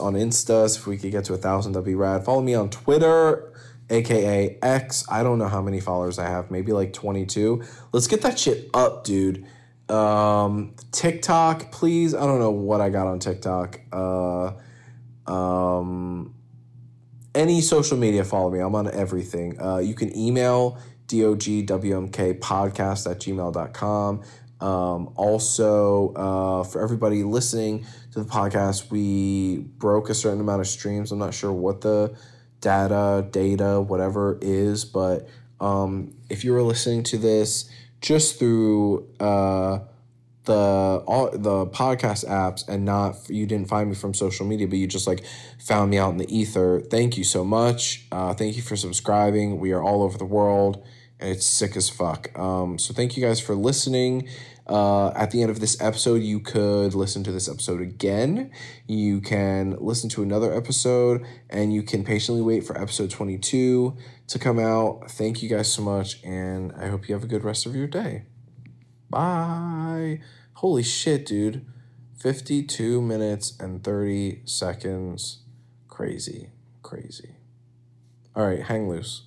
on 0.01 0.13
Insta. 0.15 0.67
So 0.67 0.79
if 0.79 0.87
we 0.87 0.97
could 0.97 1.11
get 1.11 1.23
to 1.25 1.35
a 1.35 1.37
thousand, 1.37 1.73
that'd 1.73 1.85
be 1.85 1.93
rad. 1.93 2.25
Follow 2.25 2.41
me 2.41 2.55
on 2.55 2.71
Twitter, 2.71 3.53
aka 3.91 4.57
X. 4.59 5.05
I 5.07 5.21
don't 5.21 5.37
know 5.37 5.49
how 5.49 5.61
many 5.61 5.79
followers 5.79 6.17
I 6.17 6.27
have, 6.27 6.49
maybe 6.49 6.71
like 6.71 6.91
22. 6.91 7.61
Let's 7.91 8.07
get 8.07 8.23
that 8.23 8.39
shit 8.39 8.71
up, 8.73 9.03
dude. 9.03 9.45
Um, 9.87 10.73
TikTok, 10.91 11.71
please. 11.71 12.15
I 12.15 12.25
don't 12.25 12.39
know 12.39 12.49
what 12.49 12.81
I 12.81 12.89
got 12.89 13.05
on 13.05 13.19
TikTok. 13.19 13.79
Uh, 13.91 14.53
um, 15.27 16.33
any 17.35 17.61
social 17.61 17.99
media, 17.99 18.23
follow 18.23 18.49
me. 18.49 18.57
I'm 18.57 18.73
on 18.73 18.91
everything. 18.91 19.61
Uh, 19.61 19.77
you 19.77 19.93
can 19.93 20.17
email 20.17 20.79
dogwmk 21.13 22.39
podcast 22.39 23.09
at 23.09 23.19
gmail.com. 23.19 24.21
Um, 24.59 25.13
also, 25.15 26.13
uh, 26.13 26.63
for 26.63 26.81
everybody 26.81 27.23
listening 27.23 27.85
to 28.13 28.23
the 28.23 28.29
podcast, 28.29 28.89
we 28.89 29.57
broke 29.57 30.09
a 30.09 30.13
certain 30.13 30.39
amount 30.39 30.61
of 30.61 30.67
streams. 30.67 31.11
I'm 31.11 31.19
not 31.19 31.33
sure 31.33 31.51
what 31.51 31.81
the 31.81 32.15
data, 32.61 33.27
data, 33.29 33.81
whatever 33.81 34.39
is, 34.41 34.85
but 34.85 35.27
um, 35.59 36.15
if 36.29 36.43
you 36.43 36.53
were 36.53 36.63
listening 36.63 37.03
to 37.03 37.17
this 37.17 37.69
just 38.01 38.39
through 38.39 39.07
uh, 39.19 39.79
the 40.45 40.53
all 41.07 41.29
the 41.31 41.65
podcast 41.67 42.27
apps 42.27 42.67
and 42.67 42.83
not 42.83 43.29
you 43.29 43.45
didn't 43.45 43.69
find 43.69 43.89
me 43.89 43.95
from 43.95 44.13
social 44.13 44.45
media, 44.45 44.67
but 44.67 44.77
you 44.77 44.87
just 44.87 45.07
like 45.07 45.23
found 45.59 45.91
me 45.91 45.97
out 45.97 46.11
in 46.11 46.17
the 46.17 46.35
ether, 46.37 46.81
thank 46.81 47.17
you 47.17 47.23
so 47.23 47.43
much. 47.43 48.05
Uh, 48.11 48.33
thank 48.33 48.55
you 48.55 48.61
for 48.61 48.75
subscribing. 48.75 49.59
We 49.59 49.71
are 49.71 49.81
all 49.81 50.03
over 50.03 50.17
the 50.17 50.25
world, 50.25 50.85
it's 51.23 51.45
sick 51.45 51.75
as 51.75 51.89
fuck. 51.89 52.37
Um, 52.37 52.77
so 52.77 52.93
thank 52.93 53.17
you 53.17 53.25
guys 53.25 53.39
for 53.39 53.55
listening. 53.55 54.27
Uh, 54.67 55.09
at 55.09 55.31
the 55.31 55.41
end 55.41 55.51
of 55.51 55.59
this 55.59 55.79
episode, 55.81 56.21
you 56.21 56.39
could 56.39 56.93
listen 56.93 57.23
to 57.23 57.31
this 57.31 57.49
episode 57.49 57.81
again. 57.81 58.51
You 58.87 59.19
can 59.19 59.75
listen 59.79 60.09
to 60.11 60.23
another 60.23 60.53
episode, 60.53 61.25
and 61.49 61.73
you 61.73 61.83
can 61.83 62.03
patiently 62.03 62.41
wait 62.41 62.65
for 62.65 62.79
episode 62.79 63.09
22 63.09 63.97
to 64.27 64.39
come 64.39 64.59
out. 64.59 65.11
Thank 65.11 65.43
you 65.43 65.49
guys 65.49 65.71
so 65.71 65.81
much, 65.81 66.23
and 66.23 66.71
I 66.73 66.87
hope 66.87 67.09
you 67.09 67.15
have 67.15 67.23
a 67.23 67.27
good 67.27 67.43
rest 67.43 67.65
of 67.65 67.75
your 67.75 67.87
day. 67.87 68.25
Bye. 69.09 70.21
Holy 70.53 70.83
shit, 70.83 71.25
dude. 71.25 71.65
52 72.19 73.01
minutes 73.01 73.57
and 73.59 73.83
30 73.83 74.43
seconds. 74.45 75.43
Crazy. 75.89 76.51
Crazy. 76.81 77.35
All 78.33 78.47
right, 78.47 78.63
hang 78.63 78.87
loose. 78.87 79.23